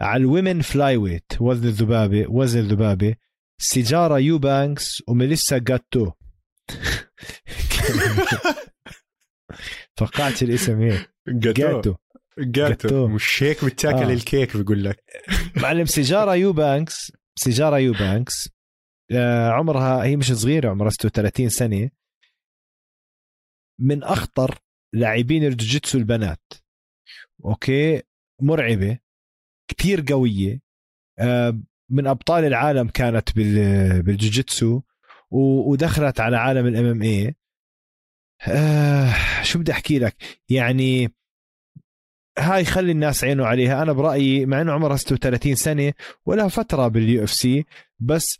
على 0.00 0.20
ال 0.20 0.60
women 0.60 0.96
flyweight 0.96 1.32
وزن 1.40 1.68
الذبابة 1.68 2.26
وزن 2.28 2.60
الذبابة. 2.60 3.14
سيجارا 3.58 4.18
يوبانكس 4.18 5.02
وميليسا 5.08 5.58
جاتو. 5.58 6.12
توقعت 9.96 10.42
الاسم 10.42 10.80
إيه 10.80 11.12
جاتو. 11.28 11.94
جاتو. 12.38 13.08
مش 13.08 13.42
هيك 13.42 13.64
بتاكل 13.64 13.96
آه. 14.04 14.12
الكيك 14.12 14.56
بقول 14.56 14.84
لك. 14.84 15.04
معلم 15.56 15.84
سيجارا 15.86 16.34
يوبانكس 16.34 17.12
سيجارا 17.38 17.78
يوبانكس 17.78 18.48
آه 19.12 19.50
عمرها 19.50 20.04
هي 20.04 20.16
مش 20.16 20.32
صغيرة 20.32 20.70
عمرها 20.70 20.90
36 20.90 21.48
سنة. 21.48 21.90
من 23.80 24.02
أخطر 24.02 24.58
لاعبين 24.94 25.44
الجوجيتسو 25.44 25.98
البنات. 25.98 26.42
أوكي؟ 27.44 28.02
مرعبة. 28.42 28.98
كتير 29.70 30.04
قوية. 30.08 30.60
آه 31.18 31.60
من 31.90 32.06
أبطال 32.06 32.44
العالم 32.44 32.88
كانت 32.88 33.36
بالجوجيتسو 33.36 34.80
ودخلت 35.30 36.20
على 36.20 36.36
عالم 36.36 36.66
ال 36.66 36.86
MMA 36.86 37.34
آه 38.48 39.14
شو 39.42 39.58
بدي 39.58 39.72
أحكي 39.72 39.98
لك؟ 39.98 40.16
يعني 40.48 41.12
هاي 42.38 42.64
خلي 42.64 42.92
الناس 42.92 43.24
عينها 43.24 43.46
عليها. 43.46 43.82
أنا 43.82 43.92
برأيي 43.92 44.46
مع 44.46 44.60
إنه 44.60 44.72
عمرها 44.72 44.96
36 44.96 45.54
سنة 45.54 45.92
ولها 46.26 46.48
فترة 46.48 46.88
بال 46.88 47.24
UFC 47.24 47.64
بس 48.00 48.38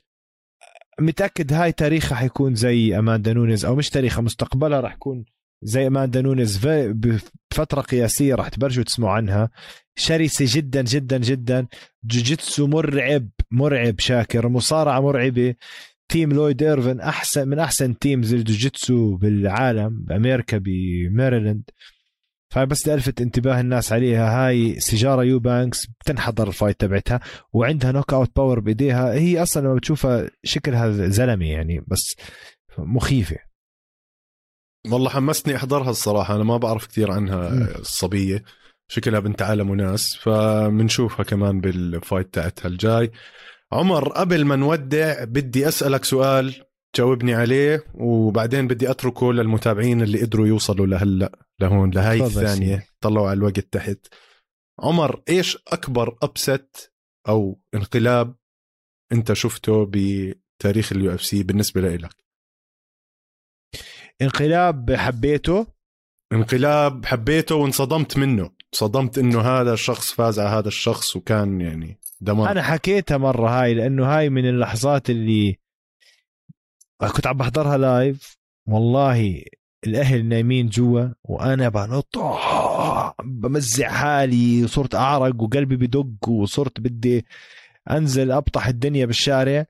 متأكد 1.01 1.53
هاي 1.53 1.72
تاريخها 1.72 2.16
حيكون 2.16 2.55
زي 2.55 2.99
أماندا 2.99 3.32
نونز 3.32 3.64
أو 3.64 3.74
مش 3.74 3.90
تاريخها 3.90 4.22
مستقبلها 4.22 4.80
راح 4.80 4.94
يكون 4.94 5.24
زي 5.62 5.86
أماندا 5.86 6.20
نونز 6.22 6.66
بفترة 6.66 7.80
قياسية 7.80 8.34
راح 8.34 8.49
تبلشوا 8.48 8.84
تسمعوا 8.84 9.12
عنها. 9.12 9.51
شرسة 9.97 10.44
جدا 10.49 10.82
جدا 10.82 11.18
جدا. 11.18 11.66
جوجيتسو 12.05 12.66
مرعب. 12.66 13.28
مرعب 13.51 14.01
شاكر 14.01 14.49
مصارعة 14.49 15.01
مرعبة. 15.01 15.55
team 16.09 16.32
لويد 16.32 16.62
إيرفن 16.62 17.01
أحسن 17.01 17.49
من 17.49 17.59
أحسن 17.59 17.99
teams 17.98 18.34
الجوجيتسو 18.34 19.16
بالعالم 19.16 20.05
بأمريكا 20.05 20.59
بميريلاند. 20.59 21.70
فبس 22.51 22.88
لألفت 22.88 23.20
انتباه 23.20 23.61
الناس 23.61 23.92
عليها. 23.92 24.47
هاي 24.47 24.80
سيجارا 24.80 25.24
يوبانكس 25.24 25.86
بتنحضر 25.86 26.49
ال 26.48 26.54
fight 26.54 26.80
تبعتها 26.80 27.20
وعندها 27.53 27.92
knockout 27.92 28.36
power 28.36 28.61
بإيديها. 28.61 29.12
هي 29.12 29.42
أصلا 29.42 29.62
لما 29.62 29.74
بتشوفها 29.74 30.30
شكلها 30.44 31.09
زلمة 31.09 31.47
يعني 31.47 31.84
بس 31.86 32.16
مخيفة. 32.78 33.36
والله 34.90 35.11
حمستني 35.11 35.57
أحضرها 35.57 35.90
الصراحة 35.90 36.36
أنا 36.36 36.44
ما 36.44 36.57
بعرف 36.57 36.86
كثير 36.86 37.11
عنها 37.11 37.49
الصبيه 37.78 38.44
شكلها 38.89 39.20
بنت 39.20 39.43
عالم 39.43 39.70
وناس 39.70 40.16
فبنشوفها 40.16 41.24
كمان 41.24 41.61
بال 41.61 41.82
fight 41.82 42.34
تاعتها 42.34 42.68
الجاي. 42.68 43.12
عمر 43.72 44.09
قبل 44.09 44.45
ما 44.45 44.57
نودع 44.57 45.24
بدي 45.24 45.68
أسألك 45.68 46.05
سؤال 46.05 46.64
جاوبني 46.97 47.34
عليه 47.34 47.84
وبعدين 47.95 48.66
بدي 48.66 48.91
أتركه 48.91 49.32
للمتابعين 49.32 50.03
اللي 50.03 50.22
قدروا 50.22 50.47
يوصلوا 50.47 50.87
لهلأ 50.87 51.47
لهون 51.61 51.91
لهاي 51.91 52.20
الثانية. 52.24 52.87
طلعوا 53.01 53.28
على 53.28 53.37
الوقت 53.37 53.59
تحت. 53.61 54.07
عمر 54.78 55.22
إيش 55.28 55.59
أكبر 55.68 56.18
upset 56.22 56.92
أو 57.28 57.61
انقلاب 57.74 58.37
أنت 59.12 59.32
شفته 59.32 59.91
بتاريخ 59.91 60.93
ال 60.92 61.14
UFC 61.14 61.42
بالنسبة 61.43 61.80
لإلك؟ 61.80 62.14
انقلاب 64.22 64.93
حبيته؟ 64.93 65.66
انقلاب 66.32 67.07
حبيته 67.07 67.55
وانصدمت 67.55 68.16
منه. 68.16 68.51
صدمت 68.72 69.18
إنه 69.18 69.40
هذا 69.40 69.72
الشخص 69.72 70.12
فاز 70.12 70.38
على 70.40 70.48
هذا 70.48 70.68
الشخص 70.68 71.16
وكان 71.16 71.60
يعني 71.60 71.98
دمار. 72.20 72.50
أنا 72.50 72.62
حكيتها 72.62 73.16
مرة 73.16 73.62
هاي 73.62 73.74
لأنه 73.74 74.06
هاي 74.06 74.30
من 74.30 74.48
اللحظات 74.48 75.10
اللي 75.10 75.58
كنت 77.14 77.26
عم 77.26 77.36
بحضرها 77.36 77.78
لايف 77.78 78.38
والله 78.68 79.42
الأهل 79.86 80.26
نايمين 80.26 80.68
جوا 80.68 81.08
وأنا 81.24 81.68
بنط 81.68 82.18
بمزع 83.24 83.88
حالي 83.88 84.64
وصرت 84.64 84.94
أعرق 84.94 85.42
وقلبي 85.42 85.76
بدق 85.76 86.28
وصرت 86.28 86.80
بدي 86.80 87.26
أنزل 87.90 88.32
أبطح 88.32 88.66
الدنيا 88.66 89.06
بالشارع. 89.06 89.66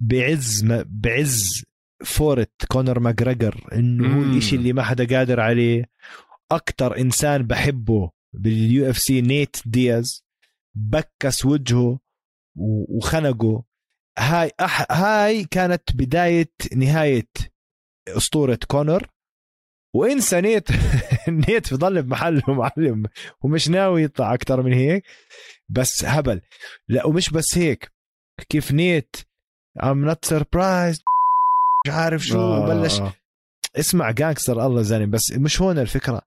بعز 0.00 0.64
ما 0.64 0.84
بعز 0.88 1.64
فورة 2.04 2.64
كونر 2.68 3.00
ماجريجر 3.00 3.68
إنه 3.72 4.16
هو 4.16 4.22
الإشي 4.22 4.56
اللي 4.56 4.72
ما 4.72 4.82
حدا 4.82 5.16
قادر 5.16 5.40
عليه. 5.40 5.84
أكثر 6.52 6.98
إنسان 6.98 7.42
بحبه 7.42 8.10
بال 8.32 8.90
UFC 8.90 9.20
نيت 9.20 9.56
دياز 9.66 10.24
بكس 10.74 11.44
وجهه 11.44 11.98
وخنقه. 12.88 13.64
هاي 14.18 14.50
أح 14.60 14.92
هاي 14.92 15.44
كانت 15.44 15.96
بداية 15.96 16.50
نهاية 16.76 17.28
أسطورة 18.08 18.58
كونر. 18.68 19.08
وإنسى 19.94 20.40
نيت 20.40 20.68
نيت 21.48 21.74
بضل 21.74 22.02
بمحله 22.02 22.42
معلم 22.48 23.02
ومش 23.40 23.68
ناوي 23.68 24.02
يطلع 24.02 24.34
أكثر 24.34 24.62
من 24.62 24.72
هيك. 24.72 25.04
بس 25.68 26.04
هبل. 26.04 26.40
لا 26.88 27.06
ومش 27.06 27.30
بس 27.30 27.58
هيك. 27.58 27.92
كيف 28.48 28.72
نيت 28.72 29.16
I'm 29.82 30.04
not 30.04 30.24
surprised 30.24 31.02
مش 31.86 31.92
عارف 31.92 32.22
شو 32.22 32.38
آه. 32.40 32.66
بلش. 32.66 33.00
اسمع 33.76 34.10
gangster 34.10 34.66
الله 34.66 34.82
زاني 34.82 35.06
بس 35.06 35.32
مش 35.32 35.62
هون 35.62 35.78
الفكرة. 35.78 36.22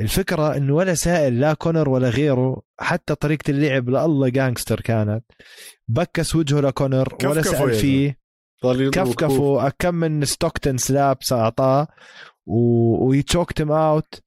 الفكرة 0.00 0.56
إنه 0.56 0.74
ولا 0.74 0.94
سائل 0.94 1.40
لا 1.40 1.54
كونر 1.54 1.88
ولا 1.88 2.08
غيره 2.08 2.62
حتى 2.80 3.14
طريقة 3.14 3.50
اللعب 3.50 3.88
لله 3.88 4.28
gangster 4.28 4.80
كانت. 4.80 5.24
بكس 5.88 6.36
وجهه 6.36 6.60
لكونر 6.60 7.16
ولا 7.24 7.42
سأل 7.42 7.72
فيه. 7.74 8.18
كفكفه 8.90 9.68
كم 9.78 9.94
من 9.94 10.24
Stockton 10.24 10.76
slaps 10.76 11.32
اعطاه 11.32 11.88
و 12.46 12.59
he 12.59 12.84
choked 12.84 13.60
him 13.60 13.72
out 13.72 14.22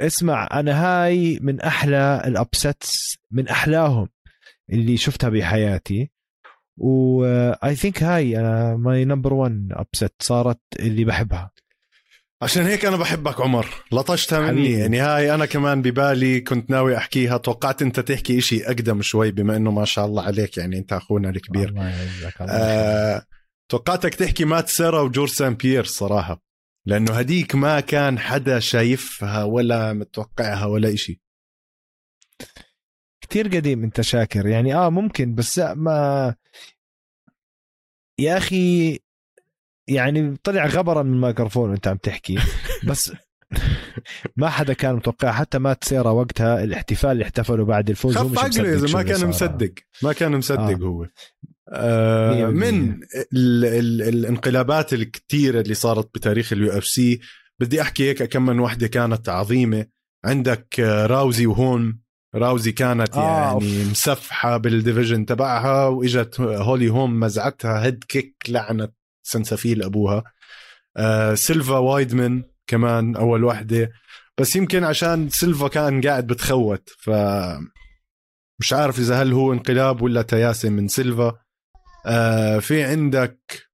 اسمع 0.00 0.48
أنا 0.52 0.84
هاي 0.84 1.38
من 1.42 1.60
أحلى 1.60 2.22
ال 2.26 2.39
upsets 2.39 3.16
من 3.30 3.48
أحلاهم 3.48 4.08
اللي 4.72 4.96
شفتها 4.96 5.30
بحياتي. 5.30 6.10
و 6.76 7.24
I 7.64 7.74
think 7.74 8.02
هاي 8.02 8.36
my 8.76 9.04
number 9.04 9.34
1 9.34 9.68
upset 9.72 10.12
صارت 10.20 10.60
اللي 10.80 11.04
بحبها. 11.04 11.50
عشان 12.42 12.62
هيك 12.62 12.84
أنا 12.84 12.96
بحبك 12.96 13.40
عمر. 13.40 13.66
لطشتها 13.92 14.40
مني. 14.40 14.50
حبيبي. 14.50 14.78
يعني 14.78 15.00
هاي 15.00 15.34
أنا 15.34 15.46
كمان 15.46 15.82
ببالي 15.82 16.40
كنت 16.40 16.70
ناوي 16.70 16.96
أحكيها. 16.96 17.36
توقعت 17.36 17.82
أنت 17.82 18.00
تحكي 18.00 18.38
إشي 18.38 18.66
أقدم 18.66 19.02
شوي 19.02 19.30
بما 19.30 19.56
إنه 19.56 19.70
ما 19.70 19.84
شاء 19.84 20.06
الله 20.06 20.22
عليك 20.22 20.56
يعني 20.56 20.78
أنت 20.78 20.92
أخونا 20.92 21.30
الكبير. 21.30 21.68
الله 21.68 21.88
يعزك 21.88 22.34
آه 22.40 23.26
توقعتك 23.68 24.14
تحكي 24.14 24.44
مات 24.44 24.68
سيرا 24.68 25.00
وجورج 25.00 25.28
سان 25.28 25.54
بيير 25.54 25.84
صراحة 25.84 26.42
لأنه 26.86 27.12
هديك 27.12 27.54
ما 27.54 27.80
كان 27.80 28.18
حدا 28.18 28.58
شايفها 28.58 29.44
ولا 29.44 29.92
متوقعها 29.92 30.66
ولا 30.66 30.94
إشي. 30.94 31.20
كتير 33.20 33.48
قديم 33.48 33.84
أنت 33.84 34.00
شاكر. 34.00 34.46
يعني 34.46 34.74
آه 34.74 34.90
ممكن 34.90 35.34
بس 35.34 35.58
ما 35.58 36.34
يا 38.18 38.36
أخي 38.36 38.98
يعني 39.88 40.36
طلع 40.44 40.66
غبرا 40.66 41.02
من 41.02 41.14
الميكروفون 41.14 41.70
وانت 41.70 41.88
عم 41.88 41.96
تحكي. 41.96 42.38
بس 42.88 43.12
ما 44.36 44.48
حدا 44.48 44.72
كان 44.72 44.94
متوقع 44.94 45.32
حتى 45.32 45.58
مات 45.58 45.84
سيرا 45.84 46.10
وقتها 46.10 46.64
الاحتفال 46.64 47.10
اللي 47.10 47.24
احتفلوا 47.24 47.66
بعد 47.66 47.90
الفوز 47.90 48.16
هو 48.16 48.28
مش 48.28 48.38
مصدق 48.38 48.64
إذا 48.64 48.96
ما 48.96 49.02
كان 49.02 49.28
مصدق. 49.28 49.72
ما 50.02 50.12
كان 50.12 50.36
مصدق 50.36 50.60
آه. 50.60 50.74
هو. 50.74 51.06
آه 51.68 52.46
من 52.46 52.92
ال 53.32 53.64
ال 53.64 54.02
الانقلابات 54.02 54.92
الكثيره 54.92 55.60
اللي 55.60 55.74
صارت 55.74 56.14
بتاريخ 56.14 56.52
ال 56.52 56.78
UFC 56.78 57.20
بدي 57.60 57.82
أحكي 57.82 58.10
هيك 58.10 58.22
كم 58.22 58.46
من 58.46 58.60
وحدة 58.60 58.86
كانت 58.86 59.28
عظيمة. 59.28 59.86
عندك 60.24 60.80
راوزي 60.80 61.46
وهولم. 61.46 62.02
راوزي 62.34 62.72
كانت 62.72 63.16
آه 63.16 63.52
يعني 63.52 63.84
مسفحه 63.84 64.56
بال 64.56 64.70
division 64.70 65.26
تبعها 65.26 65.86
وإجت 65.86 66.40
هولي 66.40 66.88
هولم 66.88 67.20
مزعتها 67.20 67.84
head 67.84 68.04
kick 68.04 68.36
لعنت 68.48 68.88
سنسفيل 69.22 69.82
أبوها. 69.82 70.24
آه 70.96 71.34
سيلفا 71.34 71.78
وايدمن 71.78 72.42
كمان 72.66 73.16
أول 73.16 73.44
وحدة. 73.44 73.92
بس 74.38 74.56
يمكن 74.56 74.84
عشان 74.84 75.28
سيلفا 75.28 75.68
كان 75.68 76.00
قاعد 76.00 76.26
بتخوت 76.26 76.88
ف 76.98 77.10
مش 78.60 78.72
عارف 78.72 78.98
إذا 78.98 79.22
هل 79.22 79.32
هو 79.32 79.52
انقلاب 79.52 80.02
ولا 80.02 80.22
تياسة 80.22 80.68
من 80.68 80.88
سيلفا. 80.88 81.38
آه 82.06 82.58
في 82.58 82.82
عندك 82.84 83.68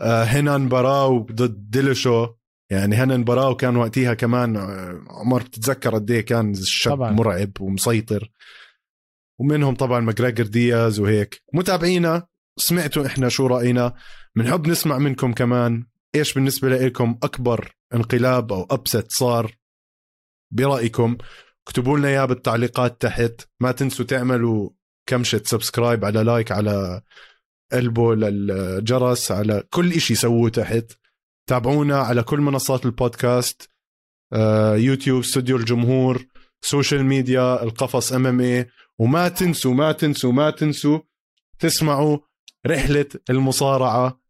آه 0.00 0.24
هينان 0.24 0.68
باراو 0.68 1.26
ضد 1.32 1.70
ديلشو 1.70 2.28
يعني 2.70 2.96
هينان 2.96 3.24
باراو 3.24 3.56
كان 3.56 3.76
وقتها 3.76 4.14
كمان 4.14 4.56
آه، 4.56 5.04
عمر 5.10 5.42
بتتذكر 5.42 5.94
قد 5.94 6.10
إيه 6.10 6.20
كان 6.20 6.50
الشاب 6.50 6.94
طبعا. 6.96 7.10
مرعب 7.10 7.60
ومسيطر. 7.60 8.30
ومنهم 9.40 9.74
طبعا 9.74 10.00
ماجريجر 10.00 10.46
دياز 10.46 11.00
وهيك. 11.00 11.42
متابعينا 11.54 12.26
سمعتوا 12.56 13.06
إحنا 13.06 13.28
شو 13.28 13.46
رأينا. 13.46 13.94
بنحب 14.36 14.68
نسمع 14.68 14.98
منكم 14.98 15.32
كمان. 15.32 15.86
إيش 16.14 16.34
بالنسبة 16.34 16.68
لكم 16.68 17.18
أكبر 17.22 17.74
انقلاب 17.94 18.52
أو 18.52 18.66
upset 18.70 19.12
صار؟ 19.12 19.56
برأيكم 20.50 21.16
اكتبوا 21.66 21.98
لنا 21.98 22.08
إياه 22.08 22.24
بالتعليقات 22.24 23.00
تحت. 23.00 23.48
ما 23.60 23.72
تنسوا 23.72 24.04
تعملوا 24.04 24.70
كمشة 25.06 25.42
subscribe 25.44 26.04
على 26.04 26.22
like 26.22 26.52
على 26.52 27.02
قلبه 27.72 28.14
للجرس 28.14 29.32
على 29.32 29.62
كل 29.70 29.92
إشي 29.92 30.14
سووه 30.14 30.50
تحت. 30.50 30.92
تابعونا 31.46 31.98
على 31.98 32.22
كل 32.22 32.40
منصات 32.40 32.86
البودكاست 32.86 33.70
آه، 34.32 34.76
يوتيوب 34.76 35.20
استوديو 35.20 35.56
الجمهور 35.56 36.26
social 36.62 37.04
media 37.04 37.62
القفص 37.62 38.12
MMA 38.12 38.66
وما 38.98 39.28
تنسوا 39.28 39.74
ما 39.74 39.92
تنسوا 39.92 40.32
ما 40.32 40.50
تنسوا 40.50 41.00
تسمعوا 41.58 42.18
رحلة 42.66 43.06
المصارعة. 43.30 44.23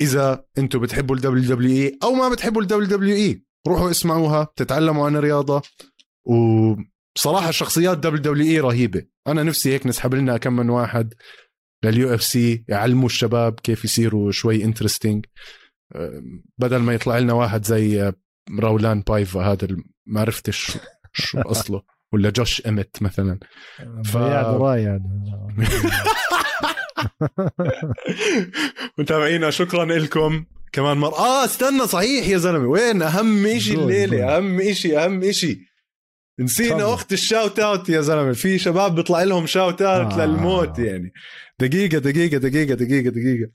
إذا 0.00 0.44
أنتم 0.58 0.78
بتحبوا 0.78 1.16
ال 1.16 1.54
WWE 1.54 1.98
أو 2.02 2.14
ما 2.14 2.28
بتحبوا 2.28 2.62
ال 2.62 2.88
WWE 2.88 3.44
روحوا 3.68 3.90
اسمعوها 3.90 4.48
تتعلموا 4.56 5.06
عن 5.06 5.16
الرياضة. 5.16 5.62
وصراحة 6.24 7.50
شخصيات 7.50 7.98
WWE 7.98 8.60
رهيبة. 8.60 9.02
أنا 9.26 9.42
نفسي 9.42 9.72
هيك 9.72 9.86
نسحب 9.86 10.14
لنا 10.14 10.36
كم 10.36 10.56
من 10.56 10.70
واحد 10.70 11.14
لل 11.84 12.14
UFC 12.14 12.64
يعلموا 12.68 13.06
الشباب 13.06 13.60
كيف 13.60 13.84
يصيروا 13.84 14.32
شوي 14.32 14.64
interesting 14.64 15.26
بدل 16.58 16.76
ما 16.76 16.94
يطلع 16.94 17.18
لنا 17.18 17.32
واحد 17.32 17.64
زي 17.64 18.12
راوليان 18.60 19.00
بايفا 19.00 19.40
هذا 19.40 19.68
ما 20.06 20.20
عرفتش 20.20 20.78
شو 21.12 21.40
أصله. 21.40 21.82
ولا 22.12 22.30
جوش 22.30 22.66
امت 22.66 23.02
مثلا. 23.02 23.38
ف... 24.04 24.16
متابعينا 28.98 29.50
شكرا 29.50 29.84
لكم. 29.84 30.44
كمان 30.72 30.96
مرة 30.96 31.18
آه 31.18 31.44
استنى 31.44 31.86
صحيح 31.86 32.28
يا 32.28 32.38
زلمة. 32.38 32.66
وين؟ 32.66 33.02
أهم 33.02 33.58
شيء 33.58 33.78
الليلة 33.78 34.36
أهم 34.36 34.72
شيء 34.72 35.04
أهم 35.04 35.32
شيء 35.32 35.58
نسينا 36.40 36.94
أخت 36.94 37.12
ال 37.12 37.20
shout 37.20 37.58
out 37.58 37.88
يا 37.88 38.00
زلمة. 38.00 38.32
في 38.32 38.58
شباب 38.58 38.94
بيطلع 38.94 39.22
لهم 39.22 39.46
shout 39.46 39.82
out 39.82 40.12
آه. 40.12 40.26
للموت 40.26 40.78
يعني. 40.78 41.12
دقيقة 41.60 41.98
دقيقة 41.98 42.36
دقيقة 42.38 42.74
دقيقة 42.74 43.10
دقيقة. 43.10 43.50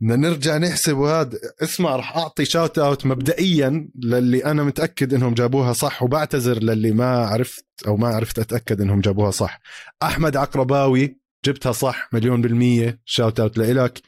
بدنا 0.00 0.16
نرجع 0.16 0.56
نحسب 0.58 0.96
وهذا 0.96 1.38
اسمع 1.62 1.96
رح 1.96 2.16
أعطي 2.16 2.44
shout 2.44 2.78
out 2.78 3.06
مبدئيا 3.06 3.88
للي 4.02 4.44
أنا 4.44 4.62
متأكد 4.62 5.14
إنهم 5.14 5.34
جابوها 5.34 5.72
صح 5.72 6.02
وبعتذر 6.02 6.62
للي 6.62 6.90
ما 6.90 7.26
عرفت 7.26 7.64
أو 7.86 7.96
ما 7.96 8.08
عرفت 8.08 8.38
أتأكد 8.38 8.80
إنهم 8.80 9.00
جابوها 9.00 9.30
صح. 9.30 9.60
أحمد 10.02 10.36
عقرباوي 10.36 11.17
جبتها 11.44 11.72
صح 11.72 12.08
مليون 12.12 12.42
بالمية. 12.42 13.00
shout 13.04 13.40
out 13.40 13.58
لإلك. 13.58 14.00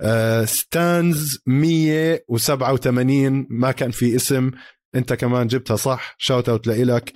آه 0.00 0.44
ستانز 0.44 1.38
187 1.46 3.46
ما 3.50 3.72
كان 3.72 3.90
في 3.90 4.16
اسم. 4.16 4.50
انت 4.94 5.12
كمان 5.12 5.46
جبتها 5.46 5.76
صح. 5.76 6.14
shout 6.18 6.48
out 6.48 6.66
لإلك. 6.66 7.12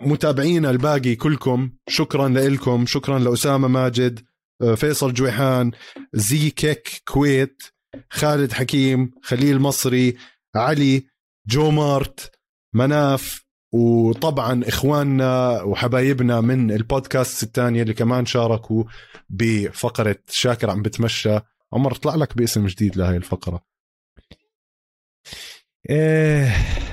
متابعينا 0.00 0.70
الباقي 0.70 1.14
كلكم. 1.14 1.70
شكرا 1.88 2.28
لكم 2.28 2.86
شكرا 2.86 3.18
لأسامة 3.18 3.68
ماجد. 3.68 4.24
آه، 4.62 4.74
فيصل 4.74 5.14
جويحان. 5.14 5.70
زي 6.14 6.50
كيك 6.50 7.02
كويت 7.08 7.62
خالد 8.10 8.52
حكيم. 8.52 9.10
خليل 9.22 9.60
مصري. 9.60 10.16
علي. 10.56 11.06
جو 11.46 11.70
مارت 11.70 12.30
مناف. 12.74 13.43
وطبعا 13.74 14.62
إخواننا 14.68 15.62
وحبايبنا 15.62 16.40
من 16.40 16.70
البودكاست 16.70 17.42
الثانية 17.42 17.82
اللي 17.82 17.94
كمان 17.94 18.26
شاركوا 18.26 18.84
بفقرة 19.28 20.16
شاكر 20.28 20.70
عم 20.70 20.82
بتمشى. 20.82 21.38
عمر 21.72 21.94
طلع 21.94 22.14
لك 22.14 22.36
باسم 22.36 22.66
جديد 22.66 22.96
لهي 22.96 23.16
الفقرة. 23.16 23.64
إيه. 25.90 26.83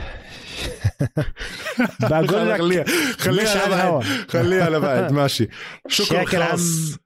بقول 2.01 2.49
لك 2.49 2.61
خليها 2.61 2.85
خليها 3.19 3.67
لبعد 3.67 4.03
خليها 4.29 4.69
لبعد 4.69 5.11
ماشي. 5.21 5.47
شكر 5.87 6.25
خاص. 6.25 6.97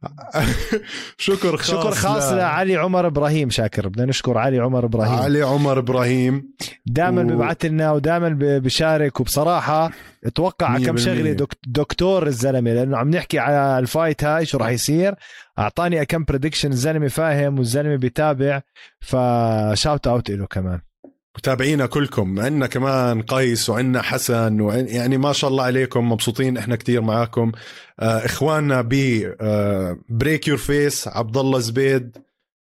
شكر 1.18 1.58
خاص 1.58 1.68
شكر 1.72 1.92
خاص 1.92 2.32
لعلي 2.32 2.76
عمر 2.76 3.08
إبراهيم 3.08 3.50
شاكر. 3.50 3.88
بدنا 3.88 4.06
نشكر 4.06 4.38
علي 4.38 4.60
عمر 4.60 4.86
إبراهيم. 4.86 5.14
علي 5.20 5.42
عمر 5.42 5.80
إبراهيم. 5.80 6.54
دائما 6.86 7.22
و... 7.22 7.26
ببعث 7.26 7.66
لنا 7.66 7.92
ودائما 7.92 8.30
بشارك. 8.40 9.20
وبصراحة 9.20 9.92
أتوقع 10.26 10.78
كم 10.78 10.98
شغلة 10.98 11.48
دكتور 11.68 12.28
الزلمة 12.28 12.74
لأنه 12.74 12.98
عم 12.98 13.10
نحكي 13.10 13.40
على 13.40 13.80
ال 13.80 13.87
fight 13.87 14.24
هاي 14.24 14.46
شو 14.46 14.58
راح 14.58 14.70
يصير. 14.70 15.16
أعطاني 15.60 16.06
كم 16.06 16.24
prediction 16.24 16.72
الزلمة 16.72 17.08
فاهم 17.08 17.58
والزلمة 17.58 17.96
بيتابع. 17.96 18.62
ف 19.02 19.19
shout 19.19 20.08
out 20.08 20.32
له 20.32 20.46
كمان. 20.46 20.80
متابعينا 21.38 21.86
كلكم 21.86 22.40
عندنا 22.40 22.68
كمان 22.68 23.22
قيس 23.22 23.70
وعندنا 23.70 24.02
حسن 24.02 24.62
وعن 24.62 24.88
يعني 24.88 25.18
ما 25.18 25.34
شاء 25.34 25.50
الله 25.50 25.64
عليكم 25.64 26.12
مبسوطين 26.12 26.58
إحنا 26.58 26.76
كتير 26.76 27.02
معاكم. 27.02 27.52
آه 28.00 28.26
إخواننا 28.26 28.82
ب 28.82 28.94
Break 30.10 30.48
Your 30.48 30.58
Face 30.58 31.08
عبد 31.08 31.38
الله 31.38 31.60
زبيد 31.60 32.18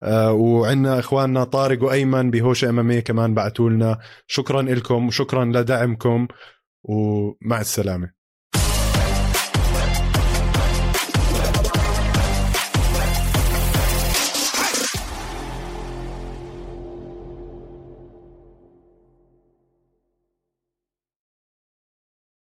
آه 0.02 0.32
وعندنا 0.32 0.98
إخواننا 0.98 1.44
طارق 1.44 1.82
وأيمن 1.84 2.30
بهوش 2.30 2.64
MMA 2.64 3.00
كمان 3.00 3.34
بعثوا 3.34 3.70
لنا 3.70 3.98
شكرا 4.26 4.62
لكم 4.62 5.06
وشكرا 5.06 5.44
لدعمكم 5.44 6.28
ومع 6.84 7.60
السلامة. 7.60 8.21